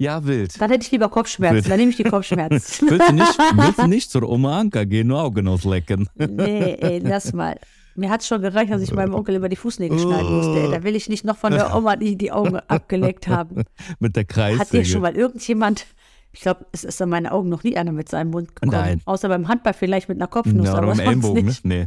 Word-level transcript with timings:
Ja, 0.00 0.24
wild. 0.24 0.58
Dann 0.58 0.70
hätte 0.70 0.86
ich 0.86 0.90
lieber 0.92 1.10
Kopfschmerzen. 1.10 1.56
Wild. 1.56 1.70
Dann 1.70 1.78
nehme 1.78 1.90
ich 1.90 1.98
die 1.98 2.04
Kopfschmerzen. 2.04 2.88
willst, 2.88 3.10
du 3.10 3.12
nicht, 3.12 3.38
willst 3.54 3.78
du 3.80 3.86
nicht 3.86 4.10
zur 4.10 4.26
Oma 4.26 4.58
Anka 4.58 4.84
gehen, 4.84 5.08
nur 5.08 5.22
Augen 5.22 5.46
auslecken? 5.46 6.08
nee, 6.14 6.78
ey, 6.80 7.00
lass 7.00 7.34
mal. 7.34 7.58
Mir 7.96 8.08
hat 8.08 8.22
es 8.22 8.26
schon 8.26 8.40
gereicht, 8.40 8.72
dass 8.72 8.80
ich 8.80 8.94
meinem 8.94 9.14
Onkel 9.14 9.36
über 9.36 9.50
die 9.50 9.56
Fußnägel 9.56 9.98
schneiden 9.98 10.34
musste. 10.34 10.70
Da 10.70 10.82
will 10.84 10.96
ich 10.96 11.10
nicht 11.10 11.26
noch 11.26 11.36
von 11.36 11.52
der 11.52 11.74
Oma 11.76 11.96
die, 11.96 12.16
die 12.16 12.32
Augen 12.32 12.56
abgeleckt 12.56 13.28
haben. 13.28 13.64
mit 13.98 14.16
der 14.16 14.24
Kreissäge. 14.24 14.60
Hat 14.60 14.72
dir 14.72 14.84
schon 14.86 15.02
mal 15.02 15.14
irgendjemand, 15.14 15.84
ich 16.32 16.40
glaube, 16.40 16.64
es 16.72 16.84
ist 16.84 17.02
an 17.02 17.10
meinen 17.10 17.26
Augen 17.26 17.50
noch 17.50 17.62
nie 17.62 17.76
einer 17.76 17.92
mit 17.92 18.08
seinem 18.08 18.30
Mund 18.30 18.56
gekommen. 18.56 18.72
Nein. 18.72 19.02
Außer 19.04 19.28
beim 19.28 19.48
Handball 19.48 19.74
vielleicht 19.74 20.08
mit 20.08 20.16
einer 20.16 20.28
Kopfnuss. 20.28 20.64
Ja, 20.64 20.72
oder 20.72 20.82
aber 20.84 20.92
beim 20.92 21.00
Ellenbogen, 21.00 21.44
ne? 21.44 21.56
Nee. 21.62 21.86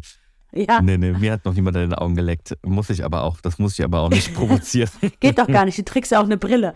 Ja. 0.51 0.83
Nee, 0.83 0.99
nee, 0.99 1.13
mir 1.13 1.31
hat 1.31 1.45
noch 1.45 1.55
niemand 1.55 1.77
in 1.77 1.89
den 1.89 1.93
Augen 1.95 2.13
geleckt. 2.13 2.55
Muss 2.63 2.91
ich 2.91 3.03
aber 3.03 3.23
auch, 3.23 3.41
das 3.41 3.57
muss 3.57 3.73
ich 3.79 3.83
aber 3.83 4.01
auch 4.01 4.11
nicht 4.11 4.35
provozieren. 4.35 4.91
Geht 5.19 5.39
doch 5.39 5.47
gar 5.47 5.65
nicht, 5.65 5.79
du 5.79 5.83
trägst 5.83 6.11
ja 6.11 6.19
auch 6.19 6.25
eine 6.25 6.37
Brille. 6.37 6.75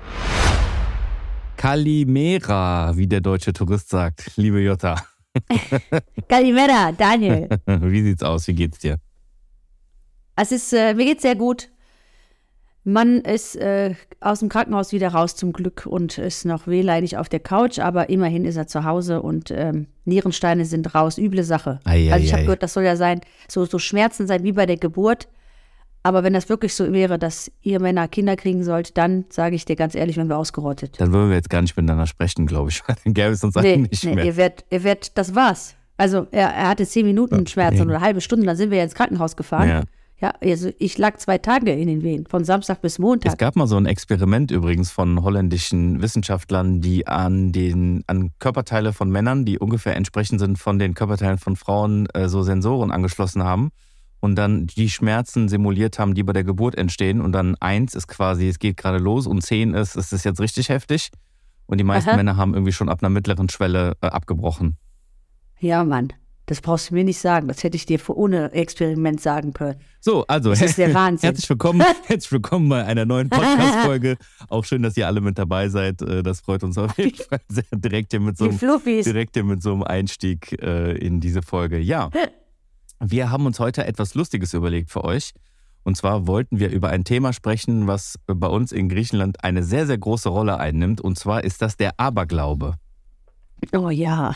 Kalimera, 1.58 2.96
wie 2.96 3.08
der 3.08 3.22
deutsche 3.22 3.52
Tourist 3.52 3.90
sagt, 3.90 4.32
liebe 4.38 4.62
Jutta. 4.62 4.96
Kalimera, 6.30 6.92
Daniel. 6.92 7.50
Wie 7.66 8.02
sieht's 8.02 8.24
aus? 8.24 8.48
Wie 8.48 8.54
geht's 8.54 8.80
dir? 8.80 8.98
Es 10.36 10.52
ist, 10.52 10.74
äh, 10.74 10.94
mir 10.94 11.06
geht's 11.06 11.24
sehr 11.24 11.36
gut. 11.36 11.70
Man 12.84 13.20
ist 13.20 13.58
äh, 13.58 13.96
aus 14.22 14.40
dem 14.40 14.48
Krankenhaus 14.48 14.94
wieder 14.94 15.10
raus 15.10 15.36
zum 15.36 15.52
Glück 15.52 15.86
und 15.86 16.18
ist 16.18 16.46
noch 16.46 16.68
wehleidig 16.68 17.18
auf 17.18 17.28
der 17.28 17.42
Couch, 17.42 17.80
aber 17.80 18.10
immerhin 18.10 18.46
ist 18.46 18.56
er 18.56 18.68
zu 18.68 18.86
Hause 18.86 19.22
und 19.22 19.52
ähm, 19.52 19.88
Nierensteine 20.06 20.64
sind 20.64 20.96
raus. 20.96 21.18
Üble 21.18 21.44
Sache. 21.44 21.82
Ei, 21.84 22.12
also 22.14 22.24
ich 22.24 22.32
habe 22.32 22.44
gehört, 22.44 22.64
das 22.64 22.74
soll 22.74 22.84
ja 22.84 22.96
sein, 22.96 23.20
so, 23.50 23.66
so 23.66 23.78
Schmerzen 23.78 24.26
sein 24.26 24.44
wie 24.44 24.54
bei 24.54 24.66
der 24.66 24.78
Geburt. 24.78 25.28
Aber 26.04 26.24
wenn 26.24 26.34
das 26.34 26.48
wirklich 26.48 26.74
so 26.74 26.92
wäre, 26.94 27.20
dass 27.20 27.52
ihr 27.62 27.82
Männer 27.82 28.08
Kinder 28.08 28.36
kriegen 28.36 28.64
sollt, 28.64 28.98
dann 28.98 29.26
sage 29.30 29.56
ich 29.56 29.66
dir 29.66 29.76
ganz 29.76 29.94
ehrlich, 29.96 30.18
wenn 30.18 30.30
wir 30.30 30.38
ausgerottet. 30.38 31.00
Dann 31.02 31.12
würden 31.12 31.30
wir 31.30 31.36
jetzt 31.36 31.50
gar 31.50 31.62
nicht 31.62 31.76
miteinander 31.76 32.08
sprechen, 32.08 32.46
glaube 32.46 32.70
ich. 32.70 32.82
Dann 33.04 33.14
gäbe 33.14 33.30
es 33.30 33.44
uns 33.44 33.56
nee, 33.56 33.78
nicht 33.78 34.04
nee, 34.06 34.16
mehr. 34.16 34.26
Ihr 34.26 34.38
werdet, 34.38 34.66
ihr 34.70 34.84
werdet, 34.84 35.18
das 35.18 35.36
war's. 35.36 35.76
Also 35.98 36.28
er, 36.32 36.50
er 36.50 36.70
hatte 36.70 36.86
zehn 36.86 37.06
Minuten 37.06 37.46
Schmerzen 37.48 37.82
oder 37.82 37.96
eine 37.96 38.06
halbe 38.06 38.22
Stunde, 38.22 38.46
dann 38.46 38.56
sind 38.56 38.70
wir 38.70 38.78
ja 38.78 38.84
ins 38.84 38.94
Krankenhaus 38.94 39.36
gefahren. 39.36 39.68
Ja. 39.68 39.84
Ja, 40.20 40.34
also 40.42 40.72
ich 40.80 40.98
lag 40.98 41.18
zwei 41.18 41.38
Tage 41.38 41.72
in 41.74 41.88
den 41.88 42.02
Wehen, 42.02 42.26
von 42.26 42.44
Samstag 42.44 42.82
bis 42.82 42.98
Montag. 42.98 43.34
Es 43.34 43.38
gab 43.38 43.56
mal 43.56 43.68
so 43.68 43.78
ein 43.78 43.86
Experiment 43.86 44.50
übrigens 44.50 44.90
von 44.90 45.22
holländischen 45.22 46.02
Wissenschaftlern, 46.02 46.82
die 46.82 47.06
an 47.06 47.52
den 47.52 48.04
an 48.08 48.32
Körperteile 48.40 48.94
von 48.94 49.12
Männern, 49.12 49.46
die 49.46 49.60
ungefähr 49.60 49.96
entsprechend 49.96 50.40
sind 50.40 50.58
von 50.58 50.80
den 50.80 50.96
Körperteilen 50.96 51.38
von 51.38 51.56
Frauen, 51.56 52.08
äh, 52.16 52.30
so 52.30 52.42
Sensoren 52.42 52.90
angeschlossen 52.92 53.44
haben 53.44 53.70
und 54.20 54.36
dann 54.36 54.68
die 54.68 54.90
Schmerzen 54.90 55.48
simuliert 55.50 56.00
haben, 56.00 56.16
die 56.16 56.24
bei 56.24 56.34
der 56.34 56.44
Geburt 56.44 56.76
entstehen. 56.76 57.22
Und 57.22 57.32
dann 57.32 57.56
eins 57.60 57.94
ist 57.94 58.08
quasi, 58.08 58.48
es 58.48 58.60
geht 58.60 58.78
gerade 58.78 58.98
los 58.98 59.28
und 59.28 59.42
zehn 59.42 59.74
ist, 59.74 59.96
es 59.96 60.12
ist 60.12 60.26
jetzt 60.26 60.40
richtig 60.40 60.70
heftig. 60.70 61.10
Und 61.66 61.78
die 61.78 61.84
meisten 61.84 62.10
Aha. 62.10 62.18
Männer 62.18 62.38
haben 62.38 62.54
irgendwie 62.54 62.72
schon 62.72 62.90
ab 62.90 63.00
einer 63.02 63.10
mittleren 63.10 63.50
Schwelle 63.50 63.94
äh, 64.02 64.08
abgebrochen. 64.08 64.78
Ja, 65.60 65.84
Mann. 65.84 66.14
Das 66.48 66.62
brauchst 66.62 66.90
du 66.90 66.94
mir 66.94 67.04
nicht 67.04 67.20
sagen. 67.20 67.50
Das 67.50 67.62
hätte 67.62 67.76
ich 67.76 67.86
dir 67.86 68.00
ohne 68.08 68.54
Experiment 68.54 69.20
sagen 69.20 69.52
können. 69.52 69.76
So, 70.00 70.26
also 70.28 70.52
das 70.52 70.62
ist 70.62 70.78
der 70.78 70.94
Wahnsinn. 70.94 71.28
herzlich 71.28 71.50
willkommen, 71.50 71.82
herzlich 72.08 72.32
willkommen 72.32 72.70
bei 72.70 72.86
einer 72.86 73.06
neuen 73.06 73.30
Podcast-Folge. 73.30 74.16
Auch 74.48 74.64
schön, 74.64 74.82
dass 74.82 74.96
ihr 74.96 75.08
alle 75.08 75.20
mit 75.20 75.38
dabei 75.38 75.68
seid. 75.68 76.02
Äh, 76.02 76.24
das 76.24 76.40
freut 76.40 76.64
uns 76.64 76.78
auf 76.78 76.98
jeden 76.98 77.18
Fall 77.18 77.42
sehr. 77.50 77.66
Direkt 77.76 78.12
hier 78.12 78.22
mit 78.22 78.38
so 78.38 78.46
einem, 78.46 78.58
direkt 78.58 79.36
hier 79.36 79.44
mit 79.44 79.62
so 79.62 79.74
einem 79.74 79.84
Einstieg 79.84 80.54
äh, 80.62 80.94
in 80.94 81.20
diese 81.20 81.42
Folge. 81.42 81.80
Ja. 81.80 82.10
Wir 83.00 83.30
haben 83.30 83.46
uns 83.46 83.60
heute 83.60 83.86
etwas 83.86 84.16
Lustiges 84.16 84.54
überlegt 84.54 84.90
für 84.90 85.04
euch. 85.04 85.34
Und 85.84 85.96
zwar 85.96 86.28
wollten 86.28 86.60
wir 86.60 86.70
über 86.70 86.90
ein 86.90 87.06
Thema 87.06 87.32
sprechen, 87.32 87.88
was 87.88 88.16
bei 88.26 88.48
uns 88.48 88.72
in 88.72 88.90
Griechenland 88.90 89.44
eine 89.44 89.64
sehr, 89.64 89.88
sehr 89.88 89.98
große 89.98 90.28
Rolle 90.28 90.58
einnimmt. 90.58 91.00
Und 91.00 91.18
zwar 91.18 91.44
ist 91.44 91.62
das 91.62 91.78
der 91.78 91.98
Aberglaube. 91.98 92.76
Oh 93.74 93.90
ja. 93.90 94.36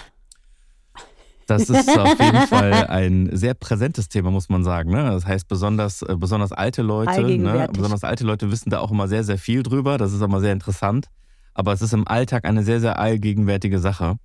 Das 1.48 1.70
ist 1.70 1.90
auf 2.00 2.20
jeden 2.20 2.48
Fall 2.48 2.88
ein 2.88 3.30
sehr 3.36 3.54
präsentes 3.54 4.08
Thema, 4.08 4.32
muss 4.32 4.48
man 4.48 4.64
sagen. 4.64 4.92
Ne? 4.92 5.04
Das 5.04 5.26
heißt, 5.26 5.48
besonders, 5.50 6.04
äh, 6.04 6.16
besonders 6.16 6.54
alte 6.54 6.84
Leute, 6.84 7.24
ne? 7.24 7.68
besonders 7.74 8.06
alte 8.06 8.24
Leute 8.24 8.50
wissen 8.50 8.70
da 8.70 8.80
auch 8.80 8.92
immer 8.92 9.10
sehr, 9.10 9.26
sehr 9.26 9.38
viel 9.38 9.62
drüber. 9.64 9.98
Das 9.98 10.14
ist 10.14 10.22
immer 10.22 10.40
sehr 10.40 10.54
interessant. 10.54 11.08
Aber 11.54 11.74
es 11.74 11.82
ist 11.82 11.94
im 11.94 12.08
Alltag 12.08 12.46
eine 12.46 12.64
sehr, 12.64 12.80
sehr 12.80 12.98
allgegenwärtige 12.98 13.80
Sache. 13.80 14.16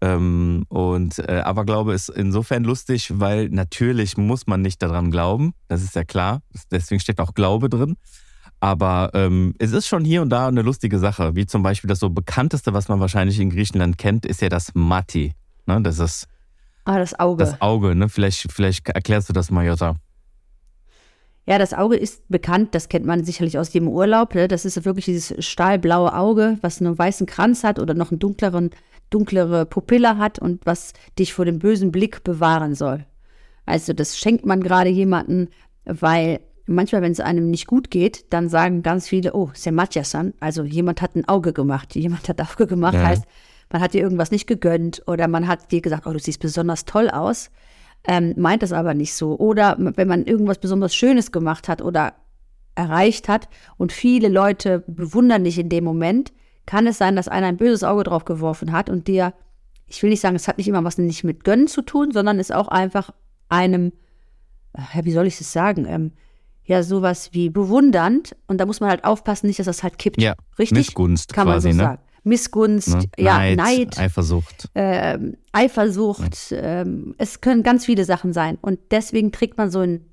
Ähm, 0.00 0.64
und 0.68 1.18
äh, 1.18 1.40
Aberglaube 1.40 1.94
ist 1.94 2.10
insofern 2.10 2.64
lustig, 2.64 3.12
weil 3.18 3.48
natürlich 3.48 4.16
muss 4.16 4.46
man 4.46 4.60
nicht 4.60 4.82
daran 4.82 5.10
glauben. 5.10 5.54
Das 5.68 5.82
ist 5.82 5.94
ja 5.94 6.04
klar. 6.04 6.42
Deswegen 6.70 7.00
steht 7.00 7.20
auch 7.20 7.34
Glaube 7.34 7.68
drin. 7.68 7.96
Aber 8.60 9.10
ähm, 9.14 9.54
es 9.58 9.72
ist 9.72 9.86
schon 9.86 10.04
hier 10.04 10.22
und 10.22 10.30
da 10.30 10.48
eine 10.48 10.62
lustige 10.62 10.98
Sache. 10.98 11.34
Wie 11.34 11.46
zum 11.46 11.62
Beispiel 11.62 11.88
das 11.88 12.00
so 12.00 12.10
bekannteste, 12.10 12.72
was 12.72 12.88
man 12.88 13.00
wahrscheinlich 13.00 13.38
in 13.38 13.50
Griechenland 13.50 13.98
kennt, 13.98 14.26
ist 14.26 14.40
ja 14.40 14.48
das 14.48 14.70
Mati. 14.74 15.34
Ne? 15.66 15.80
Das 15.82 15.98
ist 15.98 16.26
ah, 16.84 16.98
das 16.98 17.18
Auge. 17.18 17.44
Das 17.44 17.60
Auge, 17.60 17.94
ne? 17.94 18.08
Vielleicht, 18.08 18.50
vielleicht 18.50 18.88
erklärst 18.88 19.28
du 19.28 19.32
das 19.32 19.50
mal, 19.50 19.66
Jutta. 19.66 19.96
Ja, 21.48 21.58
das 21.58 21.74
Auge 21.74 21.96
ist 21.96 22.28
bekannt, 22.28 22.74
das 22.74 22.88
kennt 22.88 23.06
man 23.06 23.24
sicherlich 23.24 23.56
aus 23.56 23.70
dem 23.70 23.86
Urlaub. 23.86 24.34
Ne? 24.34 24.48
Das 24.48 24.64
ist 24.64 24.84
wirklich 24.84 25.04
dieses 25.04 25.44
stahlblaue 25.44 26.12
Auge, 26.12 26.58
was 26.60 26.80
einen 26.80 26.98
weißen 26.98 27.26
Kranz 27.26 27.62
hat 27.62 27.78
oder 27.78 27.94
noch 27.94 28.10
einen 28.10 28.18
dunkleren 28.18 28.70
dunklere 29.10 29.66
Pupille 29.66 30.18
hat 30.18 30.38
und 30.38 30.64
was 30.66 30.92
dich 31.18 31.32
vor 31.32 31.44
dem 31.44 31.58
bösen 31.58 31.92
Blick 31.92 32.24
bewahren 32.24 32.74
soll. 32.74 33.06
Also 33.64 33.92
das 33.92 34.18
schenkt 34.18 34.46
man 34.46 34.60
gerade 34.60 34.90
jemanden, 34.90 35.48
weil 35.84 36.40
manchmal, 36.66 37.02
wenn 37.02 37.12
es 37.12 37.20
einem 37.20 37.50
nicht 37.50 37.66
gut 37.66 37.90
geht, 37.90 38.32
dann 38.32 38.48
sagen 38.48 38.82
ganz 38.82 39.08
viele, 39.08 39.34
oh, 39.34 39.50
Sematjasan, 39.54 40.34
also 40.40 40.64
jemand 40.64 41.02
hat 41.02 41.16
ein 41.16 41.28
Auge 41.28 41.52
gemacht. 41.52 41.94
Jemand 41.94 42.28
hat 42.28 42.40
Auge 42.52 42.66
gemacht, 42.66 42.94
ja. 42.94 43.04
heißt, 43.04 43.24
man 43.70 43.82
hat 43.82 43.94
dir 43.94 44.02
irgendwas 44.02 44.30
nicht 44.30 44.46
gegönnt 44.46 45.02
oder 45.06 45.28
man 45.28 45.48
hat 45.48 45.72
dir 45.72 45.80
gesagt, 45.80 46.06
oh, 46.06 46.12
du 46.12 46.18
siehst 46.18 46.40
besonders 46.40 46.84
toll 46.84 47.10
aus, 47.10 47.50
ähm, 48.06 48.34
meint 48.36 48.62
das 48.62 48.72
aber 48.72 48.94
nicht 48.94 49.14
so. 49.14 49.36
Oder 49.38 49.76
wenn 49.78 50.08
man 50.08 50.24
irgendwas 50.24 50.58
besonders 50.58 50.94
Schönes 50.94 51.32
gemacht 51.32 51.68
hat 51.68 51.82
oder 51.82 52.14
erreicht 52.76 53.28
hat 53.28 53.48
und 53.76 53.90
viele 53.90 54.28
Leute 54.28 54.84
bewundern 54.86 55.44
dich 55.44 55.58
in 55.58 55.68
dem 55.68 55.82
Moment, 55.82 56.32
kann 56.66 56.86
es 56.86 56.98
sein, 56.98 57.16
dass 57.16 57.28
einer 57.28 57.46
ein 57.46 57.56
böses 57.56 57.84
Auge 57.84 58.04
drauf 58.04 58.24
geworfen 58.24 58.72
hat 58.72 58.90
und 58.90 59.08
dir, 59.08 59.32
ich 59.86 60.02
will 60.02 60.10
nicht 60.10 60.20
sagen, 60.20 60.36
es 60.36 60.48
hat 60.48 60.58
nicht 60.58 60.68
immer 60.68 60.84
was 60.84 60.98
nicht 60.98 61.24
mit 61.24 61.44
Gönnen 61.44 61.68
zu 61.68 61.82
tun, 61.82 62.10
sondern 62.12 62.38
ist 62.38 62.52
auch 62.52 62.68
einfach 62.68 63.10
einem, 63.48 63.92
äh, 64.72 65.04
wie 65.04 65.12
soll 65.12 65.26
ich 65.26 65.40
es 65.40 65.52
sagen, 65.52 65.86
ähm, 65.88 66.12
ja, 66.64 66.82
sowas 66.82 67.30
wie 67.32 67.48
bewundernd. 67.48 68.34
Und 68.48 68.58
da 68.58 68.66
muss 68.66 68.80
man 68.80 68.90
halt 68.90 69.04
aufpassen, 69.04 69.46
nicht, 69.46 69.60
dass 69.60 69.66
das 69.66 69.82
halt 69.84 69.98
kippt. 69.98 70.20
Ja, 70.20 70.34
Richtig? 70.58 70.78
Missgunst 70.78 71.32
kann 71.32 71.46
quasi, 71.46 71.68
man 71.68 71.76
so 71.76 71.82
ne? 71.82 71.88
sagen. 71.88 72.02
Missgunst, 72.24 72.88
ne? 72.88 73.04
ja, 73.18 73.38
Neid, 73.38 73.56
Neid 73.56 73.98
Eifersucht. 73.98 74.68
Äh, 74.74 75.16
Eifersucht. 75.52 76.50
Äh, 76.50 76.84
es 77.18 77.40
können 77.40 77.62
ganz 77.62 77.84
viele 77.84 78.04
Sachen 78.04 78.32
sein. 78.32 78.58
Und 78.60 78.80
deswegen 78.90 79.30
trägt 79.30 79.56
man 79.58 79.70
so 79.70 79.78
ein 79.78 80.04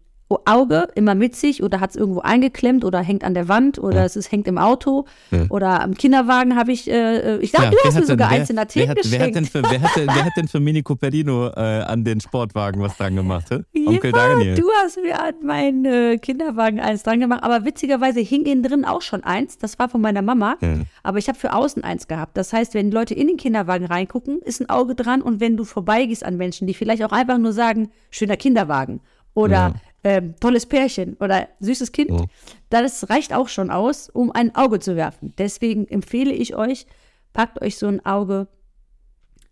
Auge 0.46 0.88
immer 0.96 1.16
mit 1.16 1.36
sich 1.36 1.64
oder 1.64 1.80
hat 1.80 1.92
es 1.92 1.96
irgendwo 1.96 2.22
eingeklemmt 2.22 2.86
oder 2.86 3.00
hängt 3.00 3.24
an 3.24 3.34
der 3.34 3.48
Wand 3.48 3.80
oder 3.80 3.98
ja. 3.98 4.06
es 4.06 4.16
ist, 4.16 4.32
hängt 4.32 4.48
im 4.48 4.58
Auto 4.58 5.06
ja. 5.32 5.46
oder 5.50 5.82
am 5.82 5.94
Kinderwagen 5.96 6.56
habe 6.56 6.72
ich, 6.72 6.90
äh, 6.90 7.38
ich 7.38 7.52
dachte, 7.52 7.66
ja, 7.66 7.72
du 7.72 7.78
hast 7.84 8.00
mir 8.00 8.06
sogar 8.06 8.30
eins 8.30 8.50
in 8.50 8.56
der 8.56 8.68
Theke 8.68 8.94
geschenkt. 8.96 9.12
Wer 9.12 9.28
hat, 9.28 9.36
denn 9.36 9.46
für, 9.46 9.64
wer, 9.64 9.82
hat 9.82 9.96
denn, 9.96 10.08
wer 10.08 10.26
hat 10.26 10.34
denn 10.38 10.48
für 10.48 10.60
Mini 10.60 10.84
Cooperino 10.84 11.48
äh, 11.48 11.82
an 11.84 12.04
den 12.04 12.20
Sportwagen 12.22 12.82
was 12.82 12.98
dran 12.98 13.16
gemacht? 13.16 13.48
He? 13.74 13.88
Onkel 13.88 14.12
Daniel. 14.12 14.56
Du 14.56 14.70
hast 14.84 14.98
mir 15.02 15.20
an 15.20 15.36
meinen 15.44 15.86
äh, 15.86 16.18
Kinderwagen 16.18 16.80
eins 16.80 17.04
dran 17.04 17.20
gemacht, 17.20 17.44
aber 17.44 17.66
witzigerweise 17.66 18.20
hing 18.20 18.46
innen 18.46 18.64
drin 18.64 18.86
auch 18.86 19.02
schon 19.02 19.24
eins. 19.24 19.58
Das 19.58 19.80
war 19.80 19.90
von 19.90 20.02
meiner 20.02 20.22
Mama, 20.22 20.58
aber 21.04 21.18
ich 21.18 21.28
habe 21.28 21.38
für 21.38 21.54
außen 21.54 21.84
eins 21.84 22.08
gehabt. 22.08 22.38
Das 22.38 22.54
heißt, 22.54 22.74
wenn 22.74 22.92
Leute 22.92 23.14
in 23.14 23.28
den 23.28 23.38
Kinderwagen 23.38 23.86
reingucken, 23.86 24.42
ist 24.42 24.62
ein 24.62 24.70
Auge 24.70 24.96
dran 24.96 25.22
und 25.22 25.40
wenn 25.40 25.58
du 25.58 25.64
vorbeigehst 25.64 26.24
an 26.24 26.38
Menschen, 26.38 26.68
die 26.68 26.74
vielleicht 26.74 27.04
auch 27.04 27.12
einfach 27.12 27.38
nur 27.38 27.54
sagen, 27.54 27.90
schöner 28.10 28.38
Kinderwagen 28.38 29.02
oder 29.34 29.74
ähm, 30.04 30.36
tolles 30.40 30.66
Pärchen 30.66 31.16
oder 31.20 31.48
süßes 31.60 31.92
Kind, 31.92 32.12
oh. 32.12 32.26
das 32.70 33.10
reicht 33.10 33.34
auch 33.34 33.48
schon 33.48 33.70
aus, 33.70 34.10
um 34.10 34.32
ein 34.32 34.54
Auge 34.56 34.80
zu 34.80 34.96
werfen. 34.96 35.34
Deswegen 35.38 35.88
empfehle 35.88 36.34
ich 36.34 36.56
euch, 36.56 36.86
packt 37.32 37.62
euch 37.62 37.78
so 37.78 37.88
ein 37.88 38.06
Auge 38.06 38.48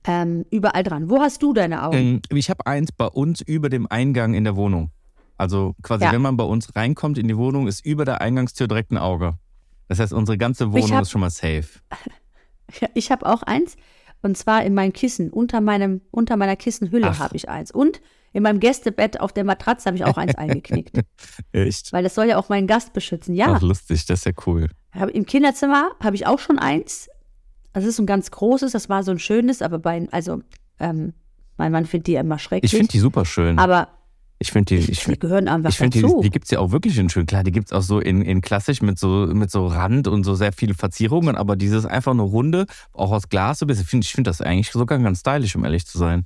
ähm, 0.06 0.46
überall 0.50 0.84
dran. 0.84 1.10
Wo 1.10 1.20
hast 1.20 1.42
du 1.44 1.54
deine 1.54 1.84
Augen? 1.84 1.98
Ähm, 1.98 2.22
ich 2.30 2.50
habe 2.50 2.66
eins 2.66 2.92
bei 2.92 3.08
uns 3.08 3.42
über 3.42 3.70
dem 3.70 3.88
Eingang 3.88 4.34
in 4.34 4.44
der 4.44 4.56
Wohnung. 4.56 4.92
Also 5.38 5.76
quasi, 5.82 6.06
ja. 6.06 6.12
wenn 6.12 6.22
man 6.22 6.38
bei 6.38 6.44
uns 6.44 6.76
reinkommt 6.76 7.18
in 7.18 7.28
die 7.28 7.38
Wohnung, 7.38 7.68
ist 7.68 7.86
über 7.86 8.06
der 8.06 8.22
Eingangstür 8.22 8.68
direkt 8.68 8.92
ein 8.92 8.98
Auge. 8.98 9.38
Das 9.88 10.00
heißt, 10.00 10.14
unsere 10.14 10.38
ganze 10.38 10.72
Wohnung 10.72 10.92
hab, 10.92 11.02
ist 11.04 11.12
schon 11.12 11.22
mal 11.22 11.30
safe. 11.30 11.68
Ich 12.94 13.12
habe 13.12 13.26
auch 13.26 13.44
eins. 13.44 13.76
Und 14.22 14.38
zwar 14.38 14.64
in 14.64 14.74
meinem 14.74 14.94
Kissen. 14.94 15.30
Unter, 15.30 15.60
meinem, 15.60 16.00
unter 16.10 16.38
meiner 16.38 16.56
Kissenhülle 16.56 17.20
habe 17.20 17.36
ich 17.36 17.50
eins. 17.50 17.70
Und 17.70 18.00
in 18.34 18.44
meinem 18.44 18.60
Gästebett 18.60 19.20
auf 19.20 19.34
der 19.34 19.44
Matratze 19.44 19.86
habe 19.86 19.98
ich 19.98 20.06
auch 20.06 20.18
eins 20.18 20.36
eingeknickt. 20.38 21.00
Echt? 21.52 21.92
Weil 21.92 22.04
das 22.04 22.16
soll 22.16 22.28
ja 22.28 22.38
auch 22.38 22.50
meinen 22.50 22.68
Gast 22.68 22.94
beschützen. 22.94 23.36
Ja. 23.36 23.54
Ach, 23.56 23.62
lustig, 23.62 24.06
das 24.06 24.20
ist 24.20 24.26
ja 24.26 24.32
cool. 24.46 24.70
Im 25.14 25.26
Kinderzimmer 25.26 25.92
habe 26.02 26.16
ich 26.16 26.28
auch 26.28 26.40
schon 26.40 26.60
eins. 26.60 27.10
Das 27.74 27.86
ist 27.86 28.00
ein 28.00 28.06
ganz 28.06 28.32
großes, 28.32 28.74
das 28.74 28.90
war 28.90 29.04
so 29.04 29.12
ein 29.12 29.20
schönes, 29.20 29.62
aber 29.62 29.80
bei, 29.80 30.08
also, 30.12 30.42
ähm, 30.80 31.14
mein 31.58 31.72
Mann 31.72 31.86
findet 31.86 32.08
die 32.08 32.16
immer 32.16 32.40
schrecklich. 32.40 32.74
Ich 32.74 32.78
finde 32.78 32.92
die 32.92 33.00
super 33.00 33.24
schön. 33.24 33.60
Aber 33.60 33.88
ich 34.40 34.52
finde 34.52 34.76
die, 34.76 34.92
ich, 34.92 35.04
die 35.04 35.20
gehören 35.20 35.48
einfach 35.48 35.70
ich 35.70 35.78
find 35.78 35.96
dazu. 35.96 36.18
Die, 36.18 36.24
die 36.24 36.30
gibt 36.32 36.46
es 36.46 36.52
ja 36.52 36.58
auch 36.60 36.72
wirklich 36.72 36.98
in 36.98 37.10
schön. 37.10 37.28
Klar, 37.28 37.44
die 37.44 37.52
gibt 37.52 37.68
es 37.68 37.74
auch 37.74 37.84
so 37.84 38.00
in, 38.00 38.24
in 38.24 38.42
klassisch 38.42 38.82
mit 38.82 38.98
so, 38.98 39.28
mit 39.28 39.52
so 39.52 39.68
Rand 39.68 40.08
und 40.08 40.24
so 40.24 40.34
sehr 40.34 40.52
viele 40.52 40.74
Verzierungen, 40.74 41.36
aber 41.36 41.56
dieses 41.56 41.86
einfach 41.86 42.12
eine 42.12 42.24
Runde, 42.24 42.66
auch 42.92 43.12
aus 43.12 43.30
Glas, 43.30 43.60
so 43.60 43.66
ein 43.66 43.68
bisschen, 43.68 43.86
find, 43.86 44.04
ich 44.04 44.12
finde 44.12 44.30
das 44.30 44.42
eigentlich 44.42 44.72
sogar 44.72 44.98
ganz 44.98 45.20
stylisch, 45.20 45.56
um 45.56 45.64
ehrlich 45.64 45.86
zu 45.86 46.00
sein. 46.00 46.26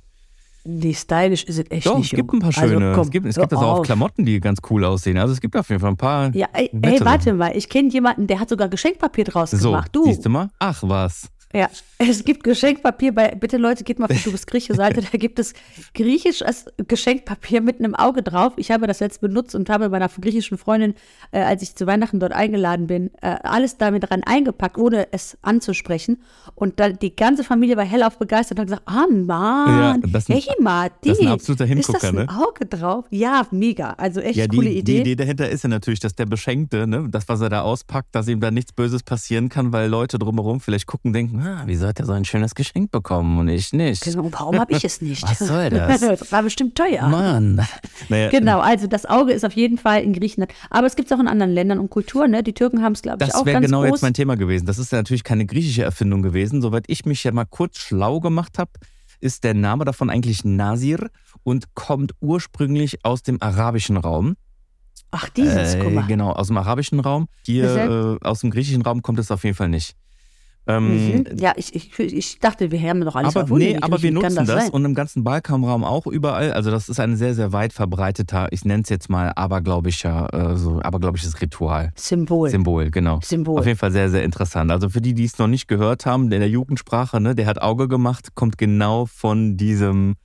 Die 0.68 0.94
stylisch 0.94 1.44
ist 1.44 1.58
es 1.60 1.70
echt 1.70 1.86
Doch, 1.86 1.98
nicht. 1.98 2.12
es 2.12 2.16
gibt 2.16 2.32
ein 2.32 2.40
paar 2.40 2.48
Also, 2.48 2.60
schöne. 2.74 2.92
komm, 2.92 3.02
es 3.04 3.10
gibt, 3.10 3.26
es 3.26 3.36
gibt 3.36 3.52
also 3.52 3.64
auch 3.64 3.78
auf. 3.78 3.82
Klamotten, 3.86 4.24
die 4.24 4.40
ganz 4.40 4.58
cool 4.68 4.84
aussehen. 4.84 5.16
Also 5.16 5.32
es 5.32 5.40
gibt 5.40 5.56
auf 5.56 5.68
jeden 5.68 5.80
Fall 5.80 5.90
ein 5.90 5.96
paar. 5.96 6.34
Ja, 6.34 6.48
ey, 6.52 6.70
ey 6.82 7.00
warte 7.04 7.32
mal, 7.32 7.56
ich 7.56 7.68
kenne 7.68 7.88
jemanden, 7.90 8.26
der 8.26 8.40
hat 8.40 8.48
sogar 8.48 8.68
Geschenkpapier 8.68 9.24
draus 9.24 9.52
So, 9.52 9.70
gemacht. 9.70 9.90
Du. 9.94 10.04
siehst 10.04 10.24
du 10.24 10.28
mal? 10.30 10.48
Ach 10.58 10.82
was. 10.82 11.28
Ja, 11.54 11.68
es 11.98 12.24
gibt 12.24 12.44
Geschenkpapier 12.44 13.14
bei, 13.14 13.28
bitte 13.34 13.56
Leute, 13.56 13.84
geht 13.84 13.98
mal, 13.98 14.08
du 14.08 14.32
bist 14.32 14.46
Grieche, 14.46 14.74
Seite, 14.74 15.00
da 15.00 15.16
gibt 15.16 15.38
es 15.38 15.54
griechisches 15.94 16.66
Geschenkpapier 16.88 17.60
mit 17.60 17.78
einem 17.78 17.94
Auge 17.94 18.22
drauf. 18.22 18.52
Ich 18.56 18.70
habe 18.70 18.86
das 18.86 18.98
jetzt 19.00 19.20
benutzt 19.20 19.54
und 19.54 19.70
habe 19.70 19.88
meiner 19.88 20.08
griechischen 20.08 20.58
Freundin, 20.58 20.94
äh, 21.30 21.38
als 21.40 21.62
ich 21.62 21.74
zu 21.74 21.86
Weihnachten 21.86 22.20
dort 22.20 22.32
eingeladen 22.32 22.88
bin, 22.88 23.10
äh, 23.22 23.36
alles 23.42 23.78
damit 23.78 24.10
dran 24.10 24.22
eingepackt, 24.24 24.76
ohne 24.76 25.06
es 25.12 25.38
anzusprechen. 25.42 26.20
Und 26.56 26.80
dann 26.80 26.98
die 26.98 27.14
ganze 27.14 27.44
Familie 27.44 27.76
war 27.76 27.84
hellauf 27.84 28.18
begeistert 28.18 28.58
und 28.58 28.62
hat 28.62 28.66
gesagt, 28.68 28.82
ah 28.86 29.06
Mann, 29.10 29.78
Ja, 30.02 30.08
das 30.12 30.24
ist 30.24 30.30
ein- 30.30 30.36
hey 30.36 30.54
Martin, 30.60 31.10
das 31.10 31.18
ist 31.18 31.24
ein 31.24 31.32
absoluter 31.32 31.64
ist 31.64 31.70
Hingucker, 31.70 31.92
das 31.92 32.04
ein 32.10 32.14
ne? 32.16 32.28
Auge 32.28 32.66
drauf? 32.66 33.04
Ja, 33.10 33.46
mega, 33.52 33.92
also 33.92 34.20
echt 34.20 34.36
Ja, 34.36 34.46
die, 34.48 34.56
coole 34.56 34.68
die 34.70 34.78
Idee. 34.78 35.00
Idee 35.00 35.16
dahinter 35.16 35.48
ist 35.48 35.62
ja 35.62 35.68
natürlich, 35.68 36.00
dass 36.00 36.14
der 36.14 36.26
Beschenkte, 36.26 36.86
ne, 36.86 37.06
das, 37.08 37.28
was 37.28 37.40
er 37.40 37.48
da 37.48 37.62
auspackt, 37.62 38.14
dass 38.14 38.28
ihm 38.28 38.40
da 38.40 38.50
nichts 38.50 38.72
Böses 38.72 39.02
passieren 39.04 39.48
kann, 39.48 39.72
weil 39.72 39.88
Leute 39.88 40.18
drumherum 40.18 40.60
vielleicht 40.60 40.86
gucken, 40.86 41.12
denken, 41.12 41.45
ah, 41.46 41.62
wieso 41.66 41.86
hat 41.86 41.98
er 42.00 42.06
so 42.06 42.12
ein 42.12 42.24
schönes 42.24 42.54
Geschenk 42.54 42.90
bekommen 42.90 43.38
und 43.38 43.48
ich 43.48 43.72
nicht? 43.72 44.02
Genau, 44.02 44.28
warum 44.32 44.58
habe 44.58 44.72
ich 44.72 44.84
es 44.84 45.00
nicht? 45.00 45.22
Was 45.22 45.38
soll 45.38 45.70
das? 45.70 46.00
das 46.00 46.32
war 46.32 46.42
bestimmt 46.42 46.74
teuer. 46.76 47.06
Mann. 47.08 47.66
Naja, 48.08 48.30
Genau, 48.30 48.60
also 48.60 48.86
das 48.86 49.06
Auge 49.06 49.32
ist 49.32 49.44
auf 49.44 49.52
jeden 49.52 49.78
Fall 49.78 50.02
in 50.02 50.12
Griechenland. 50.12 50.52
Aber 50.70 50.86
es 50.86 50.96
gibt 50.96 51.10
es 51.10 51.16
auch 51.16 51.20
in 51.20 51.28
anderen 51.28 51.52
Ländern 51.52 51.78
und 51.78 51.90
Kulturen. 51.90 52.30
Ne? 52.32 52.42
Die 52.42 52.52
Türken 52.54 52.82
haben 52.82 52.92
es, 52.92 53.02
glaube 53.02 53.22
ich, 53.24 53.30
Das 53.30 53.36
auch 53.40 53.46
wäre 53.46 53.54
ganz 53.60 53.66
genau 53.66 53.80
groß. 53.82 53.90
jetzt 53.90 54.02
mein 54.02 54.14
Thema 54.14 54.36
gewesen. 54.36 54.66
Das 54.66 54.78
ist 54.78 54.92
ja 54.92 54.98
natürlich 54.98 55.24
keine 55.24 55.46
griechische 55.46 55.82
Erfindung 55.82 56.22
gewesen. 56.22 56.60
Soweit 56.62 56.84
ich 56.88 57.04
mich 57.06 57.22
ja 57.24 57.32
mal 57.32 57.44
kurz 57.46 57.78
schlau 57.78 58.20
gemacht 58.20 58.58
habe, 58.58 58.70
ist 59.20 59.44
der 59.44 59.54
Name 59.54 59.84
davon 59.84 60.10
eigentlich 60.10 60.44
Nasir 60.44 61.08
und 61.42 61.74
kommt 61.74 62.12
ursprünglich 62.20 63.04
aus 63.04 63.22
dem 63.22 63.40
arabischen 63.40 63.96
Raum. 63.96 64.34
Ach, 65.10 65.28
dieses, 65.30 65.74
Äh, 65.74 65.80
guck 65.82 65.92
mal. 65.94 66.06
Genau, 66.06 66.32
aus 66.32 66.48
dem 66.48 66.58
arabischen 66.58 67.00
Raum. 67.00 67.26
Hier 67.44 68.18
äh, 68.22 68.26
aus 68.26 68.40
dem 68.40 68.50
griechischen 68.50 68.82
Raum 68.82 69.02
kommt 69.02 69.18
es 69.18 69.30
auf 69.30 69.44
jeden 69.44 69.56
Fall 69.56 69.68
nicht. 69.68 69.94
Ähm, 70.68 70.86
Mhm. 70.96 71.24
Ja, 71.38 71.52
ich, 71.56 71.74
ich, 71.74 71.98
ich 71.98 72.38
dachte, 72.40 72.70
wir 72.72 72.80
haben 72.80 73.00
doch 73.02 73.14
alles 73.14 73.36
aber 73.36 73.56
nee, 73.56 73.78
aber 73.80 74.02
wir 74.02 74.10
nutzen 74.10 74.34
das, 74.34 74.46
sein? 74.46 74.70
und 74.70 74.84
im 74.84 74.94
ganzen 74.94 75.22
Balkanraum 75.22 75.84
auch 75.84 76.06
überall. 76.06 76.52
Also 76.52 76.70
das 76.72 76.88
ist 76.88 76.98
ein 76.98 77.16
sehr, 77.16 77.34
sehr 77.34 77.52
weit 77.52 77.72
verbreiteter, 77.72 78.48
ich 78.50 78.64
nenne 78.64 78.82
es 78.82 78.88
jetzt 78.88 79.08
mal 79.08 79.32
abergläubischer, 79.36 80.52
äh, 80.52 80.56
so 80.56 80.80
abergläubisches 80.80 81.40
Ritual. 81.40 81.92
Symbol. 81.94 82.50
Symbol, 82.50 82.90
genau. 82.90 83.20
Symbol. 83.22 83.60
Auf 83.60 83.66
jeden 83.66 83.78
Fall 83.78 83.92
sehr, 83.92 84.10
sehr 84.10 84.24
interessant. 84.24 84.70
Also 84.72 84.88
für 84.88 85.00
die, 85.00 85.14
die 85.14 85.24
es 85.24 85.38
noch 85.38 85.46
nicht 85.46 85.68
gehört 85.68 86.04
haben, 86.04 86.24
in 86.24 86.40
der 86.40 86.48
Jugendsprache, 86.48 87.20
ne, 87.20 87.34
der 87.34 87.46
hat 87.46 87.62
Auge 87.62 87.86
gemacht, 87.86 88.34
kommt 88.34 88.58
genau 88.58 89.06
von 89.06 89.56
diesem, 89.56 90.16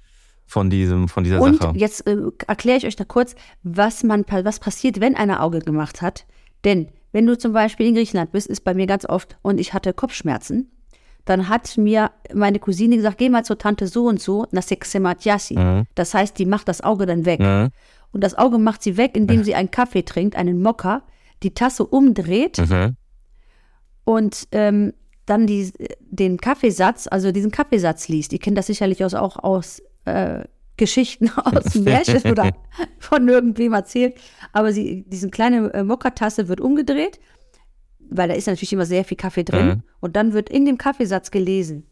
von 0.47 0.69
diesem, 0.69 1.07
von 1.07 1.23
dieser 1.23 1.39
Und 1.39 1.61
Sache. 1.61 1.73
jetzt 1.77 2.07
äh, 2.07 2.17
erkläre 2.47 2.77
ich 2.79 2.85
euch 2.87 2.95
da 2.95 3.03
kurz, 3.03 3.35
was, 3.63 4.03
man, 4.03 4.25
was 4.27 4.59
passiert, 4.59 4.99
wenn 4.99 5.15
einer 5.15 5.43
Auge 5.43 5.59
gemacht 5.59 6.01
hat. 6.01 6.25
Denn 6.63 6.87
wenn 7.11 7.25
du 7.25 7.37
zum 7.37 7.53
Beispiel 7.53 7.87
in 7.87 7.95
Griechenland 7.95 8.31
bist, 8.31 8.47
ist 8.47 8.61
bei 8.63 8.73
mir 8.73 8.87
ganz 8.87 9.05
oft, 9.05 9.37
und 9.41 9.59
ich 9.59 9.73
hatte 9.73 9.93
Kopfschmerzen, 9.93 10.71
dann 11.25 11.49
hat 11.49 11.77
mir 11.77 12.11
meine 12.33 12.59
Cousine 12.59 12.95
gesagt, 12.95 13.17
geh 13.19 13.29
mal 13.29 13.45
zur 13.45 13.57
Tante 13.57 13.87
so 13.87 14.05
und 14.07 14.19
so, 14.19 14.47
na 14.51 14.61
sexematiasi. 14.61 15.55
Mhm. 15.57 15.85
Das 15.93 16.13
heißt, 16.13 16.37
die 16.39 16.45
macht 16.45 16.67
das 16.67 16.81
Auge 16.81 17.05
dann 17.05 17.25
weg. 17.25 17.39
Ja. 17.39 17.69
Und 18.11 18.23
das 18.23 18.37
Auge 18.37 18.57
macht 18.57 18.81
sie 18.83 18.97
weg, 18.97 19.15
indem 19.15 19.43
sie 19.43 19.55
einen 19.55 19.71
Kaffee 19.71 20.03
trinkt, 20.03 20.35
einen 20.35 20.61
Mokka, 20.61 21.03
die 21.43 21.53
Tasse 21.53 21.85
umdreht 21.85 22.57
Mhm. 22.57 22.95
und 24.03 24.47
ähm, 24.51 24.93
dann 25.25 25.47
die, 25.47 25.71
den 26.01 26.37
Kaffeesatz, 26.37 27.07
also 27.09 27.31
diesen 27.31 27.51
Kaffeesatz 27.51 28.07
liest. 28.07 28.33
Ihr 28.33 28.39
kennt 28.39 28.57
das 28.57 28.67
sicherlich 28.67 29.03
aus, 29.05 29.13
auch 29.13 29.37
aus 29.37 29.81
äh, 30.05 30.43
Geschichten 30.81 31.29
aus 31.35 31.75
Märchen 31.75 32.31
oder 32.31 32.51
von 32.99 33.27
irgendwem 33.29 33.73
erzählt. 33.73 34.15
Aber 34.51 34.73
sie, 34.73 35.05
diese 35.07 35.29
kleine 35.29 35.71
äh, 35.75 35.83
Mokka-Tasse 35.83 36.47
wird 36.47 36.59
umgedreht, 36.59 37.19
weil 37.99 38.27
da 38.27 38.33
ist 38.33 38.47
natürlich 38.47 38.73
immer 38.73 38.87
sehr 38.87 39.05
viel 39.05 39.17
Kaffee 39.17 39.43
drin. 39.43 39.67
Mhm. 39.67 39.83
Und 39.99 40.15
dann 40.15 40.33
wird 40.33 40.49
in 40.49 40.65
dem 40.65 40.79
Kaffeesatz 40.79 41.29
gelesen. 41.29 41.85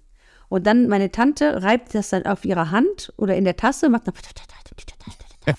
Und 0.49 0.65
dann 0.65 0.87
meine 0.87 1.11
Tante 1.11 1.61
reibt 1.61 1.93
das 1.93 2.09
dann 2.09 2.25
auf 2.25 2.43
ihrer 2.45 2.71
Hand 2.71 3.13
oder 3.17 3.37
in 3.37 3.43
der 3.43 3.55
Tasse, 3.55 3.89
macht 3.89 4.07
dann 4.07 4.15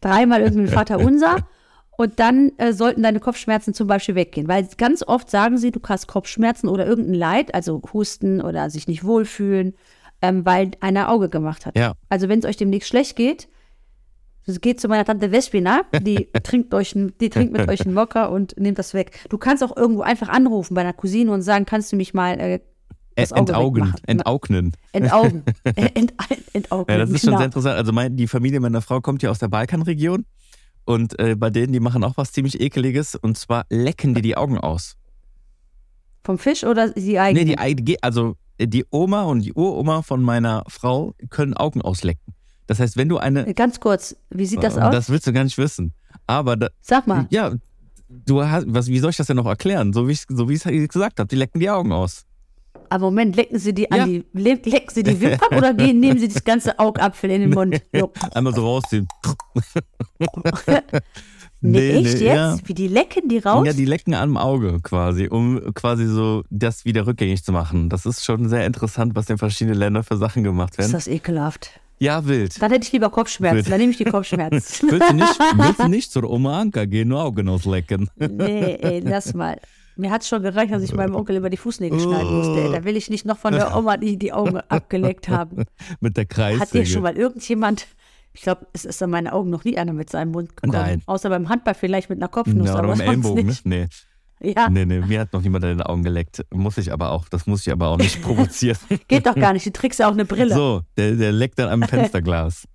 dreimal 0.00 0.40
irgendwie 0.40 0.66
Vater 0.66 0.98
unser. 0.98 1.36
Und 1.96 2.18
dann 2.18 2.50
äh, 2.56 2.72
sollten 2.72 3.04
deine 3.04 3.20
Kopfschmerzen 3.20 3.74
zum 3.74 3.86
Beispiel 3.86 4.16
weggehen. 4.16 4.48
Weil 4.48 4.66
ganz 4.76 5.04
oft 5.06 5.30
sagen 5.30 5.56
sie, 5.56 5.70
du 5.70 5.80
hast 5.86 6.08
Kopfschmerzen 6.08 6.66
oder 6.66 6.84
irgendein 6.84 7.14
Leid, 7.14 7.54
also 7.54 7.80
Husten 7.92 8.40
oder 8.40 8.70
sich 8.70 8.88
nicht 8.88 9.04
wohlfühlen, 9.04 9.74
ähm, 10.22 10.44
weil 10.44 10.72
einer 10.80 11.10
Auge 11.10 11.28
gemacht 11.28 11.66
hat. 11.66 11.76
Ja. 11.76 11.94
Also 12.08 12.28
wenn 12.28 12.38
es 12.40 12.44
euch 12.44 12.56
demnächst 12.56 12.88
schlecht 12.88 13.16
geht, 13.16 13.48
geht 14.60 14.80
zu 14.80 14.88
meiner 14.88 15.04
Tante 15.04 15.30
Vespina, 15.30 15.82
die 16.02 16.28
trinkt, 16.42 16.74
euch 16.74 16.94
die 16.94 17.30
trinkt 17.30 17.52
mit 17.52 17.68
euch 17.68 17.82
einen 17.82 17.94
Mocker 17.94 18.30
und 18.30 18.58
nimmt 18.58 18.78
das 18.78 18.94
weg. 18.94 19.26
Du 19.28 19.38
kannst 19.38 19.62
auch 19.62 19.76
irgendwo 19.76 20.02
einfach 20.02 20.28
anrufen 20.28 20.74
bei 20.74 20.80
einer 20.80 20.92
Cousine 20.92 21.30
und 21.30 21.42
sagen, 21.42 21.66
kannst 21.66 21.92
du 21.92 21.96
mich 21.96 22.14
mal 22.14 22.40
äh, 22.40 22.60
das 23.14 23.32
Auge 23.32 23.52
Entaugen? 23.52 23.94
Entaugnen. 24.06 24.72
Entaugen. 24.92 25.42
Äh, 25.64 25.90
Ent, 25.94 26.14
entaugen. 26.52 26.92
Ja, 26.92 26.98
das 26.98 27.10
ist 27.10 27.20
schon 27.20 27.28
genau. 27.28 27.38
sehr 27.38 27.46
interessant. 27.46 27.76
Also 27.76 27.92
mein, 27.92 28.16
die 28.16 28.26
Familie 28.26 28.60
meiner 28.60 28.80
Frau 28.80 29.00
kommt 29.00 29.22
ja 29.22 29.30
aus 29.30 29.38
der 29.38 29.48
Balkanregion 29.48 30.24
und 30.84 31.18
äh, 31.18 31.36
bei 31.36 31.50
denen, 31.50 31.72
die 31.72 31.80
machen 31.80 32.02
auch 32.02 32.16
was 32.16 32.32
ziemlich 32.32 32.60
ekeliges 32.60 33.14
und 33.14 33.36
zwar 33.36 33.66
lecken 33.68 34.14
die 34.14 34.22
die 34.22 34.36
Augen 34.36 34.58
aus. 34.58 34.96
Vom 36.24 36.38
Fisch 36.38 36.64
oder 36.64 36.90
die 36.90 37.18
eigenen? 37.18 37.48
Nee, 37.48 37.74
die, 37.74 38.02
also 38.02 38.30
äh, 38.30 38.32
die 38.66 38.84
Oma 38.90 39.22
und 39.22 39.40
die 39.42 39.52
Uroma 39.52 40.02
von 40.02 40.22
meiner 40.22 40.64
Frau 40.68 41.14
können 41.30 41.54
Augen 41.54 41.82
auslecken. 41.82 42.34
Das 42.66 42.78
heißt, 42.78 42.96
wenn 42.96 43.08
du 43.08 43.18
eine. 43.18 43.52
Ganz 43.54 43.80
kurz, 43.80 44.16
wie 44.30 44.46
sieht 44.46 44.62
das 44.62 44.76
Äh, 44.76 44.80
aus? 44.80 44.92
Das 44.92 45.10
willst 45.10 45.26
du 45.26 45.32
gar 45.32 45.44
nicht 45.44 45.58
wissen. 45.58 45.92
Aber 46.26 46.56
da, 46.56 46.68
Sag 46.80 47.06
mal. 47.06 47.26
ja, 47.30 47.52
du 48.08 48.44
hast, 48.44 48.64
was, 48.68 48.86
wie 48.88 48.98
soll 49.00 49.10
ich 49.10 49.16
das 49.16 49.26
denn 49.26 49.36
noch 49.36 49.46
erklären? 49.46 49.92
So 49.92 50.06
wie 50.06 50.12
ich 50.12 50.24
so 50.28 50.48
wie 50.48 50.54
ich 50.54 50.64
es 50.64 50.88
gesagt 50.88 51.18
habe, 51.18 51.28
die 51.28 51.36
lecken 51.36 51.58
die 51.60 51.68
Augen 51.70 51.92
aus. 51.92 52.24
Aber 52.88 53.06
Moment, 53.06 53.36
lecken 53.36 53.58
Sie 53.58 53.72
die 53.72 53.82
Ja. 53.90 54.02
an 54.04 54.08
die, 54.08 54.24
le 54.32 54.54
lecken 54.64 54.90
Sie 54.94 55.02
die 55.02 55.20
Wimpern 55.20 55.48
oder 55.58 55.74
gehen, 55.74 56.00
nehmen 56.00 56.18
Sie 56.18 56.28
das 56.28 56.42
ganze 56.44 56.78
Augapfel 56.78 57.30
in 57.30 57.40
den 57.42 57.50
Mund? 57.50 57.80
Jo. 57.94 58.12
Einmal 58.32 58.54
so 58.54 58.64
rausziehen. 58.64 59.06
Nee, 61.62 61.90
echt 61.90 62.20
jetzt? 62.20 62.22
Ja. 62.22 62.58
Wie 62.64 62.74
die 62.74 62.88
lecken 62.88 63.28
die 63.28 63.38
raus? 63.38 63.66
Ja, 63.66 63.72
die 63.72 63.84
lecken 63.84 64.14
am 64.14 64.36
Auge 64.36 64.80
quasi, 64.82 65.28
um 65.28 65.74
quasi 65.74 66.06
so 66.06 66.42
das 66.48 66.84
wieder 66.84 67.06
rückgängig 67.06 67.44
zu 67.44 67.52
machen. 67.52 67.88
Das 67.88 68.06
ist 68.06 68.24
schon 68.24 68.48
sehr 68.48 68.66
interessant, 68.66 69.14
was 69.14 69.28
in 69.28 69.38
verschiedenen 69.38 69.78
Ländern 69.78 70.02
für 70.02 70.16
Sachen 70.16 70.42
gemacht 70.42 70.72
ist 70.72 70.78
werden. 70.78 70.92
das 70.92 71.06
ekelhaft. 71.06 71.80
Ja, 71.98 72.26
wild. 72.26 72.60
Dann 72.62 72.70
hätte 72.72 72.86
ich 72.86 72.92
lieber 72.92 73.10
Kopfschmerzen. 73.10 73.56
Wild. 73.58 73.70
Dann 73.70 73.78
nehme 73.78 73.92
ich 73.92 73.98
die 73.98 74.04
Kopfschmerzen. 74.04 74.88
Willst 74.90 75.10
du 75.10 75.14
nicht, 75.14 75.38
willst 75.56 75.80
du 75.80 75.88
nicht 75.88 76.10
zur 76.10 76.30
Oma 76.30 76.58
Anka 76.58 76.86
gehen, 76.86 77.08
nur 77.08 77.22
Augen 77.22 77.46
auslecken? 77.48 78.08
nee, 78.16 78.78
ey, 78.80 79.00
lass 79.00 79.34
mal. 79.34 79.60
Mir 79.96 80.10
hat 80.10 80.22
es 80.22 80.28
schon 80.28 80.42
gereicht, 80.42 80.72
dass 80.72 80.82
ich 80.82 80.94
meinem 80.94 81.14
Onkel 81.14 81.36
über 81.36 81.50
die 81.50 81.58
Fußnägel 81.58 82.00
schneiden 82.00 82.38
musste. 82.38 82.58
Ey. 82.58 82.72
Da 82.72 82.84
will 82.84 82.96
ich 82.96 83.10
nicht 83.10 83.26
noch 83.26 83.36
von 83.36 83.52
der 83.52 83.76
Oma 83.76 83.98
die, 83.98 84.16
die 84.16 84.32
Augen 84.32 84.56
abgeleckt 84.56 85.28
haben. 85.28 85.64
Mit 86.00 86.16
der 86.16 86.24
Kreissäge. 86.24 86.60
Hat 86.62 86.72
dir 86.72 86.86
schon 86.86 87.02
mal 87.02 87.18
irgendjemand, 87.18 87.86
ich 88.32 88.42
glaube, 88.42 88.66
es 88.72 88.84
ist 88.84 89.02
an 89.02 89.10
meine 89.10 89.32
Augen 89.32 89.50
noch 89.50 89.64
nie 89.64 89.76
einer 89.76 89.92
mit 89.92 90.10
seinem 90.10 90.32
Mund 90.32 90.56
gekommen. 90.56 90.72
Nein. 90.72 91.02
Außer 91.06 91.28
beim 91.28 91.48
Handball 91.48 91.74
vielleicht 91.74 92.10
mit 92.10 92.18
einer 92.18 92.28
Kopfnuss, 92.28 92.68
ja, 92.68 92.78
oder 92.78 92.84
aber 92.84 93.02
Ellenbogen, 93.02 93.42
ne? 93.42 93.50
nicht. 93.50 93.66
Nee. 93.66 93.88
Ja, 94.42 94.70
nee, 94.70 94.86
nee, 94.86 95.00
mir 95.00 95.20
hat 95.20 95.34
noch 95.34 95.42
niemand 95.42 95.64
in 95.64 95.70
den 95.78 95.82
Augen 95.82 96.02
geleckt. 96.02 96.46
Muss 96.50 96.78
ich 96.78 96.92
aber 96.92 97.10
auch, 97.10 97.28
das 97.28 97.46
muss 97.46 97.66
ich 97.66 97.72
aber 97.72 97.88
auch 97.88 97.98
nicht 97.98 98.22
provozieren. 98.22 98.78
geht 99.06 99.26
doch 99.26 99.34
gar 99.34 99.52
nicht. 99.52 99.66
Du 99.66 99.72
trägst 99.72 100.00
ja 100.00 100.08
auch 100.08 100.12
eine 100.12 100.24
Brille. 100.24 100.54
So, 100.54 100.82
der, 100.96 101.16
der 101.16 101.32
leckt 101.32 101.58
dann 101.58 101.68
am 101.68 101.82
Fensterglas. 101.82 102.66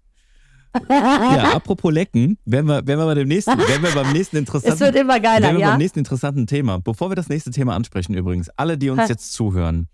ja, 0.90 1.54
apropos 1.54 1.92
Lecken, 1.92 2.38
werden 2.46 2.68
wir, 2.68 2.86
werden 2.86 3.00
wir, 3.00 3.06
bei 3.06 3.14
dem 3.14 3.30
nächsten, 3.30 3.58
werden 3.58 3.82
wir 3.82 3.92
beim 3.92 4.12
nächsten 4.12 4.38
interessanten, 4.38 4.74
Es 4.74 4.80
wird 4.82 4.96
immer 4.96 5.20
geiler, 5.20 5.54
wir 5.54 5.60
ja? 5.60 5.70
beim 5.70 5.78
nächsten 5.78 6.00
interessanten 6.00 6.48
Thema. 6.48 6.80
Bevor 6.80 7.10
wir 7.10 7.16
das 7.16 7.30
nächste 7.30 7.52
Thema 7.52 7.76
ansprechen 7.76 8.14
übrigens, 8.14 8.50
alle, 8.50 8.78
die 8.78 8.90
uns 8.90 9.08
jetzt 9.08 9.34
zuhören, 9.34 9.88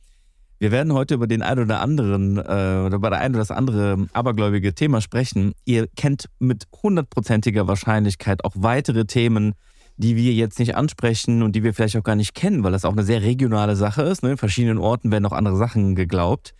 wir 0.61 0.71
werden 0.71 0.93
heute 0.93 1.15
über 1.15 1.25
den 1.25 1.41
ein 1.41 1.57
oder 1.57 1.81
anderen, 1.81 2.37
äh, 2.37 2.41
oder 2.85 2.97
über 2.97 3.09
der 3.09 3.19
ein 3.19 3.31
oder 3.31 3.39
das 3.39 3.49
andere 3.49 4.05
abergläubige 4.13 4.75
Thema 4.75 5.01
sprechen. 5.01 5.53
Ihr 5.65 5.87
kennt 5.87 6.29
mit 6.37 6.67
hundertprozentiger 6.83 7.67
Wahrscheinlichkeit 7.67 8.45
auch 8.45 8.53
weitere 8.55 9.05
Themen, 9.05 9.55
die 9.97 10.15
wir 10.15 10.33
jetzt 10.33 10.59
nicht 10.59 10.75
ansprechen 10.75 11.41
und 11.41 11.55
die 11.55 11.63
wir 11.63 11.73
vielleicht 11.73 11.97
auch 11.97 12.03
gar 12.03 12.15
nicht 12.15 12.35
kennen, 12.35 12.63
weil 12.63 12.73
das 12.73 12.85
auch 12.85 12.91
eine 12.91 13.01
sehr 13.01 13.23
regionale 13.23 13.75
Sache 13.75 14.03
ist. 14.03 14.21
Ne? 14.21 14.33
In 14.33 14.37
verschiedenen 14.37 14.77
Orten 14.77 15.11
werden 15.11 15.25
auch 15.25 15.31
andere 15.31 15.57
Sachen 15.57 15.95
geglaubt. 15.95 16.53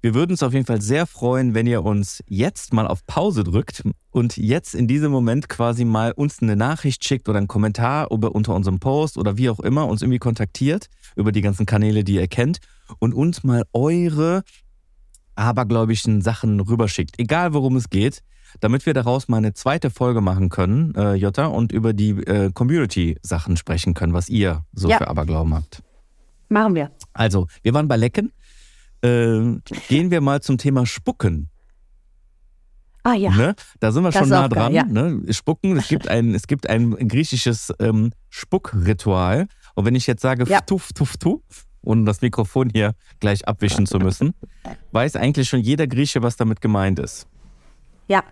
Wir 0.00 0.14
würden 0.14 0.30
uns 0.32 0.44
auf 0.44 0.52
jeden 0.52 0.64
Fall 0.64 0.80
sehr 0.80 1.06
freuen, 1.06 1.54
wenn 1.54 1.66
ihr 1.66 1.84
uns 1.84 2.22
jetzt 2.28 2.72
mal 2.72 2.86
auf 2.86 3.04
Pause 3.06 3.42
drückt 3.42 3.82
und 4.10 4.36
jetzt 4.36 4.74
in 4.74 4.86
diesem 4.86 5.10
Moment 5.10 5.48
quasi 5.48 5.84
mal 5.84 6.12
uns 6.12 6.40
eine 6.40 6.54
Nachricht 6.54 7.04
schickt 7.04 7.28
oder 7.28 7.38
einen 7.38 7.48
Kommentar 7.48 8.12
unter 8.12 8.54
unserem 8.54 8.78
Post 8.78 9.18
oder 9.18 9.36
wie 9.38 9.50
auch 9.50 9.58
immer, 9.58 9.88
uns 9.88 10.02
irgendwie 10.02 10.20
kontaktiert 10.20 10.88
über 11.16 11.32
die 11.32 11.40
ganzen 11.40 11.66
Kanäle, 11.66 12.04
die 12.04 12.14
ihr 12.14 12.28
kennt 12.28 12.60
und 13.00 13.12
uns 13.12 13.42
mal 13.42 13.64
eure 13.72 14.44
abergläubischen 15.34 16.22
Sachen 16.22 16.60
rüberschickt. 16.60 17.18
Egal 17.18 17.52
worum 17.52 17.74
es 17.74 17.90
geht, 17.90 18.22
damit 18.60 18.86
wir 18.86 18.94
daraus 18.94 19.26
mal 19.28 19.38
eine 19.38 19.52
zweite 19.52 19.90
Folge 19.90 20.20
machen 20.20 20.48
können, 20.48 20.94
äh, 20.94 21.14
Jutta, 21.14 21.46
und 21.46 21.72
über 21.72 21.92
die 21.92 22.10
äh, 22.10 22.50
Community-Sachen 22.52 23.56
sprechen 23.56 23.94
können, 23.94 24.12
was 24.12 24.28
ihr 24.28 24.64
so 24.72 24.88
ja. 24.88 24.98
für 24.98 25.08
Aberglauben 25.08 25.54
habt. 25.54 25.82
Machen 26.48 26.74
wir. 26.74 26.90
Also, 27.12 27.46
wir 27.62 27.74
waren 27.74 27.88
bei 27.88 27.96
Lecken. 27.96 28.32
Äh, 29.02 29.58
gehen 29.88 30.10
wir 30.10 30.20
mal 30.20 30.40
zum 30.40 30.58
Thema 30.58 30.86
Spucken. 30.86 31.50
Ah 33.04 33.14
ja. 33.14 33.30
Ne? 33.30 33.54
Da 33.80 33.92
sind 33.92 34.02
wir 34.02 34.10
das 34.10 34.20
schon 34.20 34.28
nah 34.28 34.48
dran. 34.48 34.72
Geil, 34.72 34.74
ja. 34.74 34.84
ne? 34.84 35.32
Spucken, 35.32 35.76
es 35.76 35.88
gibt 35.88 36.08
ein, 36.08 36.34
es 36.34 36.46
gibt 36.46 36.68
ein 36.68 36.90
griechisches 37.08 37.72
ähm, 37.78 38.12
Spuckritual. 38.28 39.46
Und 39.74 39.84
wenn 39.84 39.94
ich 39.94 40.06
jetzt 40.06 40.22
sage 40.22 40.44
ja. 40.48 40.60
tuff, 40.60 40.92
tuff, 40.92 41.16
tuff, 41.16 41.42
ohne 41.80 42.04
das 42.04 42.20
Mikrofon 42.20 42.70
hier 42.70 42.94
gleich 43.20 43.46
abwischen 43.46 43.86
zu 43.86 43.98
müssen, 43.98 44.34
weiß 44.92 45.16
eigentlich 45.16 45.48
schon 45.48 45.60
jeder 45.60 45.86
Grieche, 45.86 46.22
was 46.22 46.36
damit 46.36 46.60
gemeint 46.60 46.98
ist. 46.98 47.26
Ja. 48.08 48.24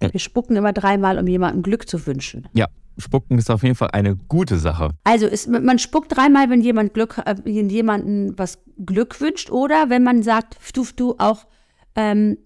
Wir 0.00 0.20
spucken 0.20 0.56
immer 0.56 0.72
dreimal, 0.72 1.18
um 1.18 1.26
jemandem 1.26 1.62
Glück 1.62 1.88
zu 1.88 2.04
wünschen. 2.06 2.48
Ja, 2.52 2.68
Spucken 2.98 3.38
ist 3.38 3.50
auf 3.50 3.62
jeden 3.62 3.74
Fall 3.74 3.90
eine 3.92 4.16
gute 4.16 4.58
Sache. 4.58 4.90
Also 5.04 5.26
ist, 5.26 5.48
man 5.48 5.78
spuckt 5.78 6.16
dreimal, 6.16 6.50
wenn 6.50 6.60
jemand 6.60 6.94
Glück, 6.94 7.20
äh, 7.24 7.34
jemanden 7.46 8.38
was 8.38 8.58
Glück 8.84 9.20
wünscht, 9.20 9.50
oder 9.50 9.90
wenn 9.90 10.02
man 10.02 10.22
sagt, 10.22 10.56
du, 10.74 10.86
du 10.96 11.14
auch 11.18 11.46
ähm, 11.96 12.38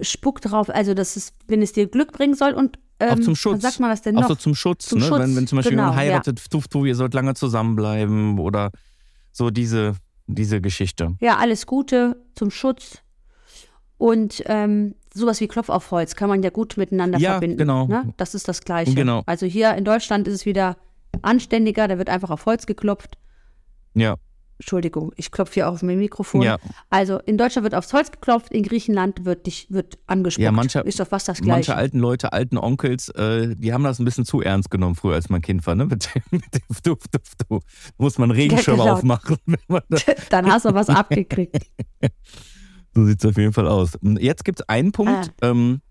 spuck 0.00 0.40
drauf, 0.40 0.70
also 0.70 0.94
das 0.94 1.16
ist, 1.16 1.34
wenn 1.48 1.62
es 1.62 1.72
dir 1.72 1.86
Glück 1.86 2.12
bringen 2.12 2.34
soll 2.34 2.52
und 2.52 2.78
ähm, 2.98 3.10
auch 3.10 3.20
zum 3.20 3.36
Schutz. 3.36 3.62
Sagt 3.62 3.80
man 3.80 3.90
was 3.90 4.02
denn 4.02 4.14
noch? 4.14 4.24
Auch 4.24 4.28
so 4.28 4.34
zum 4.36 4.54
Schutz, 4.54 4.86
zum 4.86 5.00
ne? 5.00 5.06
Schutz. 5.06 5.20
Wenn, 5.20 5.36
wenn 5.36 5.46
zum 5.46 5.56
Beispiel 5.56 5.76
genau, 5.76 5.90
jemand 5.90 5.98
heiratet, 5.98 6.42
ja. 6.52 6.60
du, 6.70 6.84
ihr 6.84 6.94
sollt 6.94 7.14
lange 7.14 7.34
zusammenbleiben 7.34 8.38
oder 8.38 8.70
so 9.32 9.50
diese, 9.50 9.94
diese 10.26 10.60
Geschichte. 10.60 11.16
Ja, 11.20 11.36
alles 11.36 11.66
Gute 11.66 12.24
zum 12.34 12.50
Schutz. 12.50 13.02
Und 13.98 14.42
ähm, 14.46 14.94
sowas 15.16 15.40
wie 15.40 15.48
Klopf 15.48 15.68
auf 15.68 15.90
Holz 15.90 16.14
kann 16.14 16.28
man 16.28 16.42
ja 16.42 16.50
gut 16.50 16.76
miteinander 16.76 17.18
ja, 17.18 17.32
verbinden. 17.32 17.58
Genau. 17.58 17.86
Ne? 17.86 18.14
Das 18.16 18.34
ist 18.34 18.48
das 18.48 18.62
Gleiche. 18.62 18.94
Genau. 18.94 19.22
Also 19.26 19.46
hier 19.46 19.74
in 19.74 19.84
Deutschland 19.84 20.28
ist 20.28 20.34
es 20.34 20.46
wieder 20.46 20.76
anständiger, 21.22 21.88
da 21.88 21.98
wird 21.98 22.08
einfach 22.08 22.30
auf 22.30 22.46
Holz 22.46 22.66
geklopft. 22.66 23.18
Ja. 23.94 24.16
Entschuldigung, 24.58 25.12
ich 25.16 25.30
klopfe 25.30 25.54
hier 25.54 25.68
auch 25.68 25.74
auf 25.74 25.82
mein 25.82 25.98
Mikrofon. 25.98 26.40
Ja. 26.42 26.56
Also 26.88 27.18
in 27.18 27.36
Deutschland 27.36 27.64
wird 27.64 27.74
aufs 27.74 27.92
Holz 27.92 28.10
geklopft, 28.10 28.52
in 28.52 28.62
Griechenland 28.62 29.26
wird 29.26 29.46
dich 29.46 29.66
wird 29.70 29.98
angesprochen. 30.06 30.44
Ja, 30.44 30.52
manche, 30.52 30.80
ist 30.80 30.98
doch 30.98 31.06
fast 31.06 31.28
das 31.28 31.38
Gleiche. 31.38 31.50
Manche 31.50 31.76
alten 31.76 31.98
Leute, 31.98 32.32
alten 32.32 32.56
Onkels, 32.56 33.10
äh, 33.10 33.54
die 33.54 33.74
haben 33.74 33.84
das 33.84 33.98
ein 33.98 34.06
bisschen 34.06 34.24
zu 34.24 34.40
ernst 34.40 34.70
genommen 34.70 34.94
früher, 34.94 35.14
als 35.14 35.28
man 35.28 35.42
Kind 35.42 35.66
war. 35.66 35.74
Ne? 35.74 35.84
Mit 35.84 36.08
dem, 36.14 36.22
mit 36.30 36.54
dem 36.54 36.62
Duft, 36.82 37.14
Duft, 37.14 37.50
Duft. 37.50 37.66
Muss 37.98 38.16
man 38.16 38.30
Regenschirm 38.30 38.78
genau. 38.78 38.94
aufmachen. 38.94 39.36
Dann 40.30 40.50
hast 40.50 40.64
du 40.64 40.72
was 40.72 40.88
abgekriegt. 40.88 41.66
So 42.96 43.04
sieht 43.04 43.22
es 43.22 43.30
auf 43.30 43.36
jeden 43.36 43.52
Fall 43.52 43.68
aus. 43.68 43.98
Jetzt 44.18 44.42
gibt 44.46 44.60
es 44.60 44.68
einen 44.70 44.90
Punkt, 44.90 45.30
ah. 45.42 45.50
ähm, 45.50 45.82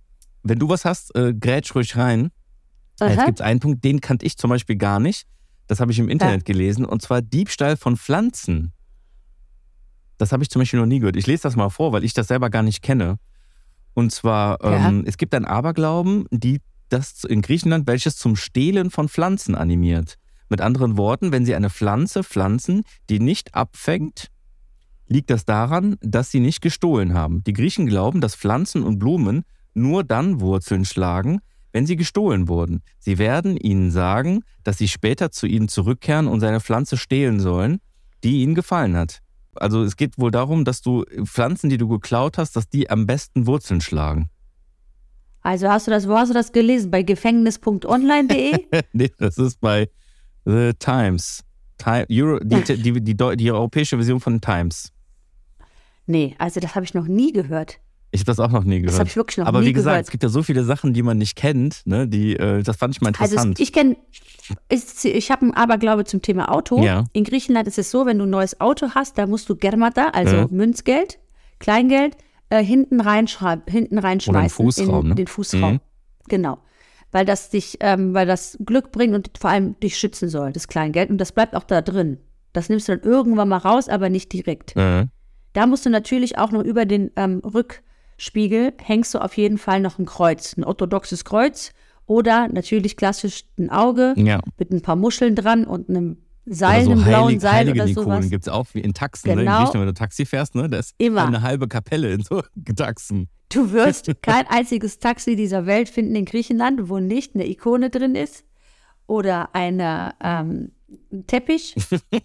wenn 0.42 0.58
du 0.58 0.70
was 0.70 0.86
hast, 0.86 1.16
äh, 1.16 1.36
grätsch 1.36 1.76
ruhig 1.76 1.96
rein. 1.96 2.32
Aha. 3.00 3.12
Jetzt 3.12 3.26
gibt 3.26 3.40
es 3.40 3.46
einen 3.46 3.60
Punkt, 3.60 3.84
den 3.84 4.02
kannte 4.02 4.26
ich 4.26 4.38
zum 4.38 4.50
Beispiel 4.50 4.76
gar 4.76 5.00
nicht. 5.00 5.28
Das 5.68 5.80
habe 5.80 5.92
ich 5.92 6.00
im 6.00 6.10
Internet 6.10 6.48
ja. 6.48 6.54
gelesen. 6.54 6.84
Und 6.84 7.04
zwar 7.04 7.22
Diebstahl 7.22 7.78
von 7.78 7.96
Pflanzen. 7.96 8.74
Das 10.18 10.32
habe 10.32 10.42
ich 10.42 10.50
zum 10.50 10.62
Beispiel 10.62 10.80
noch 10.80 10.88
nie 10.88 10.98
gehört. 10.98 11.16
Ich 11.16 11.28
lese 11.28 11.44
das 11.44 11.56
mal 11.56 11.70
vor, 11.70 11.92
weil 11.92 12.04
ich 12.04 12.14
das 12.14 12.28
selber 12.28 12.50
gar 12.50 12.64
nicht 12.64 12.82
kenne. 12.82 13.20
Und 13.94 14.12
zwar, 14.12 14.58
ja. 14.64 14.90
ähm, 14.90 15.04
es 15.06 15.18
gibt 15.18 15.36
ein 15.36 15.46
Aberglauben, 15.46 16.26
die 16.32 16.60
das 16.90 17.24
in 17.24 17.44
Griechenland, 17.44 17.86
welches 17.86 18.18
zum 18.18 18.36
Stehlen 18.36 18.90
von 18.90 19.10
Pflanzen 19.10 19.54
animiert. 19.54 20.16
Mit 20.50 20.60
anderen 20.60 20.98
Worten, 20.98 21.32
wenn 21.32 21.46
sie 21.46 21.54
eine 21.54 21.70
Pflanze 21.70 22.24
pflanzen, 22.24 22.82
die 23.12 23.20
nicht 23.20 23.54
abfängt, 23.54 24.32
liegt 25.08 25.30
das 25.30 25.46
daran, 25.46 25.98
dass 26.02 26.32
sie 26.32 26.40
nicht 26.40 26.62
gestohlen 26.62 27.14
haben. 27.14 27.44
Die 27.44 27.54
Griechen 27.54 27.86
glauben, 27.86 28.22
dass 28.22 28.36
Pflanzen 28.36 28.84
und 28.84 29.00
Blumen 29.00 29.44
nur 29.74 30.04
dann 30.04 30.40
Wurzeln 30.40 30.86
schlagen, 30.86 31.40
wenn 31.72 31.86
sie 31.86 31.96
gestohlen 31.96 32.48
wurden. 32.48 32.82
Sie 33.00 33.18
werden 33.18 33.58
ihnen 33.58 33.92
sagen, 33.92 34.44
dass 34.64 34.78
sie 34.78 34.88
später 34.88 35.32
zu 35.32 35.46
ihnen 35.46 35.68
zurückkehren 35.68 36.28
und 36.28 36.40
seine 36.40 36.62
Pflanze 36.62 36.98
stehlen 36.98 37.40
sollen, 37.40 37.80
die 38.24 38.42
ihnen 38.42 38.56
gefallen 38.56 38.96
hat. 38.96 39.20
Also 39.56 39.84
es 39.84 39.96
geht 39.98 40.18
wohl 40.18 40.32
darum, 40.32 40.66
dass 40.66 40.82
du 40.82 41.04
Pflanzen, 41.24 41.70
die 41.70 41.78
du 41.78 41.88
geklaut 41.88 42.38
hast, 42.38 42.56
dass 42.56 42.70
die 42.70 42.90
am 42.90 43.06
besten 43.06 43.48
Wurzeln 43.48 43.82
schlagen. 43.82 44.30
Also 45.42 45.70
hast 45.70 45.88
du 45.88 45.92
das, 45.92 46.08
wo 46.08 46.16
hast 46.16 46.30
du 46.30 46.34
das 46.34 46.52
gelesen? 46.52 46.90
Bei 46.90 47.04
gefängnis.online.de? 47.04 48.66
nee, 48.94 49.12
das 49.18 49.38
ist 49.38 49.60
bei 49.62 49.90
The 50.46 50.72
Times. 50.80 51.44
Time, 51.78 52.06
Euro, 52.10 52.40
die, 52.40 52.64
die, 52.64 53.02
die, 53.02 53.16
die, 53.16 53.52
europäische 53.52 53.98
Version 53.98 54.20
von 54.20 54.40
Times. 54.40 54.92
Nee, 56.06 56.36
also 56.38 56.60
das 56.60 56.76
habe 56.76 56.86
ich 56.86 56.94
noch 56.94 57.08
nie 57.08 57.32
gehört. 57.32 57.80
Ich 58.12 58.22
habe 58.22 58.28
das 58.28 58.40
auch 58.40 58.52
noch 58.52 58.64
nie 58.64 58.80
gehört. 58.80 58.94
Das 58.94 59.00
habe 59.00 59.10
ich 59.10 59.16
wirklich 59.16 59.38
noch 59.38 59.46
Aber 59.46 59.60
nie 59.60 59.68
wie 59.68 59.74
gesagt, 59.74 59.94
gehört. 59.96 60.06
es 60.06 60.12
gibt 60.12 60.24
ja 60.24 60.30
so 60.30 60.42
viele 60.42 60.64
Sachen, 60.64 60.94
die 60.94 61.04
man 61.04 61.18
nicht 61.18 61.36
kennt, 61.36 61.82
ne? 61.86 62.08
Die, 62.08 62.38
äh, 62.38 62.64
das 62.64 62.78
fand 62.78 62.96
ich 62.96 63.02
mal 63.02 63.10
interessant. 63.10 63.60
Also 63.60 63.64
ich 63.64 63.74
kenne, 63.74 63.98
ich 64.70 65.32
habe 65.32 65.42
einen 65.42 65.54
Aberglaube 65.54 66.06
zum 66.06 66.22
Thema 66.22 66.50
Auto. 66.52 66.82
Ja. 66.82 67.04
In 67.12 67.26
Griechenland 67.26 67.68
ist 67.68 67.78
es 67.78 67.92
so, 67.92 68.06
wenn 68.06 68.18
du 68.18 68.26
ein 68.26 68.30
neues 68.30 68.62
Auto 68.62 68.92
hast, 68.96 69.18
da 69.18 69.28
musst 69.28 69.50
du 69.50 69.56
Germata, 69.56 70.10
also 70.10 70.36
ja. 70.36 70.48
Münzgeld, 70.50 71.20
Kleingeld, 71.60 72.16
äh, 72.50 72.64
hinten, 72.64 73.02
hinten 73.68 74.00
reinschmeißen. 74.00 74.30
Oder 74.30 74.50
Fußraum, 74.50 75.02
in 75.02 75.10
ne? 75.10 75.16
den 75.16 75.28
Fußraum. 75.28 75.74
Mhm. 75.74 75.80
Genau. 76.30 76.60
Weil 77.12 77.26
das 77.26 77.50
dich, 77.50 77.78
ähm, 77.82 78.14
weil 78.14 78.28
das 78.28 78.58
Glück 78.66 78.92
bringt 78.92 79.14
und 79.14 79.32
vor 79.38 79.50
allem 79.50 79.80
dich 79.80 79.98
schützen 79.98 80.30
soll, 80.30 80.54
das 80.54 80.68
Kleingeld. 80.68 81.10
Und 81.10 81.18
das 81.18 81.32
bleibt 81.32 81.56
auch 81.56 81.64
da 81.64 81.82
drin. 81.82 82.20
Das 82.54 82.70
nimmst 82.70 82.88
du 82.88 82.98
dann 82.98 83.10
irgendwann 83.10 83.50
mal 83.50 83.58
raus, 83.58 83.90
aber 83.90 84.10
nicht 84.10 84.32
direkt. 84.32 84.76
Mhm. 84.76 85.10
Da 85.56 85.66
musst 85.68 85.86
du 85.86 85.90
natürlich 85.90 86.38
auch 86.38 86.52
noch 86.52 86.64
über 86.64 86.86
den 86.86 87.12
ähm, 87.16 87.40
Rückspiegel 87.40 88.74
hängst 88.78 89.14
du 89.14 89.20
auf 89.20 89.38
jeden 89.38 89.58
Fall 89.58 89.80
noch 89.80 89.98
ein 90.00 90.06
Kreuz, 90.06 90.58
ein 90.58 90.66
orthodoxes 90.66 91.24
Kreuz 91.24 91.72
oder 92.06 92.50
natürlich 92.50 92.98
klassisch 92.98 93.46
ein 93.58 93.70
Auge 93.70 94.14
ja. 94.18 94.42
mit 94.60 94.72
ein 94.72 94.82
paar 94.82 94.98
Muscheln 94.98 95.34
dran 95.34 95.64
und 95.64 95.90
einem 95.90 96.18
Seil, 96.46 96.84
so 96.84 96.92
einem 96.92 97.06
blauen 97.06 97.28
Heilig, 97.28 97.42
Seil 97.42 97.72
oder 97.72 97.88
sowas. 97.88 98.30
gibt 98.30 98.44
es 98.44 98.50
auch 98.50 98.68
wie 98.74 98.82
in 98.82 98.94
Taxen, 98.94 99.30
genau. 99.30 99.36
ne? 99.36 99.42
in 99.42 99.46
genau. 99.46 99.58
Griechenland, 99.60 99.88
wenn 99.88 99.94
du 99.94 100.00
Taxi 100.00 100.26
fährst, 100.26 100.56
ne? 100.56 100.70
da 100.70 100.78
ist 100.78 100.94
Immer. 100.98 101.26
eine 101.26 101.42
halbe 101.42 101.70
Kapelle 101.70 102.12
in 102.12 102.22
so 102.22 102.44
Taxen. 102.76 103.30
Du 103.48 103.72
wirst 103.72 104.12
kein 104.22 104.46
einziges 104.48 105.00
Taxi 105.00 105.38
dieser 105.38 105.66
Welt 105.66 105.88
finden 105.88 106.16
in 106.16 106.26
Griechenland, 106.26 106.90
wo 106.90 107.00
nicht 107.00 107.34
eine 107.34 107.48
Ikone 107.48 107.90
drin 107.90 108.16
ist 108.16 108.44
oder 109.08 109.56
eine 109.56 110.16
ähm, 110.22 110.72
Teppich, 111.28 111.76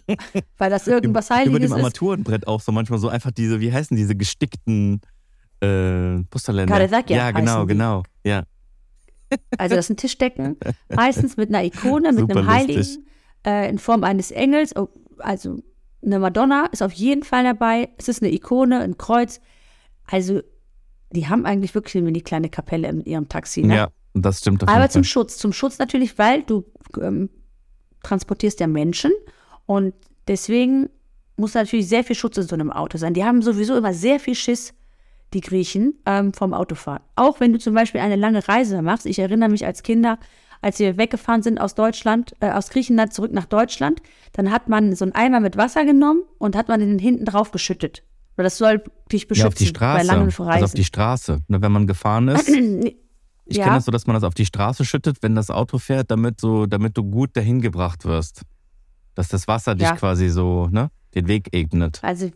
weil 0.57 0.69
das 0.69 0.87
irgendwas 0.87 1.29
Heiliges 1.29 1.53
ist. 1.53 1.65
Über 1.65 1.67
dem 1.67 1.73
Armaturenbrett 1.73 2.47
auch 2.47 2.61
so 2.61 2.71
manchmal 2.71 2.99
so 2.99 3.09
einfach 3.09 3.31
diese, 3.31 3.59
wie 3.59 3.71
heißen 3.71 3.95
diese 3.95 4.15
gestickten 4.15 5.01
äh, 5.61 6.23
Pusterländer? 6.29 6.73
Karesakia 6.73 7.17
Ja, 7.17 7.31
genau, 7.31 7.65
genau, 7.65 8.03
ja. 8.23 8.43
Also 9.57 9.75
das 9.75 9.87
sind 9.87 9.99
Tischdecken, 9.99 10.57
meistens 10.89 11.37
mit 11.37 11.49
einer 11.49 11.63
Ikone, 11.63 12.11
mit 12.11 12.21
Super 12.21 12.39
einem 12.39 12.47
Heiligen, 12.47 13.05
äh, 13.45 13.69
in 13.69 13.77
Form 13.77 14.03
eines 14.03 14.31
Engels, 14.31 14.75
oh, 14.75 14.89
also 15.19 15.59
eine 16.03 16.19
Madonna 16.19 16.65
ist 16.71 16.81
auf 16.81 16.93
jeden 16.93 17.23
Fall 17.23 17.43
dabei. 17.43 17.89
Es 17.97 18.07
ist 18.07 18.21
eine 18.21 18.33
Ikone, 18.33 18.79
ein 18.79 18.97
Kreuz. 18.97 19.39
Also 20.05 20.41
die 21.11 21.27
haben 21.27 21.45
eigentlich 21.45 21.75
wirklich 21.75 21.95
eine 21.95 22.05
mini 22.05 22.21
kleine 22.21 22.49
Kapelle 22.49 22.87
in 22.87 23.01
ihrem 23.05 23.29
Taxi. 23.29 23.61
Ne? 23.61 23.75
Ja, 23.75 23.89
das 24.13 24.39
stimmt. 24.39 24.67
Aber 24.67 24.89
zum 24.89 25.03
Schutz, 25.03 25.37
zum 25.37 25.53
Schutz 25.53 25.77
natürlich, 25.77 26.17
weil 26.17 26.43
du 26.43 26.65
ähm, 26.99 27.29
transportierst 28.03 28.59
ja 28.59 28.67
Menschen 28.67 29.11
und 29.65 29.93
deswegen 30.27 30.89
muss 31.37 31.53
natürlich 31.53 31.87
sehr 31.87 32.03
viel 32.03 32.15
Schutz 32.15 32.37
in 32.37 32.43
so 32.43 32.55
einem 32.55 32.71
Auto 32.71 32.97
sein. 32.97 33.13
Die 33.13 33.23
haben 33.23 33.41
sowieso 33.41 33.75
immer 33.75 33.93
sehr 33.93 34.19
viel 34.19 34.35
Schiss, 34.35 34.73
die 35.33 35.41
Griechen, 35.41 35.95
ähm, 36.05 36.33
vom 36.33 36.53
Autofahren. 36.53 37.01
Auch 37.15 37.39
wenn 37.39 37.53
du 37.53 37.59
zum 37.59 37.73
Beispiel 37.73 38.01
eine 38.01 38.15
lange 38.15 38.47
Reise 38.47 38.81
machst. 38.81 39.05
Ich 39.05 39.19
erinnere 39.19 39.49
mich 39.49 39.65
als 39.65 39.83
Kinder, 39.83 40.19
als 40.61 40.79
wir 40.79 40.97
weggefahren 40.97 41.41
sind 41.41 41.59
aus 41.59 41.73
Deutschland, 41.73 42.35
äh, 42.39 42.51
aus 42.51 42.69
Griechenland 42.69 43.13
zurück 43.13 43.31
nach 43.31 43.45
Deutschland, 43.45 44.01
dann 44.33 44.51
hat 44.51 44.69
man 44.69 44.95
so 44.95 45.05
einen 45.05 45.13
Eimer 45.13 45.39
mit 45.39 45.57
Wasser 45.57 45.85
genommen 45.85 46.23
und 46.37 46.55
hat 46.55 46.67
man 46.67 46.79
den 46.79 46.99
hinten 46.99 47.25
drauf 47.25 47.51
geschüttet. 47.51 48.03
Weil 48.35 48.43
das 48.43 48.57
soll 48.57 48.83
dich 49.11 49.27
beschützen 49.27 49.43
ja, 49.43 49.47
auf 49.47 49.53
die 49.55 49.65
Straße, 49.65 50.07
bei 50.07 50.13
langen 50.13 50.29
Reisen. 50.29 50.49
Also 50.49 50.65
auf 50.65 50.73
die 50.73 50.83
Straße. 50.83 51.39
Ne, 51.47 51.61
wenn 51.61 51.71
man 51.71 51.87
gefahren 51.87 52.27
ist, 52.27 52.47
Ich 53.45 53.57
ja. 53.57 53.63
kenne 53.63 53.77
das 53.77 53.85
so, 53.85 53.91
dass 53.91 54.07
man 54.07 54.13
das 54.13 54.23
auf 54.23 54.33
die 54.33 54.45
Straße 54.45 54.85
schüttet, 54.85 55.17
wenn 55.21 55.35
das 55.35 55.49
Auto 55.49 55.77
fährt, 55.77 56.11
damit, 56.11 56.39
so, 56.39 56.65
damit 56.65 56.97
du 56.97 57.03
gut 57.03 57.35
dahin 57.35 57.61
gebracht 57.61 58.05
wirst. 58.05 58.43
Dass 59.15 59.27
das 59.27 59.47
Wasser 59.47 59.75
dich 59.75 59.87
ja. 59.87 59.95
quasi 59.95 60.29
so, 60.29 60.67
ne, 60.71 60.89
den 61.15 61.27
Weg 61.27 61.49
ebnet. 61.53 61.99
Also 62.03 62.31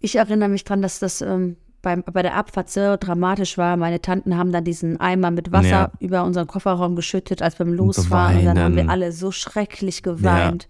ich 0.00 0.16
erinnere 0.16 0.48
mich 0.48 0.64
dran, 0.64 0.82
dass 0.82 0.98
das 0.98 1.20
ähm, 1.22 1.56
beim, 1.82 2.02
bei 2.02 2.22
der 2.22 2.36
Abfahrt 2.36 2.68
sehr 2.68 2.96
dramatisch 2.96 3.56
war. 3.58 3.76
Meine 3.76 4.00
Tanten 4.00 4.36
haben 4.36 4.52
dann 4.52 4.64
diesen 4.64 5.00
Eimer 5.00 5.30
mit 5.30 5.52
Wasser 5.52 5.68
ja. 5.68 5.92
über 5.98 6.24
unseren 6.24 6.46
Kofferraum 6.46 6.96
geschüttet, 6.96 7.42
als 7.42 7.58
wir 7.58 7.66
losfahren. 7.66 8.38
Und 8.38 8.44
dann 8.44 8.58
haben 8.58 8.76
wir 8.76 8.90
alle 8.90 9.12
so 9.12 9.30
schrecklich 9.30 10.02
geweint. 10.02 10.68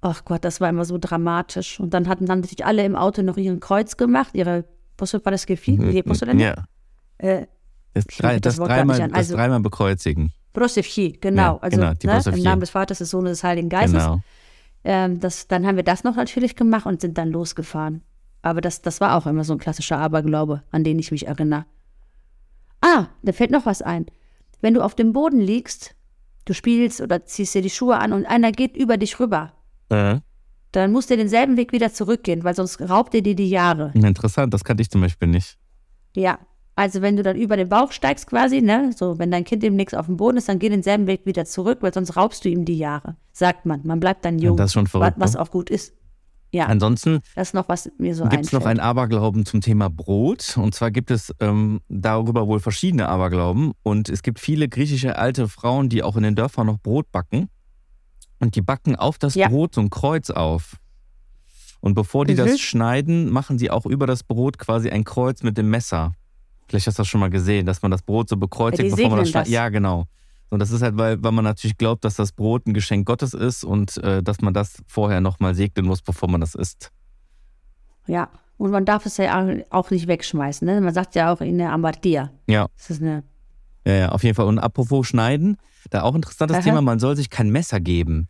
Ach 0.00 0.24
Gott, 0.24 0.44
das 0.44 0.60
war 0.60 0.68
immer 0.68 0.84
so 0.84 0.96
dramatisch. 0.98 1.80
Und 1.80 1.92
dann 1.92 2.08
hatten 2.08 2.26
dann 2.26 2.40
natürlich 2.40 2.64
alle 2.64 2.84
im 2.84 2.94
Auto 2.94 3.22
noch 3.22 3.36
ihren 3.36 3.60
Kreuz 3.60 3.96
gemacht, 3.96 4.30
ihre 4.34 4.64
Posso 4.96 5.24
war 5.24 5.32
das 5.32 5.46
Gefühl? 5.46 5.78
Nee, 5.78 6.02
Posso 6.02 6.26
denn? 6.26 6.38
Ja. 6.38 6.64
Äh, 7.18 7.46
das, 7.94 8.06
drei, 8.06 8.40
das, 8.40 8.56
das 8.56 8.66
dreimal, 8.66 8.98
das 8.98 9.12
also, 9.12 9.36
dreimal 9.36 9.60
bekreuzigen. 9.60 10.32
Prosevchi, 10.52 11.18
genau. 11.20 11.56
Ja, 11.56 11.58
also 11.60 11.76
genau, 11.76 11.92
ne, 12.02 12.36
im 12.36 12.42
Namen 12.42 12.60
des 12.60 12.70
Vaters, 12.70 12.98
des 12.98 13.10
Sohnes, 13.10 13.32
des 13.32 13.44
Heiligen 13.44 13.68
Geistes. 13.68 14.04
Genau. 14.04 14.20
Ähm, 14.84 15.20
das, 15.20 15.48
dann 15.48 15.66
haben 15.66 15.76
wir 15.76 15.82
das 15.82 16.04
noch 16.04 16.16
natürlich 16.16 16.56
gemacht 16.56 16.86
und 16.86 17.00
sind 17.00 17.18
dann 17.18 17.30
losgefahren. 17.30 18.02
Aber 18.42 18.60
das, 18.60 18.82
das 18.82 19.00
war 19.00 19.16
auch 19.16 19.26
immer 19.26 19.44
so 19.44 19.52
ein 19.52 19.58
klassischer 19.58 19.98
Aberglaube, 19.98 20.62
an 20.70 20.84
den 20.84 20.98
ich 20.98 21.10
mich 21.10 21.26
erinnere. 21.26 21.66
Ah, 22.80 23.06
da 23.22 23.32
fällt 23.32 23.50
noch 23.50 23.66
was 23.66 23.82
ein. 23.82 24.06
Wenn 24.60 24.74
du 24.74 24.82
auf 24.82 24.94
dem 24.94 25.12
Boden 25.12 25.40
liegst, 25.40 25.94
du 26.44 26.54
spielst 26.54 27.00
oder 27.00 27.24
ziehst 27.24 27.54
dir 27.54 27.62
die 27.62 27.70
Schuhe 27.70 27.98
an 27.98 28.12
und 28.12 28.26
einer 28.26 28.52
geht 28.52 28.76
über 28.76 28.96
dich 28.96 29.18
rüber, 29.20 29.52
äh. 29.88 30.18
dann 30.72 30.92
musst 30.92 31.10
du 31.10 31.16
denselben 31.16 31.56
Weg 31.56 31.72
wieder 31.72 31.92
zurückgehen, 31.92 32.44
weil 32.44 32.54
sonst 32.54 32.80
raubt 32.80 33.14
er 33.14 33.22
dir 33.22 33.34
die 33.34 33.50
Jahre. 33.50 33.90
Interessant, 33.94 34.54
das 34.54 34.64
kannte 34.64 34.82
ich 34.82 34.90
zum 34.90 35.00
Beispiel 35.00 35.28
nicht. 35.28 35.58
Ja, 36.14 36.38
also 36.78 37.02
wenn 37.02 37.16
du 37.16 37.24
dann 37.24 37.36
über 37.36 37.56
den 37.56 37.68
Bauch 37.68 37.90
steigst 37.90 38.28
quasi, 38.28 38.62
ne, 38.62 38.92
so 38.96 39.18
wenn 39.18 39.32
dein 39.32 39.42
Kind 39.42 39.64
demnächst 39.64 39.96
auf 39.96 40.06
dem 40.06 40.16
Boden 40.16 40.36
ist, 40.36 40.48
dann 40.48 40.60
geh 40.60 40.68
denselben 40.68 41.08
Weg 41.08 41.26
wieder 41.26 41.44
zurück, 41.44 41.78
weil 41.80 41.92
sonst 41.92 42.16
raubst 42.16 42.44
du 42.44 42.48
ihm 42.48 42.64
die 42.64 42.78
Jahre, 42.78 43.16
sagt 43.32 43.66
man. 43.66 43.80
Man 43.84 43.98
bleibt 43.98 44.24
dann 44.24 44.38
jung. 44.38 44.56
Ja, 44.56 44.62
das 44.62 44.66
ist 44.66 44.74
schon 44.74 44.86
verrückt, 44.86 45.16
was, 45.16 45.34
ne? 45.34 45.40
auch 45.40 45.50
gut 45.50 45.70
ist. 45.70 45.92
Ja. 46.52 46.66
Ansonsten 46.66 47.18
das 47.34 47.48
ist 47.48 47.54
noch 47.54 47.68
was 47.68 47.90
mir 47.98 48.14
so 48.14 48.24
gibt 48.26 48.46
es 48.46 48.52
noch 48.52 48.64
ein 48.64 48.78
Aberglauben 48.78 49.44
zum 49.44 49.60
Thema 49.60 49.90
Brot. 49.90 50.56
Und 50.56 50.72
zwar 50.72 50.92
gibt 50.92 51.10
es 51.10 51.34
ähm, 51.40 51.80
darüber 51.88 52.46
wohl 52.46 52.60
verschiedene 52.60 53.08
Aberglauben. 53.08 53.72
Und 53.82 54.08
es 54.08 54.22
gibt 54.22 54.38
viele 54.38 54.68
griechische 54.68 55.18
alte 55.18 55.48
Frauen, 55.48 55.88
die 55.88 56.04
auch 56.04 56.16
in 56.16 56.22
den 56.22 56.36
Dörfern 56.36 56.68
noch 56.68 56.78
Brot 56.78 57.10
backen. 57.10 57.48
Und 58.38 58.54
die 58.54 58.62
backen 58.62 58.94
auf 58.94 59.18
das 59.18 59.34
ja. 59.34 59.48
Brot 59.48 59.74
so 59.74 59.80
ein 59.80 59.90
Kreuz 59.90 60.30
auf. 60.30 60.76
Und 61.80 61.94
bevor 61.94 62.24
die 62.24 62.34
mhm. 62.34 62.38
das 62.38 62.60
schneiden, 62.60 63.30
machen 63.30 63.58
sie 63.58 63.68
auch 63.68 63.84
über 63.84 64.06
das 64.06 64.22
Brot 64.22 64.58
quasi 64.58 64.90
ein 64.90 65.02
Kreuz 65.02 65.42
mit 65.42 65.58
dem 65.58 65.70
Messer. 65.70 66.12
Vielleicht 66.68 66.86
hast 66.86 66.98
du 66.98 67.00
das 67.00 67.08
schon 67.08 67.20
mal 67.20 67.30
gesehen, 67.30 67.66
dass 67.66 67.82
man 67.82 67.90
das 67.90 68.02
Brot 68.02 68.28
so 68.28 68.36
bekreuzigt, 68.36 68.90
ja, 68.90 68.94
bevor 68.94 69.10
man 69.10 69.20
das 69.20 69.30
schneidet. 69.30 69.52
Ja, 69.52 69.68
genau. 69.68 70.06
Und 70.50 70.60
das 70.60 70.70
ist 70.70 70.82
halt, 70.82 70.96
weil, 70.96 71.22
weil 71.22 71.32
man 71.32 71.44
natürlich 71.44 71.76
glaubt, 71.76 72.04
dass 72.04 72.16
das 72.16 72.32
Brot 72.32 72.66
ein 72.66 72.74
Geschenk 72.74 73.06
Gottes 73.06 73.34
ist 73.34 73.64
und 73.64 73.96
äh, 73.98 74.22
dass 74.22 74.40
man 74.40 74.54
das 74.54 74.82
vorher 74.86 75.20
nochmal 75.20 75.54
segnen 75.54 75.86
muss, 75.86 76.02
bevor 76.02 76.28
man 76.28 76.40
das 76.40 76.54
isst. 76.54 76.90
Ja, 78.06 78.30
und 78.56 78.70
man 78.70 78.84
darf 78.84 79.04
es 79.06 79.18
ja 79.18 79.46
auch 79.70 79.90
nicht 79.90 80.06
wegschmeißen. 80.08 80.66
Ne? 80.66 80.80
Man 80.80 80.94
sagt 80.94 81.14
ja 81.14 81.32
auch 81.32 81.40
in 81.40 81.58
der 81.58 81.72
Amartia. 81.72 82.30
Ja. 82.46 82.68
Das 82.76 82.90
ist 82.90 83.02
eine 83.02 83.24
ja, 83.88 83.94
ja, 83.94 84.08
auf 84.10 84.22
jeden 84.22 84.34
Fall. 84.34 84.46
Und 84.46 84.58
apropos 84.58 85.06
Schneiden, 85.06 85.56
da 85.88 86.02
auch 86.02 86.14
interessantes 86.14 86.58
Aha. 86.58 86.62
Thema, 86.62 86.82
man 86.82 86.98
soll 86.98 87.16
sich 87.16 87.30
kein 87.30 87.48
Messer 87.48 87.80
geben. 87.80 88.28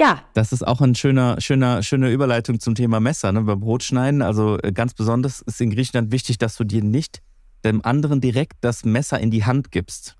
Ja. 0.00 0.22
Das 0.32 0.52
ist 0.52 0.66
auch 0.66 0.80
eine 0.80 0.94
schöner, 0.94 1.40
schöner, 1.40 1.82
schöne 1.82 2.10
Überleitung 2.10 2.58
zum 2.58 2.74
Thema 2.74 3.00
Messer. 3.00 3.32
Ne? 3.32 3.42
Beim 3.42 3.60
Brotschneiden, 3.60 4.22
also 4.22 4.58
äh, 4.62 4.72
ganz 4.72 4.94
besonders 4.94 5.42
ist 5.42 5.60
in 5.60 5.70
Griechenland 5.70 6.10
wichtig, 6.10 6.38
dass 6.38 6.56
du 6.56 6.64
dir 6.64 6.82
nicht 6.82 7.20
dem 7.64 7.84
anderen 7.84 8.22
direkt 8.22 8.54
das 8.62 8.86
Messer 8.86 9.20
in 9.20 9.30
die 9.30 9.44
Hand 9.44 9.70
gibst. 9.70 10.16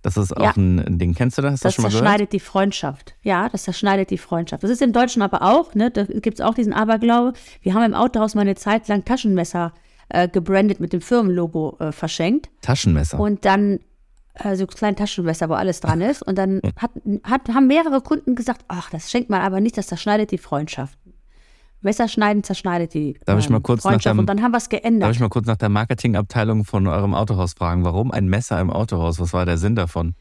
Das 0.00 0.16
ist 0.16 0.34
auch 0.34 0.42
ja. 0.42 0.52
ein 0.56 0.98
Ding. 0.98 1.12
Kennst 1.12 1.36
du 1.36 1.42
das? 1.42 1.52
Hast 1.52 1.64
das 1.66 1.74
schon 1.74 1.82
mal 1.82 1.90
zerschneidet 1.90 2.30
gehört? 2.30 2.32
die 2.32 2.40
Freundschaft. 2.40 3.14
Ja, 3.22 3.50
das 3.50 3.64
zerschneidet 3.64 4.08
die 4.08 4.16
Freundschaft. 4.16 4.62
Das 4.62 4.70
ist 4.70 4.80
im 4.80 4.94
Deutschen 4.94 5.20
aber 5.20 5.42
auch, 5.42 5.74
ne? 5.74 5.90
Da 5.90 6.04
gibt 6.04 6.40
es 6.40 6.40
auch 6.40 6.54
diesen 6.54 6.72
Aberglaube. 6.72 7.34
Wir 7.60 7.74
haben 7.74 7.84
im 7.84 7.94
Autohaus 7.94 8.34
mal 8.34 8.40
eine 8.40 8.54
Zeit 8.54 8.88
lang 8.88 9.04
Taschenmesser 9.04 9.74
äh, 10.08 10.26
gebrandet 10.26 10.80
mit 10.80 10.94
dem 10.94 11.02
Firmenlogo 11.02 11.76
äh, 11.80 11.92
verschenkt. 11.92 12.48
Taschenmesser. 12.62 13.20
Und 13.20 13.44
dann 13.44 13.80
äh, 14.44 14.56
so 14.56 14.66
kleine 14.66 14.96
Taschenmesser, 14.96 15.48
wo 15.48 15.54
alles 15.54 15.80
dran 15.80 16.00
ist. 16.00 16.22
Und 16.22 16.36
dann 16.36 16.60
hat, 16.76 16.90
hat, 17.24 17.48
haben 17.48 17.66
mehrere 17.66 18.00
Kunden 18.00 18.34
gesagt, 18.34 18.64
ach, 18.68 18.90
das 18.90 19.10
schenkt 19.10 19.30
man 19.30 19.40
aber 19.40 19.60
nicht, 19.60 19.76
das 19.78 19.86
zerschneidet 19.86 20.30
die 20.30 20.38
Freundschaft. 20.38 20.98
Messerschneiden 21.82 22.42
zerschneidet 22.42 22.92
die 22.92 23.18
darf 23.24 23.38
ich 23.38 23.48
mal 23.48 23.60
kurz 23.60 23.82
Freundschaft 23.82 24.04
nach 24.04 24.12
der, 24.12 24.20
und 24.20 24.26
dann 24.26 24.42
haben 24.42 24.52
wir 24.52 24.58
es 24.58 24.68
geändert. 24.68 25.08
Darf 25.08 25.16
ich 25.16 25.20
mal 25.20 25.30
kurz 25.30 25.46
nach 25.46 25.56
der 25.56 25.70
Marketingabteilung 25.70 26.64
von 26.64 26.86
eurem 26.86 27.14
Autohaus 27.14 27.54
fragen, 27.54 27.84
warum 27.84 28.10
ein 28.10 28.28
Messer 28.28 28.60
im 28.60 28.70
Autohaus? 28.70 29.18
Was 29.18 29.32
war 29.32 29.46
der 29.46 29.56
Sinn 29.56 29.76
davon? 29.76 30.14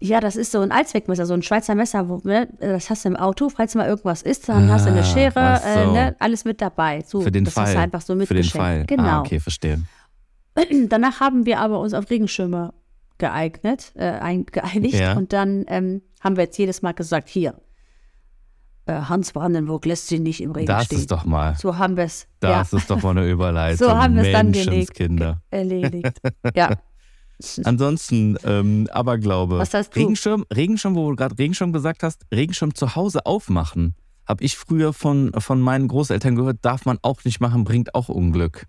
Ja, 0.00 0.18
das 0.18 0.34
ist 0.34 0.50
so 0.50 0.60
ein 0.60 0.72
Allzweckmesser, 0.72 1.26
so 1.26 1.34
ein 1.34 1.42
Schweizer 1.42 1.74
Messer, 1.74 2.08
wo, 2.08 2.20
ne, 2.24 2.48
das 2.58 2.90
hast 2.90 3.04
du 3.04 3.10
im 3.10 3.16
Auto, 3.16 3.50
falls 3.50 3.74
mal 3.74 3.86
irgendwas 3.86 4.22
ist, 4.22 4.48
dann 4.48 4.68
ah, 4.68 4.72
hast 4.72 4.86
du 4.86 4.90
eine 4.90 5.04
Schere, 5.04 5.60
so. 5.62 5.68
äh, 5.68 5.92
ne, 5.92 6.16
alles 6.18 6.44
mit 6.44 6.60
dabei. 6.60 7.04
So, 7.06 7.20
Für 7.20 7.30
den 7.30 7.44
das 7.44 7.54
Fall. 7.54 7.68
ist 7.68 7.76
einfach 7.76 8.00
so 8.00 8.18
Für 8.18 8.34
den 8.34 8.42
Fall. 8.42 8.84
Genau. 8.86 9.02
Ah, 9.04 9.20
okay, 9.20 9.38
verstehe. 9.38 9.80
Danach 10.88 11.20
haben 11.20 11.46
wir 11.46 11.60
aber 11.60 11.78
uns 11.78 11.94
auf 11.94 12.10
Regenschirme 12.10 12.72
geeignet, 13.22 13.92
äh, 13.94 14.36
geeinigt 14.42 14.98
ja. 14.98 15.16
und 15.16 15.32
dann 15.32 15.64
ähm, 15.68 16.02
haben 16.20 16.36
wir 16.36 16.42
jetzt 16.42 16.58
jedes 16.58 16.82
Mal 16.82 16.90
gesagt, 16.90 17.28
hier, 17.28 17.54
äh, 18.86 18.94
Hans 18.94 19.30
Brandenburg 19.30 19.86
lässt 19.86 20.08
sie 20.08 20.18
nicht 20.18 20.40
im 20.40 20.50
Regen 20.50 20.66
das 20.66 20.86
stehen. 20.86 20.96
Das 20.96 21.02
ist 21.02 21.12
doch 21.12 21.24
mal. 21.24 21.54
So 21.56 21.78
haben 21.78 21.96
wir 21.96 22.02
es. 22.02 22.26
Das 22.40 22.72
ja. 22.72 22.78
ist 22.78 22.90
doch 22.90 23.00
mal 23.00 23.10
eine 23.10 23.30
Überleitung. 23.30 23.86
so 23.86 23.96
haben 23.96 24.16
wir 24.16 24.24
es 24.24 24.32
dann 24.32 24.50
gelegt, 24.50 24.94
Kinder. 24.94 25.40
erledigt. 25.50 26.20
Ja. 26.56 26.70
Ansonsten, 27.64 28.36
ähm, 28.44 28.88
Aberglaube. 28.90 29.58
Was 29.58 29.72
heißt 29.72 29.94
du? 29.94 30.00
Regenschirm, 30.00 30.44
Regenschirm, 30.52 30.96
wo 30.96 31.10
du 31.10 31.16
gerade 31.16 31.38
Regenschirm 31.38 31.72
gesagt 31.72 32.02
hast, 32.02 32.26
Regenschirm 32.34 32.74
zu 32.74 32.96
Hause 32.96 33.24
aufmachen. 33.24 33.94
Habe 34.26 34.42
ich 34.42 34.56
früher 34.56 34.92
von, 34.92 35.32
von 35.38 35.60
meinen 35.60 35.86
Großeltern 35.86 36.34
gehört, 36.34 36.58
darf 36.62 36.86
man 36.86 36.98
auch 37.02 37.24
nicht 37.24 37.40
machen, 37.40 37.62
bringt 37.62 37.94
auch 37.94 38.08
Unglück. 38.08 38.66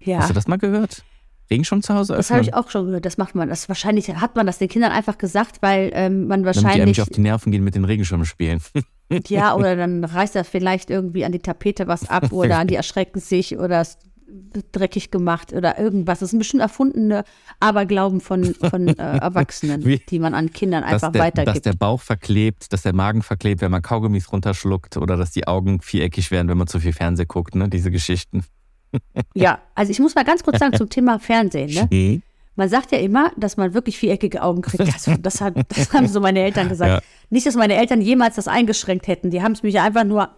Ja. 0.00 0.18
Hast 0.18 0.30
du 0.30 0.34
das 0.34 0.46
mal 0.46 0.58
gehört? 0.58 1.04
Regenschirm 1.50 1.82
zu 1.82 1.94
Hause 1.94 2.14
öffnen? 2.14 2.20
Das 2.20 2.30
habe 2.30 2.42
ich 2.42 2.54
auch 2.54 2.70
schon 2.70 2.86
gehört. 2.86 3.04
Das 3.04 3.18
macht 3.18 3.34
man. 3.34 3.48
Das 3.48 3.68
wahrscheinlich 3.68 4.08
hat 4.08 4.36
man 4.36 4.46
das 4.46 4.58
den 4.58 4.68
Kindern 4.68 4.92
einfach 4.92 5.18
gesagt, 5.18 5.62
weil 5.62 5.90
ähm, 5.94 6.26
man 6.26 6.44
wahrscheinlich. 6.44 6.72
Damit 6.72 6.84
die 6.84 6.90
nicht 6.90 7.02
auf 7.02 7.08
die 7.10 7.20
Nerven 7.20 7.52
gehen 7.52 7.64
mit 7.64 7.74
den 7.74 7.84
Regenschirmen 7.84 8.26
spielen. 8.26 8.60
ja, 9.28 9.54
oder 9.54 9.76
dann 9.76 10.04
reißt 10.04 10.36
er 10.36 10.44
vielleicht 10.44 10.90
irgendwie 10.90 11.24
an 11.24 11.32
die 11.32 11.40
Tapete 11.40 11.86
was 11.86 12.08
ab 12.08 12.32
oder 12.32 12.64
die 12.64 12.76
erschrecken 12.76 13.20
sich 13.20 13.58
oder 13.58 13.80
es 13.80 13.98
dreckig 14.72 15.10
gemacht 15.10 15.52
oder 15.52 15.78
irgendwas. 15.78 16.20
Das 16.20 16.30
sind 16.30 16.38
bestimmt 16.38 16.62
erfundene 16.62 17.24
Aberglauben 17.60 18.20
von, 18.20 18.54
von 18.54 18.88
äh, 18.88 18.92
Erwachsenen, 18.96 19.84
Wie, 19.84 19.98
die 19.98 20.18
man 20.18 20.34
an 20.34 20.52
Kindern 20.52 20.84
einfach 20.84 21.12
der, 21.12 21.20
weitergibt. 21.20 21.56
Dass 21.56 21.62
der 21.62 21.78
Bauch 21.78 22.00
verklebt, 22.00 22.72
dass 22.72 22.82
der 22.82 22.94
Magen 22.94 23.22
verklebt, 23.22 23.60
wenn 23.60 23.70
man 23.70 23.82
Kaugummis 23.82 24.32
runterschluckt 24.32 24.96
oder 24.96 25.16
dass 25.16 25.32
die 25.32 25.46
Augen 25.46 25.80
viereckig 25.80 26.30
werden, 26.30 26.48
wenn 26.48 26.58
man 26.58 26.66
zu 26.66 26.80
viel 26.80 26.92
Fernsehen 26.92 27.28
guckt, 27.28 27.54
ne? 27.54 27.68
Diese 27.68 27.90
Geschichten. 27.90 28.44
Ja, 29.34 29.60
also 29.74 29.90
ich 29.90 29.98
muss 29.98 30.14
mal 30.14 30.24
ganz 30.24 30.42
kurz 30.42 30.58
sagen 30.58 30.76
zum 30.76 30.88
Thema 30.90 31.18
Fernsehen. 31.18 31.72
Ne? 31.72 31.88
Mhm. 31.90 32.22
Man 32.54 32.68
sagt 32.68 32.92
ja 32.92 32.98
immer, 32.98 33.32
dass 33.36 33.56
man 33.56 33.72
wirklich 33.72 33.98
viereckige 33.98 34.42
Augen 34.42 34.60
kriegt. 34.62 34.92
Also 34.92 35.14
das, 35.18 35.40
hat, 35.40 35.54
das 35.68 35.92
haben 35.92 36.06
so 36.06 36.20
meine 36.20 36.40
Eltern 36.40 36.68
gesagt. 36.68 36.90
Ja. 36.90 37.00
Nicht, 37.30 37.46
dass 37.46 37.54
meine 37.54 37.74
Eltern 37.76 38.00
jemals 38.00 38.36
das 38.36 38.48
eingeschränkt 38.48 39.08
hätten. 39.08 39.30
Die 39.30 39.42
haben 39.42 39.52
es 39.52 39.62
mich 39.62 39.80
einfach 39.80 40.04
nur 40.04 40.30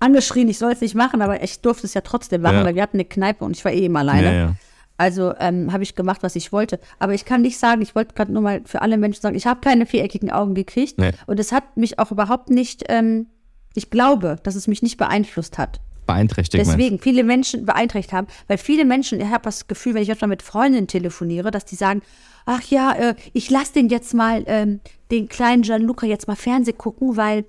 angeschrien, 0.00 0.48
ich 0.48 0.58
soll 0.58 0.72
es 0.72 0.80
nicht 0.80 0.94
machen, 0.94 1.22
aber 1.22 1.42
ich 1.42 1.60
durfte 1.60 1.86
es 1.86 1.94
ja 1.94 2.00
trotzdem 2.00 2.42
machen, 2.42 2.58
ja. 2.58 2.64
weil 2.64 2.74
wir 2.74 2.82
hatten 2.82 2.96
eine 2.96 3.04
Kneipe 3.04 3.44
und 3.44 3.56
ich 3.56 3.64
war 3.64 3.72
eh 3.72 3.86
immer 3.86 4.00
alleine. 4.00 4.36
Ja, 4.36 4.54
also 4.96 5.34
ähm, 5.38 5.72
habe 5.72 5.82
ich 5.82 5.94
gemacht, 5.94 6.22
was 6.22 6.36
ich 6.36 6.52
wollte. 6.52 6.78
Aber 6.98 7.14
ich 7.14 7.24
kann 7.24 7.42
nicht 7.42 7.58
sagen, 7.58 7.82
ich 7.82 7.94
wollte 7.94 8.14
gerade 8.14 8.32
nur 8.32 8.42
mal 8.42 8.62
für 8.64 8.82
alle 8.82 8.96
Menschen 8.96 9.22
sagen, 9.22 9.36
ich 9.36 9.46
habe 9.46 9.60
keine 9.60 9.86
viereckigen 9.86 10.30
Augen 10.30 10.54
gekriegt. 10.54 10.98
Nee. 10.98 11.12
Und 11.26 11.40
es 11.40 11.52
hat 11.52 11.76
mich 11.76 11.98
auch 11.98 12.12
überhaupt 12.12 12.50
nicht, 12.50 12.84
ähm, 12.88 13.26
ich 13.74 13.90
glaube, 13.90 14.36
dass 14.42 14.54
es 14.54 14.68
mich 14.68 14.82
nicht 14.82 14.96
beeinflusst 14.96 15.58
hat 15.58 15.80
beeinträchtigt. 16.06 16.66
Deswegen 16.66 16.98
viele 16.98 17.24
Menschen 17.24 17.66
beeinträchtigt 17.66 18.12
haben, 18.12 18.26
weil 18.48 18.58
viele 18.58 18.84
Menschen, 18.84 19.20
ich 19.20 19.28
habe 19.28 19.44
das 19.44 19.66
Gefühl, 19.66 19.94
wenn 19.94 20.02
ich 20.02 20.08
jetzt 20.08 20.20
mal 20.20 20.28
mit 20.28 20.42
Freundinnen 20.42 20.86
telefoniere, 20.86 21.50
dass 21.50 21.64
die 21.64 21.76
sagen, 21.76 22.02
ach 22.46 22.62
ja, 22.62 22.92
äh, 22.92 23.14
ich 23.32 23.50
lasse 23.50 23.74
den 23.74 23.88
jetzt 23.88 24.14
mal, 24.14 24.44
ähm, 24.46 24.80
den 25.10 25.28
kleinen 25.28 25.62
Gianluca 25.62 26.06
jetzt 26.06 26.28
mal 26.28 26.36
Fernseh 26.36 26.72
gucken, 26.72 27.16
weil 27.16 27.44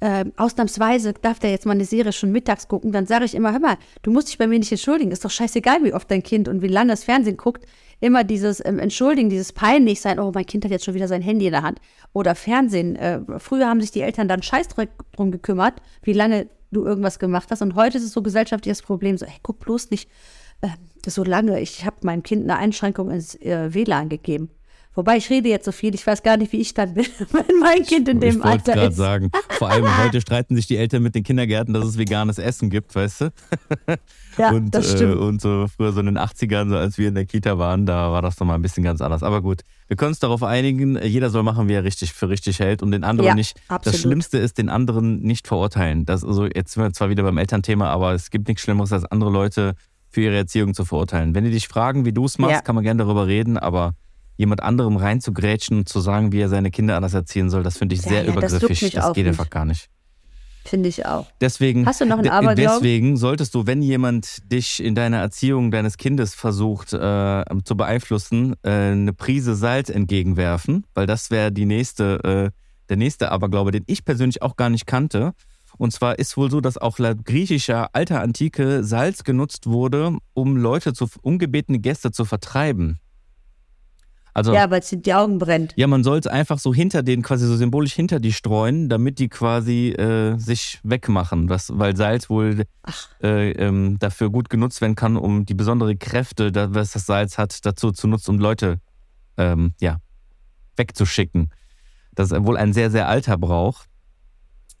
äh, 0.00 0.24
ausnahmsweise 0.36 1.12
darf 1.12 1.38
der 1.38 1.50
jetzt 1.50 1.66
mal 1.66 1.72
eine 1.72 1.84
Serie 1.84 2.12
schon 2.12 2.32
mittags 2.32 2.68
gucken, 2.68 2.90
dann 2.90 3.06
sage 3.06 3.26
ich 3.26 3.34
immer, 3.34 3.52
hör 3.52 3.60
mal, 3.60 3.76
du 4.02 4.10
musst 4.10 4.28
dich 4.28 4.38
bei 4.38 4.46
mir 4.46 4.58
nicht 4.58 4.72
entschuldigen, 4.72 5.12
ist 5.12 5.24
doch 5.24 5.30
scheißegal, 5.30 5.84
wie 5.84 5.92
oft 5.92 6.10
dein 6.10 6.22
Kind 6.22 6.48
und 6.48 6.62
wie 6.62 6.68
lange 6.68 6.90
das 6.90 7.04
Fernsehen 7.04 7.36
guckt. 7.36 7.66
Immer 8.00 8.24
dieses 8.24 8.64
ähm, 8.64 8.78
Entschuldigen, 8.78 9.28
dieses 9.28 9.52
peinlich 9.52 10.00
sein, 10.00 10.18
oh, 10.18 10.32
mein 10.34 10.46
Kind 10.46 10.64
hat 10.64 10.70
jetzt 10.70 10.86
schon 10.86 10.94
wieder 10.94 11.06
sein 11.06 11.20
Handy 11.20 11.46
in 11.46 11.52
der 11.52 11.62
Hand. 11.62 11.80
Oder 12.14 12.34
Fernsehen. 12.34 12.96
Äh, 12.96 13.20
früher 13.38 13.68
haben 13.68 13.82
sich 13.82 13.90
die 13.90 14.00
Eltern 14.00 14.26
dann 14.26 14.42
scheiß 14.42 14.68
drum 15.16 15.30
gekümmert, 15.30 15.74
wie 16.02 16.14
lange 16.14 16.48
du 16.70 16.84
irgendwas 16.84 17.18
gemacht 17.18 17.48
hast. 17.50 17.62
Und 17.62 17.74
heute 17.74 17.98
ist 17.98 18.04
es 18.04 18.12
so 18.12 18.22
gesellschaftliches 18.22 18.82
Problem, 18.82 19.16
so, 19.16 19.26
ey, 19.26 19.34
guck 19.42 19.60
bloß 19.60 19.90
nicht 19.90 20.08
äh, 20.60 20.68
so 21.06 21.24
lange. 21.24 21.60
Ich 21.60 21.84
habe 21.84 21.96
meinem 22.02 22.22
Kind 22.22 22.44
eine 22.44 22.56
Einschränkung 22.56 23.10
ins 23.10 23.34
äh, 23.36 23.72
WLAN 23.72 24.08
gegeben. 24.08 24.50
Wobei 24.94 25.16
ich 25.16 25.30
rede 25.30 25.48
jetzt 25.48 25.64
so 25.64 25.72
viel, 25.72 25.94
ich 25.94 26.04
weiß 26.04 26.22
gar 26.24 26.36
nicht, 26.36 26.52
wie 26.52 26.60
ich 26.60 26.74
dann 26.74 26.94
bin, 26.94 27.06
wenn 27.30 27.58
mein 27.60 27.84
Kind 27.84 28.08
in 28.08 28.18
dem 28.18 28.38
ich 28.38 28.44
Alter 28.44 28.82
ist. 28.82 28.90
Ich 28.90 28.96
sagen, 28.96 29.30
vor 29.50 29.70
allem 29.70 29.86
heute 30.04 30.20
streiten 30.20 30.56
sich 30.56 30.66
die 30.66 30.76
Eltern 30.76 31.02
mit 31.02 31.14
den 31.14 31.22
Kindergärten, 31.22 31.72
dass 31.72 31.84
es 31.84 31.96
veganes 31.96 32.38
Essen 32.38 32.70
gibt, 32.70 32.94
weißt 32.94 33.20
du? 33.20 33.32
Ja, 34.36 34.50
und, 34.54 34.74
das 34.74 34.90
stimmt. 34.90 35.14
Äh, 35.14 35.18
und 35.18 35.40
so 35.40 35.66
früher 35.74 35.92
so 35.92 36.00
in 36.00 36.06
den 36.06 36.18
80ern, 36.18 36.68
so 36.68 36.76
als 36.76 36.98
wir 36.98 37.08
in 37.08 37.14
der 37.14 37.24
Kita 37.24 37.56
waren, 37.56 37.86
da 37.86 38.10
war 38.10 38.20
das 38.20 38.34
doch 38.36 38.46
mal 38.46 38.54
ein 38.54 38.62
bisschen 38.62 38.82
ganz 38.82 39.00
anders. 39.00 39.22
Aber 39.22 39.42
gut, 39.42 39.60
wir 39.86 39.96
können 39.96 40.10
uns 40.10 40.18
darauf 40.18 40.42
einigen, 40.42 41.00
jeder 41.00 41.30
soll 41.30 41.44
machen, 41.44 41.68
wie 41.68 41.74
er 41.74 41.84
richtig 41.84 42.12
für 42.12 42.28
richtig 42.28 42.58
hält 42.58 42.82
und 42.82 42.90
den 42.90 43.04
anderen 43.04 43.28
ja, 43.28 43.34
nicht. 43.34 43.60
Absolut. 43.68 43.94
Das 43.94 44.00
Schlimmste 44.00 44.38
ist, 44.38 44.58
den 44.58 44.68
anderen 44.68 45.20
nicht 45.20 45.46
verurteilen. 45.46 46.04
Das, 46.04 46.24
also 46.24 46.46
jetzt 46.46 46.72
sind 46.72 46.82
wir 46.82 46.92
zwar 46.92 47.10
wieder 47.10 47.22
beim 47.22 47.38
Elternthema, 47.38 47.88
aber 47.88 48.12
es 48.12 48.30
gibt 48.30 48.48
nichts 48.48 48.62
Schlimmeres, 48.62 48.92
als 48.92 49.04
andere 49.04 49.30
Leute 49.30 49.74
für 50.08 50.22
ihre 50.22 50.36
Erziehung 50.36 50.74
zu 50.74 50.84
verurteilen. 50.84 51.34
Wenn 51.36 51.44
die 51.44 51.52
dich 51.52 51.68
fragen, 51.68 52.04
wie 52.04 52.12
du 52.12 52.24
es 52.24 52.38
machst, 52.38 52.54
ja. 52.54 52.60
kann 52.60 52.74
man 52.74 52.82
gerne 52.82 53.04
darüber 53.04 53.28
reden, 53.28 53.56
aber 53.56 53.94
jemand 54.40 54.62
anderem 54.62 54.96
reinzugrätschen 54.96 55.80
und 55.80 55.88
zu 55.88 56.00
sagen, 56.00 56.32
wie 56.32 56.40
er 56.40 56.48
seine 56.48 56.70
Kinder 56.70 56.96
anders 56.96 57.12
erziehen 57.12 57.50
soll, 57.50 57.62
das 57.62 57.76
finde 57.76 57.94
ich 57.94 58.00
sehr 58.00 58.24
ja, 58.24 58.32
übergriffig. 58.32 58.80
Das, 58.80 58.92
das 58.92 59.12
geht 59.12 59.26
nicht. 59.26 59.38
einfach 59.38 59.50
gar 59.50 59.66
nicht. 59.66 59.90
Finde 60.64 60.88
ich 60.88 61.04
auch. 61.04 61.26
Deswegen, 61.42 61.84
Hast 61.84 62.00
du 62.00 62.06
noch 62.06 62.18
einen 62.18 62.30
Aberglauben? 62.30 62.82
Deswegen 62.82 63.16
solltest 63.18 63.54
du, 63.54 63.66
wenn 63.66 63.82
jemand 63.82 64.50
dich 64.50 64.82
in 64.82 64.94
deiner 64.94 65.18
Erziehung 65.18 65.70
deines 65.70 65.98
Kindes 65.98 66.34
versucht 66.34 66.94
äh, 66.94 67.44
zu 67.64 67.76
beeinflussen, 67.76 68.54
äh, 68.62 68.70
eine 68.70 69.12
Prise 69.12 69.54
Salz 69.54 69.90
entgegenwerfen, 69.90 70.86
weil 70.94 71.06
das 71.06 71.30
wäre 71.30 71.52
die 71.52 71.66
nächste, 71.66 72.24
äh, 72.24 72.50
der 72.88 72.96
nächste 72.96 73.32
Aberglaube, 73.32 73.72
den 73.72 73.84
ich 73.88 74.06
persönlich 74.06 74.40
auch 74.40 74.56
gar 74.56 74.70
nicht 74.70 74.86
kannte. 74.86 75.32
Und 75.76 75.92
zwar 75.92 76.18
ist 76.18 76.38
wohl 76.38 76.50
so, 76.50 76.62
dass 76.62 76.78
auch 76.78 76.98
laut 76.98 77.26
griechischer 77.26 77.90
alter 77.94 78.22
Antike 78.22 78.84
Salz 78.84 79.22
genutzt 79.22 79.66
wurde, 79.66 80.16
um 80.32 80.56
Leute 80.56 80.94
zu, 80.94 81.08
ungebetene 81.20 81.78
Gäste 81.78 82.10
zu 82.10 82.24
vertreiben. 82.24 83.00
Also, 84.40 84.54
ja, 84.54 84.70
weil 84.70 84.80
es 84.80 84.88
die 84.88 85.12
Augen 85.12 85.38
brennt. 85.38 85.74
Ja, 85.76 85.86
man 85.86 86.02
soll 86.02 86.18
es 86.18 86.26
einfach 86.26 86.58
so 86.58 86.72
hinter 86.72 87.02
denen, 87.02 87.22
quasi 87.22 87.46
so 87.46 87.56
symbolisch 87.56 87.92
hinter 87.92 88.20
die 88.20 88.32
streuen, 88.32 88.88
damit 88.88 89.18
die 89.18 89.28
quasi 89.28 89.90
äh, 89.90 90.38
sich 90.38 90.80
wegmachen. 90.82 91.50
Was, 91.50 91.70
weil 91.74 91.94
Salz 91.94 92.30
wohl 92.30 92.64
äh, 93.22 93.50
ähm, 93.50 93.98
dafür 93.98 94.30
gut 94.30 94.48
genutzt 94.48 94.80
werden 94.80 94.94
kann, 94.94 95.18
um 95.18 95.44
die 95.44 95.52
besondere 95.52 95.94
Kräfte, 95.94 96.52
was 96.72 96.92
das 96.92 97.04
Salz 97.04 97.36
hat, 97.36 97.66
dazu 97.66 97.92
zu 97.92 98.08
nutzen, 98.08 98.30
um 98.30 98.38
Leute 98.38 98.80
ähm, 99.36 99.74
ja, 99.78 99.98
wegzuschicken. 100.76 101.50
Das 102.14 102.30
ist 102.30 102.46
wohl 102.46 102.56
ein 102.56 102.72
sehr, 102.72 102.90
sehr 102.90 103.06
alter 103.06 103.36
Brauch. 103.36 103.84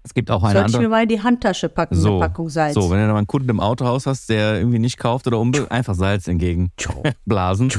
Es 0.02 0.14
gibt 0.14 0.30
auch 0.30 0.42
eine 0.42 0.54
Soll 0.54 0.62
andere. 0.64 0.82
ich 0.82 0.88
mir 0.88 0.88
mal 0.88 1.02
in 1.02 1.08
die 1.10 1.22
Handtasche 1.22 1.68
packen, 1.68 1.96
so, 1.96 2.12
eine 2.12 2.20
Packung 2.20 2.48
Salz. 2.48 2.72
So, 2.72 2.90
wenn 2.90 2.98
du 2.98 3.08
mal 3.08 3.18
einen 3.18 3.26
Kunden 3.26 3.50
im 3.50 3.60
Autohaus 3.60 4.06
hast, 4.06 4.30
der 4.30 4.56
irgendwie 4.56 4.78
nicht 4.78 4.96
kauft 4.96 5.26
oder 5.26 5.38
unbedingt, 5.38 5.70
einfach 5.70 5.94
Salz 5.94 6.26
entgegen 6.28 6.72
blasen. 7.26 7.70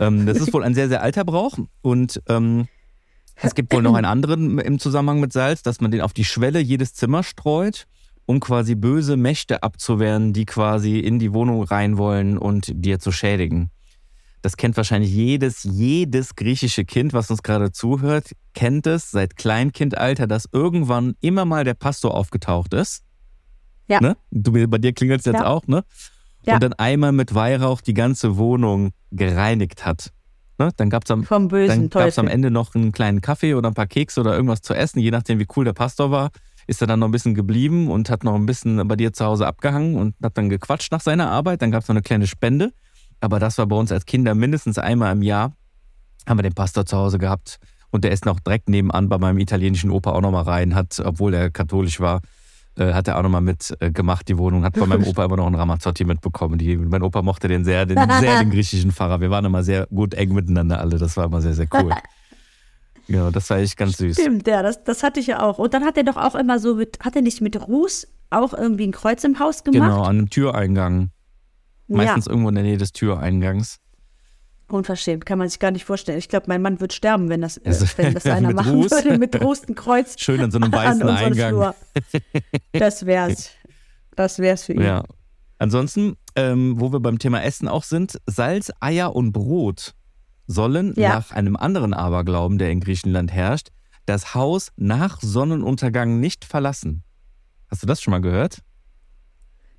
Ähm, 0.00 0.26
das 0.26 0.38
ist 0.38 0.52
wohl 0.52 0.64
ein 0.64 0.74
sehr, 0.74 0.88
sehr 0.88 1.02
alter 1.02 1.24
Brauch. 1.24 1.58
Und 1.82 2.22
ähm, 2.28 2.68
es 3.36 3.54
gibt 3.54 3.72
wohl 3.72 3.82
noch 3.82 3.94
einen 3.94 4.06
anderen 4.06 4.58
im 4.58 4.78
Zusammenhang 4.78 5.20
mit 5.20 5.32
Salz, 5.32 5.62
dass 5.62 5.80
man 5.80 5.90
den 5.90 6.00
auf 6.00 6.12
die 6.12 6.24
Schwelle 6.24 6.60
jedes 6.60 6.94
Zimmer 6.94 7.22
streut, 7.22 7.86
um 8.26 8.40
quasi 8.40 8.74
böse 8.74 9.16
Mächte 9.16 9.62
abzuwehren, 9.62 10.32
die 10.32 10.46
quasi 10.46 10.98
in 10.98 11.18
die 11.18 11.32
Wohnung 11.32 11.62
rein 11.62 11.98
wollen 11.98 12.38
und 12.38 12.70
dir 12.74 12.98
zu 12.98 13.12
schädigen. 13.12 13.70
Das 14.40 14.56
kennt 14.58 14.76
wahrscheinlich 14.76 15.10
jedes, 15.10 15.64
jedes 15.64 16.36
griechische 16.36 16.84
Kind, 16.84 17.14
was 17.14 17.30
uns 17.30 17.42
gerade 17.42 17.72
zuhört, 17.72 18.32
kennt 18.52 18.86
es 18.86 19.10
seit 19.10 19.36
Kleinkindalter, 19.36 20.26
dass 20.26 20.46
irgendwann 20.52 21.14
immer 21.20 21.46
mal 21.46 21.64
der 21.64 21.74
Pastor 21.74 22.14
aufgetaucht 22.14 22.74
ist. 22.74 23.02
Ja. 23.88 24.00
Ne? 24.00 24.16
Du, 24.30 24.52
bei 24.68 24.78
dir 24.78 24.92
klingelt 24.92 25.20
es 25.20 25.26
jetzt 25.26 25.40
ja. 25.40 25.46
auch, 25.46 25.66
ne? 25.66 25.82
Ja. 26.46 26.54
und 26.54 26.62
dann 26.62 26.72
einmal 26.74 27.12
mit 27.12 27.34
Weihrauch 27.34 27.80
die 27.80 27.94
ganze 27.94 28.36
Wohnung 28.36 28.90
gereinigt 29.10 29.84
hat. 29.84 30.12
Ne? 30.58 30.70
Dann 30.76 30.90
gab 30.90 31.04
es 31.04 31.10
am, 31.10 31.26
dann 31.28 31.90
gab's 31.90 32.18
am 32.18 32.28
Ende 32.28 32.50
noch 32.50 32.74
einen 32.74 32.92
kleinen 32.92 33.20
Kaffee 33.20 33.54
oder 33.54 33.68
ein 33.68 33.74
paar 33.74 33.86
Kekse 33.86 34.20
oder 34.20 34.34
irgendwas 34.34 34.62
zu 34.62 34.74
essen, 34.74 35.00
je 35.00 35.10
nachdem, 35.10 35.38
wie 35.38 35.46
cool 35.56 35.64
der 35.64 35.72
Pastor 35.72 36.10
war. 36.10 36.30
Ist 36.66 36.80
er 36.80 36.86
dann 36.86 37.00
noch 37.00 37.08
ein 37.08 37.12
bisschen 37.12 37.34
geblieben 37.34 37.90
und 37.90 38.08
hat 38.08 38.24
noch 38.24 38.34
ein 38.34 38.46
bisschen 38.46 38.86
bei 38.88 38.96
dir 38.96 39.12
zu 39.12 39.24
Hause 39.24 39.46
abgehangen 39.46 39.96
und 39.96 40.14
hat 40.22 40.38
dann 40.38 40.48
gequatscht 40.48 40.92
nach 40.92 41.00
seiner 41.00 41.30
Arbeit. 41.30 41.60
Dann 41.60 41.70
gab 41.70 41.82
es 41.82 41.88
noch 41.88 41.94
eine 41.94 42.02
kleine 42.02 42.26
Spende. 42.26 42.72
Aber 43.20 43.38
das 43.38 43.58
war 43.58 43.66
bei 43.66 43.76
uns 43.76 43.92
als 43.92 44.06
Kinder 44.06 44.34
mindestens 44.34 44.78
einmal 44.78 45.12
im 45.12 45.22
Jahr. 45.22 45.52
Haben 46.26 46.38
wir 46.38 46.42
den 46.42 46.54
Pastor 46.54 46.86
zu 46.86 46.96
Hause 46.96 47.18
gehabt. 47.18 47.58
Und 47.90 48.04
der 48.04 48.12
ist 48.12 48.24
noch 48.24 48.40
direkt 48.40 48.68
nebenan 48.68 49.08
bei 49.08 49.18
meinem 49.18 49.38
italienischen 49.38 49.90
Opa 49.90 50.12
auch 50.12 50.20
nochmal 50.20 50.44
rein, 50.44 50.74
hat, 50.74 51.00
obwohl 51.04 51.34
er 51.34 51.50
katholisch 51.50 52.00
war, 52.00 52.22
hat 52.76 53.08
er 53.08 53.18
auch 53.18 53.22
nochmal 53.22 53.40
mitgemacht, 53.40 54.22
äh, 54.22 54.24
die 54.32 54.38
Wohnung. 54.38 54.64
Hat 54.64 54.76
von 54.76 54.88
meinem 54.88 55.04
Opa 55.04 55.24
immer 55.24 55.36
noch 55.36 55.46
ein 55.46 55.54
Ramazzotti 55.54 56.04
mitbekommen. 56.04 56.58
Die, 56.58 56.76
mein 56.76 57.02
Opa 57.02 57.22
mochte 57.22 57.48
den 57.48 57.64
sehr, 57.64 57.86
den, 57.86 57.98
sehr, 58.20 58.38
den 58.40 58.50
griechischen 58.50 58.92
Pfarrer. 58.92 59.20
Wir 59.20 59.30
waren 59.30 59.44
immer 59.44 59.62
sehr 59.62 59.86
gut 59.86 60.14
eng 60.14 60.34
miteinander 60.34 60.80
alle. 60.80 60.98
Das 60.98 61.16
war 61.16 61.26
immer 61.26 61.40
sehr, 61.40 61.54
sehr 61.54 61.68
cool. 61.72 61.92
Ja, 63.06 63.30
das 63.30 63.50
war 63.50 63.58
echt 63.58 63.76
ganz 63.76 63.98
süß. 63.98 64.18
Stimmt, 64.18 64.46
ja, 64.46 64.62
das, 64.62 64.82
das 64.82 65.02
hatte 65.02 65.20
ich 65.20 65.26
ja 65.26 65.42
auch. 65.42 65.58
Und 65.58 65.74
dann 65.74 65.84
hat 65.84 65.98
er 65.98 66.04
doch 66.04 66.16
auch 66.16 66.34
immer 66.34 66.58
so 66.58 66.76
mit, 66.76 67.00
hat 67.00 67.14
er 67.14 67.20
nicht 67.20 67.42
mit 67.42 67.68
Ruß 67.68 68.08
auch 68.30 68.54
irgendwie 68.54 68.86
ein 68.86 68.92
Kreuz 68.92 69.24
im 69.24 69.38
Haus 69.38 69.62
gemacht? 69.62 69.82
Genau, 69.82 70.02
an 70.04 70.18
einem 70.18 70.30
Türeingang. 70.30 71.10
Meistens 71.86 72.24
ja. 72.24 72.30
irgendwo 72.30 72.48
in 72.48 72.54
der 72.54 72.64
Nähe 72.64 72.78
des 72.78 72.92
Türeingangs. 72.92 73.78
Unverschämt, 74.68 75.26
kann 75.26 75.38
man 75.38 75.48
sich 75.48 75.58
gar 75.58 75.70
nicht 75.70 75.84
vorstellen. 75.84 76.18
Ich 76.18 76.28
glaube, 76.28 76.46
mein 76.48 76.62
Mann 76.62 76.80
wird 76.80 76.92
sterben, 76.92 77.28
wenn 77.28 77.42
das, 77.42 77.58
also, 77.64 77.86
wenn 77.96 78.14
das 78.14 78.24
einer 78.26 78.52
machen 78.52 78.76
Ruß. 78.76 78.90
würde 78.90 79.18
mit 79.18 79.40
Rustenkreuz. 79.40 80.14
Schön 80.18 80.40
an 80.40 80.50
so 80.50 80.58
einem 80.58 80.72
weißen 80.72 81.08
Eingang. 81.08 81.50
Flur. 81.50 81.74
Das 82.72 83.06
wär's. 83.06 83.50
Das 84.16 84.38
wär's 84.38 84.66
für 84.66 84.74
ihn. 84.74 84.82
Ja. 84.82 85.02
Ansonsten, 85.58 86.16
ähm, 86.36 86.78
wo 86.78 86.92
wir 86.92 87.00
beim 87.00 87.18
Thema 87.18 87.42
Essen 87.42 87.66
auch 87.66 87.82
sind, 87.82 88.20
Salz, 88.26 88.70
Eier 88.78 89.16
und 89.16 89.32
Brot 89.32 89.92
sollen 90.46 90.94
ja. 90.96 91.16
nach 91.16 91.32
einem 91.32 91.56
anderen 91.56 91.92
Aberglauben, 91.94 92.58
der 92.58 92.70
in 92.70 92.78
Griechenland 92.78 93.32
herrscht, 93.32 93.70
das 94.06 94.36
Haus 94.36 94.70
nach 94.76 95.20
Sonnenuntergang 95.20 96.20
nicht 96.20 96.44
verlassen. 96.44 97.02
Hast 97.68 97.82
du 97.82 97.86
das 97.86 98.00
schon 98.00 98.12
mal 98.12 98.20
gehört? 98.20 98.58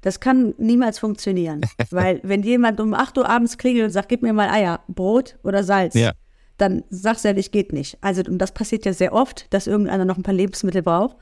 Das 0.06 0.20
kann 0.20 0.54
niemals 0.60 1.00
funktionieren. 1.00 1.62
Weil 1.89 2.20
wenn 2.22 2.44
jemand 2.44 2.80
um 2.80 2.94
8 2.94 3.18
Uhr 3.18 3.28
abends 3.28 3.58
klingelt 3.58 3.86
und 3.86 3.89
sagt, 3.89 4.08
gib 4.08 4.22
mir 4.22 4.34
mal 4.34 4.50
Eier, 4.50 4.82
Brot 4.88 5.39
oder 5.44 5.63
Salz, 5.63 5.96
ja. 5.96 6.12
dann 6.58 6.84
sagst 6.91 7.24
du 7.24 7.30
ja 7.30 7.34
nicht, 7.34 7.52
geht 7.52 7.74
nicht. 7.74 7.98
Also, 8.02 8.22
und 8.22 8.38
das 8.38 8.54
passiert 8.54 8.86
ja 8.86 8.94
sehr 8.94 9.13
oft, 9.13 9.52
dass 9.52 9.65
irgendeiner 9.65 10.06
noch 10.06 10.18
ein 10.18 10.22
paar 10.22 10.36
Lebensmittel 10.36 10.84
braucht. 10.84 11.18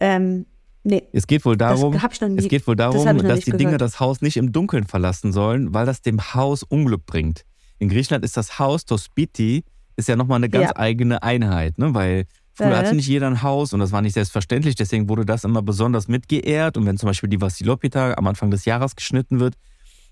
Ähm, 0.00 0.46
nee. 0.84 1.02
Es 1.12 1.26
geht 1.26 1.44
wohl 1.44 1.58
darum, 1.58 1.92
nie, 1.92 2.38
es 2.38 2.48
geht 2.48 2.66
wohl 2.66 2.76
darum 2.76 3.04
das 3.04 3.22
dass 3.26 3.40
die 3.40 3.50
gehört. 3.50 3.60
Dinge 3.60 3.76
das 3.76 4.00
Haus 4.00 4.22
nicht 4.22 4.38
im 4.38 4.52
Dunkeln 4.52 4.84
verlassen 4.84 5.30
sollen, 5.32 5.74
weil 5.74 5.84
das 5.84 6.00
dem 6.00 6.32
Haus 6.32 6.62
Unglück 6.62 7.04
bringt. 7.04 7.44
In 7.78 7.90
Griechenland 7.90 8.24
ist 8.24 8.38
das 8.38 8.58
Haus 8.58 8.86
Tospiti 8.86 9.64
ist 9.96 10.08
ja 10.08 10.16
nochmal 10.16 10.36
eine 10.36 10.48
ganz 10.48 10.70
ja. 10.70 10.76
eigene 10.76 11.22
Einheit, 11.22 11.76
ne? 11.76 11.92
weil 11.92 12.24
Früher 12.58 12.76
hatte 12.76 12.94
nicht 12.96 13.06
jeder 13.06 13.28
ein 13.28 13.42
Haus 13.42 13.72
und 13.72 13.78
das 13.78 13.92
war 13.92 14.02
nicht 14.02 14.14
selbstverständlich, 14.14 14.74
deswegen 14.74 15.08
wurde 15.08 15.24
das 15.24 15.44
immer 15.44 15.62
besonders 15.62 16.08
mitgeehrt. 16.08 16.76
Und 16.76 16.86
wenn 16.86 16.96
zum 16.96 17.06
Beispiel 17.06 17.28
die 17.28 17.40
Vassilopita 17.40 18.14
am 18.14 18.26
Anfang 18.26 18.50
des 18.50 18.64
Jahres 18.64 18.96
geschnitten 18.96 19.38
wird, 19.38 19.54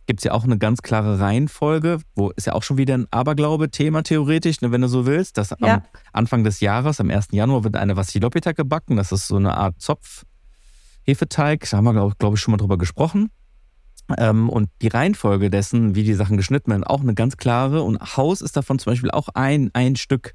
gibt 0.06 0.20
es 0.20 0.24
ja 0.24 0.32
auch 0.32 0.44
eine 0.44 0.56
ganz 0.56 0.82
klare 0.82 1.18
Reihenfolge, 1.18 1.98
wo 2.14 2.30
ist 2.30 2.46
ja 2.46 2.52
auch 2.52 2.62
schon 2.62 2.78
wieder 2.78 2.94
ein 2.94 3.08
Aberglaube-Thema 3.10 4.04
theoretisch, 4.04 4.60
ne, 4.60 4.70
wenn 4.70 4.80
du 4.80 4.86
so 4.86 5.06
willst, 5.06 5.38
dass 5.38 5.50
ja. 5.50 5.56
am 5.60 5.82
Anfang 6.12 6.44
des 6.44 6.60
Jahres, 6.60 7.00
am 7.00 7.10
1. 7.10 7.28
Januar, 7.32 7.64
wird 7.64 7.76
eine 7.76 7.96
Vassilopita 7.96 8.52
gebacken. 8.52 8.96
Das 8.96 9.10
ist 9.10 9.26
so 9.26 9.36
eine 9.36 9.56
Art 9.56 9.80
Zopf-Hefeteig. 9.80 11.68
Da 11.68 11.76
haben 11.78 11.84
wir, 11.84 11.94
glaube 11.94 12.14
glaub 12.16 12.34
ich, 12.34 12.40
schon 12.40 12.52
mal 12.52 12.58
drüber 12.58 12.78
gesprochen. 12.78 13.30
Ähm, 14.16 14.48
und 14.48 14.70
die 14.82 14.88
Reihenfolge 14.88 15.50
dessen, 15.50 15.96
wie 15.96 16.04
die 16.04 16.14
Sachen 16.14 16.36
geschnitten 16.36 16.70
werden, 16.70 16.84
auch 16.84 17.00
eine 17.00 17.14
ganz 17.14 17.36
klare. 17.36 17.82
Und 17.82 18.16
Haus 18.16 18.40
ist 18.40 18.56
davon 18.56 18.78
zum 18.78 18.92
Beispiel 18.92 19.10
auch 19.10 19.30
ein, 19.34 19.70
ein 19.72 19.96
Stück. 19.96 20.34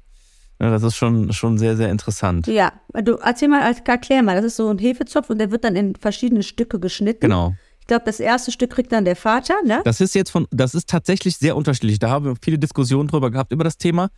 Ja, 0.62 0.70
das 0.70 0.84
ist 0.84 0.94
schon, 0.94 1.32
schon 1.32 1.58
sehr, 1.58 1.76
sehr 1.76 1.90
interessant. 1.90 2.46
Ja, 2.46 2.72
du 3.02 3.16
erzähl 3.16 3.48
mal, 3.48 3.62
erklär 3.84 4.22
mal, 4.22 4.36
das 4.36 4.44
ist 4.44 4.56
so 4.56 4.68
ein 4.68 4.78
Hefezopf 4.78 5.28
und 5.28 5.38
der 5.38 5.50
wird 5.50 5.64
dann 5.64 5.74
in 5.74 5.96
verschiedene 5.96 6.44
Stücke 6.44 6.78
geschnitten. 6.78 7.18
Genau. 7.18 7.54
Ich 7.80 7.88
glaube, 7.88 8.04
das 8.06 8.20
erste 8.20 8.52
Stück 8.52 8.70
kriegt 8.70 8.92
dann 8.92 9.04
der 9.04 9.16
Vater, 9.16 9.54
ne? 9.64 9.80
Das 9.84 10.00
ist 10.00 10.14
jetzt 10.14 10.30
von, 10.30 10.46
das 10.52 10.76
ist 10.76 10.88
tatsächlich 10.88 11.36
sehr 11.36 11.56
unterschiedlich. 11.56 11.98
Da 11.98 12.10
haben 12.10 12.26
wir 12.26 12.34
viele 12.40 12.60
Diskussionen 12.60 13.08
drüber 13.08 13.32
gehabt 13.32 13.52
über 13.52 13.64
das 13.64 13.76
Thema. 13.76 14.10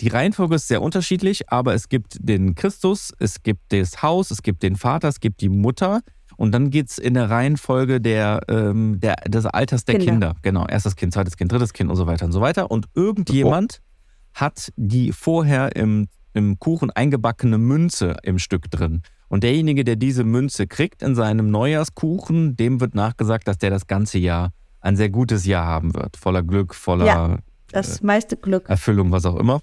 Die 0.00 0.08
Reihenfolge 0.08 0.56
ist 0.56 0.66
sehr 0.66 0.82
unterschiedlich, 0.82 1.48
aber 1.50 1.72
es 1.74 1.88
gibt 1.88 2.16
den 2.18 2.56
Christus, 2.56 3.12
es 3.20 3.44
gibt 3.44 3.72
das 3.72 4.02
Haus, 4.02 4.32
es 4.32 4.42
gibt 4.42 4.64
den 4.64 4.74
Vater, 4.74 5.06
es 5.06 5.20
gibt 5.20 5.40
die 5.40 5.50
Mutter. 5.50 6.00
Und 6.36 6.50
dann 6.50 6.70
geht 6.70 6.90
es 6.90 6.98
in 6.98 7.14
der 7.14 7.30
Reihenfolge 7.30 8.00
der, 8.00 8.40
ähm, 8.48 8.98
der, 8.98 9.14
des 9.28 9.46
Alters 9.46 9.84
der 9.84 9.98
Kinder. 9.98 10.10
Kinder. 10.10 10.34
Genau, 10.42 10.66
erstes 10.66 10.96
Kind, 10.96 11.12
zweites 11.12 11.36
Kind, 11.36 11.52
drittes 11.52 11.72
Kind 11.72 11.90
und 11.90 11.96
so 11.96 12.08
weiter 12.08 12.26
und 12.26 12.32
so 12.32 12.40
weiter. 12.40 12.72
Und 12.72 12.86
irgendjemand 12.96 13.80
hat 14.34 14.72
die 14.76 15.12
vorher 15.12 15.76
im, 15.76 16.08
im 16.32 16.58
Kuchen 16.58 16.90
eingebackene 16.90 17.58
Münze 17.58 18.16
im 18.22 18.38
Stück 18.38 18.70
drin. 18.70 19.02
Und 19.28 19.44
derjenige, 19.44 19.84
der 19.84 19.96
diese 19.96 20.24
Münze 20.24 20.66
kriegt 20.66 21.02
in 21.02 21.14
seinem 21.14 21.50
Neujahrskuchen, 21.50 22.56
dem 22.56 22.80
wird 22.80 22.94
nachgesagt, 22.94 23.48
dass 23.48 23.58
der 23.58 23.70
das 23.70 23.86
ganze 23.86 24.18
Jahr 24.18 24.52
ein 24.80 24.96
sehr 24.96 25.08
gutes 25.08 25.46
Jahr 25.46 25.64
haben 25.64 25.94
wird. 25.94 26.16
Voller 26.16 26.42
Glück, 26.42 26.74
voller 26.74 27.06
ja, 27.06 27.38
das 27.70 28.02
meiste 28.02 28.36
Glück. 28.36 28.68
Erfüllung, 28.68 29.10
was 29.10 29.24
auch 29.24 29.36
immer. 29.36 29.62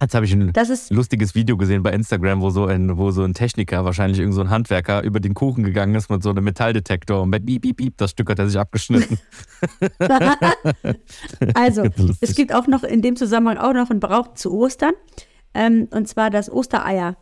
Jetzt 0.00 0.14
habe 0.14 0.26
ich 0.26 0.32
ein 0.34 0.52
lustiges 0.90 1.34
Video 1.34 1.56
gesehen 1.56 1.82
bei 1.82 1.90
Instagram, 1.92 2.42
wo 2.42 2.50
so 2.50 2.66
ein, 2.66 2.98
wo 2.98 3.10
so 3.10 3.22
ein 3.22 3.32
Techniker, 3.32 3.84
wahrscheinlich 3.84 4.18
irgend 4.18 4.34
so 4.34 4.42
ein 4.42 4.50
Handwerker, 4.50 5.02
über 5.02 5.20
den 5.20 5.32
Kuchen 5.32 5.64
gegangen 5.64 5.94
ist 5.94 6.10
mit 6.10 6.22
so 6.22 6.30
einem 6.30 6.44
Metalldetektor 6.44 7.22
und 7.22 7.30
bei 7.30 7.38
piep, 7.38 7.62
piep, 7.62 7.76
piep, 7.78 7.96
das 7.96 8.10
Stück 8.10 8.28
hat 8.28 8.38
er 8.38 8.48
sich 8.48 8.58
abgeschnitten. 8.58 9.18
also, 11.54 11.84
es 12.20 12.34
gibt 12.34 12.54
auch 12.54 12.66
noch 12.66 12.84
in 12.84 13.00
dem 13.00 13.16
Zusammenhang 13.16 13.56
auch 13.56 13.72
noch 13.72 13.90
einen 13.90 14.00
Brauch 14.00 14.34
zu 14.34 14.52
Ostern. 14.52 14.92
Ähm, 15.54 15.88
und 15.90 16.06
zwar 16.06 16.28
das 16.28 16.50
Ostereier 16.50 17.16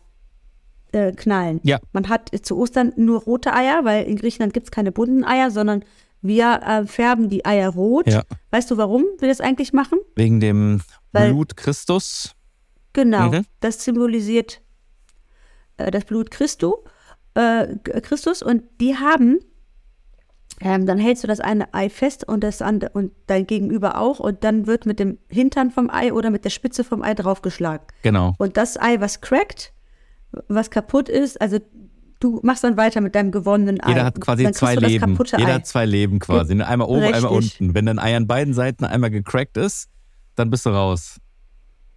äh, 0.91 1.13
knallen. 1.13 1.61
Ja. 1.63 1.79
Man 1.93 2.09
hat 2.09 2.31
zu 2.43 2.59
Ostern 2.59 2.93
nur 2.97 3.23
rote 3.23 3.53
Eier, 3.53 3.85
weil 3.85 4.05
in 4.05 4.17
Griechenland 4.17 4.53
gibt 4.53 4.67
es 4.67 4.71
keine 4.73 4.91
bunten 4.91 5.25
Eier, 5.25 5.53
sondern 5.53 5.85
wir 6.23 6.61
äh, 6.67 6.87
färben 6.87 7.29
die 7.29 7.45
Eier 7.45 7.69
rot. 7.71 8.09
Ja. 8.09 8.23
Weißt 8.51 8.71
du, 8.71 8.77
warum 8.77 9.05
wir 9.19 9.29
das 9.29 9.41
eigentlich 9.41 9.73
machen? 9.73 9.99
Wegen 10.17 10.41
dem 10.41 10.81
weil, 11.13 11.31
Blut 11.31 11.57
Christus. 11.57 12.34
Genau, 12.95 13.31
mhm. 13.31 13.45
das 13.61 13.85
symbolisiert 13.85 14.63
äh, 15.77 15.91
das 15.91 16.05
Blut 16.05 16.31
Christu, 16.31 16.77
äh, 17.35 17.77
Christus 18.01 18.43
und 18.43 18.63
die 18.81 18.97
haben 18.97 19.41
Ähm, 20.61 20.87
dann 20.87 20.99
hältst 20.99 21.25
du 21.25 21.27
das 21.27 21.41
eine 21.41 21.75
Ei 21.75 21.89
fest 21.89 22.29
und 22.29 22.45
das 22.45 22.63
andere 22.63 22.91
und 22.95 23.11
dein 23.27 23.45
Gegenüber 23.45 23.99
auch 23.99 24.21
und 24.21 24.45
dann 24.45 24.69
wird 24.69 24.87
mit 24.87 25.01
dem 25.01 25.19
Hintern 25.29 25.73
vom 25.73 25.91
Ei 25.91 26.13
oder 26.13 26.31
mit 26.31 26.45
der 26.45 26.51
Spitze 26.51 26.85
vom 26.85 27.03
Ei 27.03 27.15
draufgeschlagen. 27.15 27.85
Genau. 28.03 28.35
Und 28.39 28.57
das 28.57 28.81
Ei, 28.81 29.01
was 29.01 29.21
crackt, 29.21 29.73
was 30.47 30.71
kaputt 30.71 31.09
ist, 31.09 31.41
also 31.41 31.59
du 32.21 32.39
machst 32.45 32.63
dann 32.63 32.77
weiter 32.77 33.01
mit 33.01 33.17
deinem 33.17 33.33
gewonnenen 33.33 33.81
Ei. 33.83 33.89
Jeder 33.91 34.05
hat 34.05 34.21
quasi 34.21 34.51
zwei 34.53 34.77
Leben. 34.77 35.19
Jeder 35.37 35.49
Ei. 35.49 35.55
hat 35.55 35.67
zwei 35.67 35.87
Leben 35.87 36.21
quasi. 36.21 36.53
Einmal 36.63 36.89
oben, 36.89 37.01
Richtig. 37.01 37.17
einmal 37.17 37.33
unten. 37.33 37.75
Wenn 37.75 37.87
dein 37.87 37.99
Ei 37.99 38.17
an 38.17 38.29
beiden 38.29 38.55
Seiten 38.55 38.85
einmal 38.85 39.11
gecrackt 39.11 39.57
ist, 39.57 39.89
dann 40.37 40.51
bist 40.51 40.67
du 40.67 40.71
raus. 40.71 41.21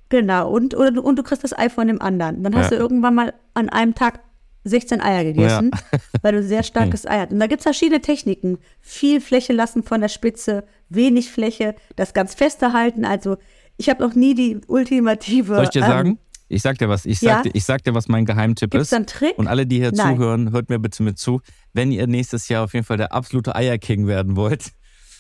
Genau, 0.10 0.50
und, 0.50 0.76
oder, 0.76 1.04
und 1.04 1.18
du 1.18 1.24
kriegst 1.24 1.44
das 1.44 1.58
Ei 1.58 1.70
von 1.70 1.88
dem 1.88 2.02
anderen. 2.02 2.44
Dann 2.44 2.56
hast 2.56 2.72
Ja. 2.72 2.78
du 2.78 2.84
irgendwann 2.84 3.16
mal 3.16 3.34
an 3.54 3.70
einem 3.70 3.94
Tag 3.94 4.22
16 4.64 5.02
Eier 5.02 5.24
gegessen, 5.24 5.72
weil 6.22 6.34
du 6.34 6.44
sehr 6.44 6.64
starkes 6.64 7.06
Ei 7.06 7.20
hast. 7.20 7.32
Und 7.32 7.40
da 7.40 7.48
gibt 7.48 7.60
es 7.60 7.64
verschiedene 7.64 8.02
Techniken. 8.02 8.58
Viel 8.80 9.22
Fläche 9.22 9.54
lassen 9.54 9.84
von 9.84 10.02
der 10.02 10.10
Spitze, 10.10 10.66
wenig 10.90 11.32
Fläche, 11.32 11.76
das 11.96 12.14
ganz 12.14 12.36
feste 12.36 12.74
halten. 12.74 13.06
Also 13.06 13.38
ich 13.78 13.90
habe 13.90 14.04
noch 14.04 14.16
nie 14.16 14.34
die 14.36 14.60
ultimative. 14.68 15.56
Soll 15.56 15.64
ich 15.66 15.70
dir 15.70 15.84
ähm, 15.84 15.88
sagen? 15.88 16.20
Ich 16.50 16.62
sag 16.62 16.78
dir 16.78 16.88
was. 16.88 17.06
Ich 17.06 17.22
ja? 17.22 17.36
sag, 17.36 17.44
dir, 17.44 17.52
ich 17.54 17.66
sag 17.66 17.84
dir, 17.84 17.94
was 17.94 18.08
mein 18.08 18.26
Geheimtipp 18.26 18.72
Gibt's 18.72 18.88
ist. 18.88 18.94
einen 18.94 19.06
Trick? 19.06 19.38
Und 19.38 19.48
alle, 19.48 19.68
die 19.68 19.78
hier 19.78 19.92
Nein. 19.92 20.16
zuhören, 20.16 20.52
hört 20.52 20.70
mir 20.70 20.80
bitte 20.80 21.04
mit 21.04 21.18
zu. 21.18 21.42
Wenn 21.74 21.92
ihr 21.92 22.08
nächstes 22.08 22.48
Jahr 22.48 22.64
auf 22.64 22.74
jeden 22.74 22.86
Fall 22.86 22.98
der 22.98 23.12
absolute 23.12 23.56
Eierking 23.56 24.08
werden 24.08 24.36
wollt, 24.38 24.72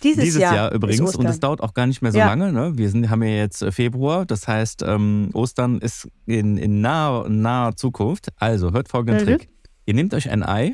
Dieses, 0.03 0.23
dieses 0.23 0.41
Jahr, 0.41 0.69
ist 0.71 0.75
übrigens, 0.75 1.15
und 1.15 1.25
es 1.25 1.39
dauert 1.39 1.61
auch 1.61 1.73
gar 1.73 1.87
nicht 1.87 2.01
mehr 2.01 2.11
so 2.11 2.17
Ja. 2.19 2.27
lange. 2.27 2.51
Ne? 2.51 2.77
Wir 2.77 2.89
sind, 2.89 3.09
haben 3.09 3.23
ja 3.23 3.29
jetzt 3.29 3.61
äh, 3.61 3.71
Februar, 3.71 4.25
das 4.25 4.47
heißt, 4.47 4.83
ähm, 4.83 5.29
Ostern 5.33 5.79
ist 5.79 6.07
in, 6.25 6.57
in 6.57 6.81
naher, 6.81 7.27
naher 7.29 7.75
Zukunft. 7.75 8.29
Also 8.35 8.71
hört 8.73 8.89
folgenden 8.89 9.23
Mhm. 9.23 9.27
Trick. 9.37 9.49
Ihr 9.85 9.93
nehmt 9.93 10.13
euch 10.13 10.29
ein 10.29 10.43
Ei 10.43 10.73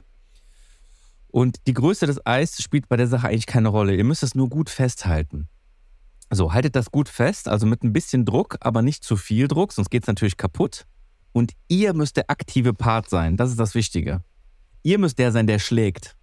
und 1.29 1.57
die 1.67 1.73
Größe 1.73 2.05
des 2.05 2.25
Eis 2.25 2.61
spielt 2.61 2.87
bei 2.89 2.97
der 2.97 3.07
Sache 3.07 3.27
eigentlich 3.27 3.45
keine 3.45 3.69
Rolle. 3.69 3.95
Ihr 3.95 4.03
müsst 4.03 4.23
es 4.23 4.35
nur 4.35 4.49
gut 4.49 4.69
festhalten. 4.69 5.47
So, 6.31 6.53
haltet 6.53 6.75
das 6.75 6.89
gut 6.91 7.09
fest, 7.09 7.47
also 7.47 7.67
mit 7.67 7.83
ein 7.83 7.93
bisschen 7.93 8.25
Druck, 8.25 8.57
aber 8.61 8.81
nicht 8.81 9.03
zu 9.03 9.17
viel 9.17 9.47
Druck, 9.47 9.71
sonst 9.73 9.89
geht 9.91 10.03
es 10.03 10.07
natürlich 10.07 10.37
kaputt. 10.37 10.85
Und 11.31 11.51
ihr 11.67 11.93
müsst 11.93 12.17
der 12.17 12.29
aktive 12.29 12.73
Part 12.73 13.09
sein. 13.09 13.37
Das 13.37 13.49
ist 13.51 13.59
das 13.59 13.75
Wichtige. 13.75 14.21
Ihr 14.83 14.97
müsst 14.99 15.17
der 15.19 15.31
sein, 15.31 15.47
der 15.47 15.59
schlägt. 15.59 16.15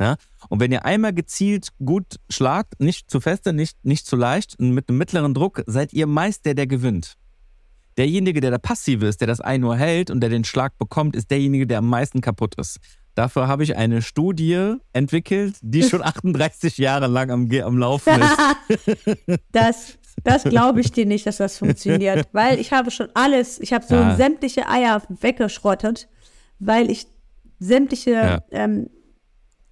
Ja? 0.00 0.16
Und 0.48 0.60
wenn 0.60 0.72
ihr 0.72 0.84
einmal 0.84 1.12
gezielt 1.12 1.68
gut 1.84 2.16
schlagt, 2.30 2.80
nicht 2.80 3.10
zu 3.10 3.20
feste, 3.20 3.52
nicht, 3.52 3.76
nicht 3.84 4.06
zu 4.06 4.16
leicht 4.16 4.58
und 4.58 4.70
mit 4.70 4.88
einem 4.88 4.98
mittleren 4.98 5.34
Druck, 5.34 5.62
seid 5.66 5.92
ihr 5.92 6.06
meist 6.06 6.44
der, 6.46 6.54
der 6.54 6.66
gewinnt. 6.66 7.16
Derjenige, 7.96 8.40
der 8.40 8.52
der 8.52 8.58
Passive 8.58 9.06
ist, 9.06 9.20
der 9.20 9.26
das 9.26 9.40
Ei 9.44 9.58
nur 9.58 9.76
hält 9.76 10.10
und 10.10 10.20
der 10.20 10.30
den 10.30 10.44
Schlag 10.44 10.78
bekommt, 10.78 11.16
ist 11.16 11.30
derjenige, 11.32 11.66
der 11.66 11.78
am 11.78 11.88
meisten 11.88 12.20
kaputt 12.20 12.54
ist. 12.56 12.78
Dafür 13.16 13.48
habe 13.48 13.64
ich 13.64 13.76
eine 13.76 14.00
Studie 14.02 14.76
entwickelt, 14.92 15.56
die 15.62 15.82
schon 15.82 16.02
38 16.04 16.78
Jahre 16.78 17.08
lang 17.08 17.30
am, 17.32 17.50
am 17.50 17.76
Laufen 17.78 18.20
ist. 18.20 19.38
Das, 19.52 19.98
das 20.24 20.44
glaube 20.44 20.80
ich 20.80 20.92
dir 20.92 21.06
nicht, 21.06 21.26
dass 21.26 21.38
das 21.38 21.58
funktioniert, 21.58 22.28
weil 22.32 22.60
ich 22.60 22.72
habe 22.72 22.90
schon 22.92 23.08
alles, 23.14 23.58
ich 23.60 23.72
habe 23.72 23.84
so 23.84 23.94
Ja. 23.96 24.14
sämtliche 24.16 24.68
Eier 24.68 25.02
weggeschrottet, 25.08 26.08
weil 26.60 26.90
ich 26.90 27.06
sämtliche 27.58 28.10
Ja. 28.12 28.42
ähm, 28.52 28.88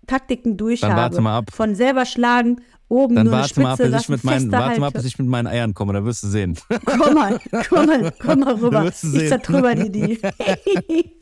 Taktiken 0.07 0.57
durch 0.57 0.81
Dann 0.81 0.93
habe. 0.93 1.03
warte 1.03 1.21
mal 1.21 1.39
ab. 1.39 1.51
Von 1.53 1.75
selber 1.75 2.07
schlagen, 2.07 2.61
oben 2.89 3.17
Dann 3.17 3.27
nur 3.27 3.35
warte 3.35 3.61
mal, 3.61 3.73
ab, 3.73 3.79
Spitze 3.79 3.93
bis 3.93 4.03
ich 4.03 4.09
mit 4.09 4.25
meinen, 4.25 4.53
warte 4.53 4.81
mal, 4.81 4.91
bis 4.91 5.05
ich 5.05 5.19
mit 5.19 5.29
meinen 5.29 5.47
Eiern 5.47 5.75
komme, 5.75 5.93
dann 5.93 6.05
wirst 6.05 6.23
du 6.23 6.29
sehen. 6.29 6.57
Komm 6.85 7.15
mal, 7.15 7.39
komm 7.69 7.87
mal, 7.87 8.13
komm 8.21 8.41
mal 8.41 8.55
rüber. 8.61 8.87
Ich 8.87 9.29
zertrümmer 9.29 9.75
dir 9.75 9.91
die. 9.91 10.19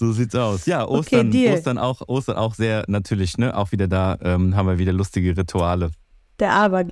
So 0.00 0.12
sieht's 0.12 0.34
aus. 0.34 0.64
Ja, 0.64 0.88
Ostern, 0.88 1.30
Deal. 1.30 1.52
Ostern, 1.52 1.76
auch, 1.76 2.00
Ostern 2.08 2.36
auch 2.36 2.54
sehr 2.54 2.84
natürlich, 2.88 3.36
ne? 3.36 3.54
Auch 3.54 3.70
wieder 3.70 3.86
da 3.86 4.16
ähm, 4.22 4.56
haben 4.56 4.66
wir 4.66 4.78
wieder 4.78 4.94
lustige 4.94 5.36
Rituale. 5.36 5.90
Der 6.38 6.52
Aber, 6.54 6.86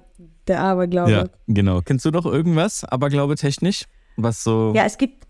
der 0.47 0.61
Aberglaube. 0.61 1.11
Ja, 1.11 1.25
genau. 1.47 1.81
Kennst 1.81 2.05
du 2.05 2.11
noch 2.11 2.27
irgendwas, 2.27 2.85
Aberglaube 2.85 3.37
technisch? 3.37 3.85
Was 4.19 4.45
so. 4.45 4.75
Ja, 4.77 4.85
es 4.85 4.99
gibt 4.99 5.27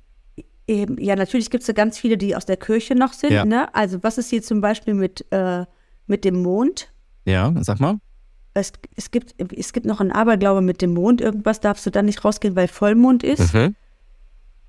eben, 0.67 1.01
ja, 1.01 1.15
natürlich 1.15 1.51
gibt 1.51 1.63
es 1.63 1.69
so 1.69 1.73
ganz 1.73 1.97
viele, 1.99 2.19
die 2.19 2.35
aus 2.35 2.47
der 2.47 2.57
Kirche 2.57 2.97
noch 2.97 3.13
sind. 3.13 3.31
Ja. 3.31 3.45
Ne? 3.45 3.73
Also, 3.73 4.03
was 4.03 4.19
ist 4.19 4.31
hier 4.31 4.43
zum 4.43 4.61
Beispiel 4.61 4.95
mit, 4.95 5.25
äh, 5.31 5.65
mit 6.09 6.25
dem 6.25 6.43
Mond? 6.43 6.93
Ja, 7.25 7.53
sag 7.61 7.81
mal. 7.81 7.99
Es, 8.55 8.73
es, 8.97 9.11
gibt, 9.11 9.35
es 9.53 9.73
gibt 9.73 9.87
noch 9.87 10.01
einen 10.01 10.11
Aberglaube 10.13 10.61
mit 10.61 10.83
dem 10.83 10.95
Mond. 10.95 11.21
Irgendwas 11.21 11.61
darfst 11.61 11.87
du 11.87 11.91
dann 11.91 12.07
nicht 12.07 12.25
rausgehen, 12.25 12.57
weil 12.57 12.69
Vollmond 12.69 13.23
ist. 13.23 13.55
Mhm. 13.55 13.77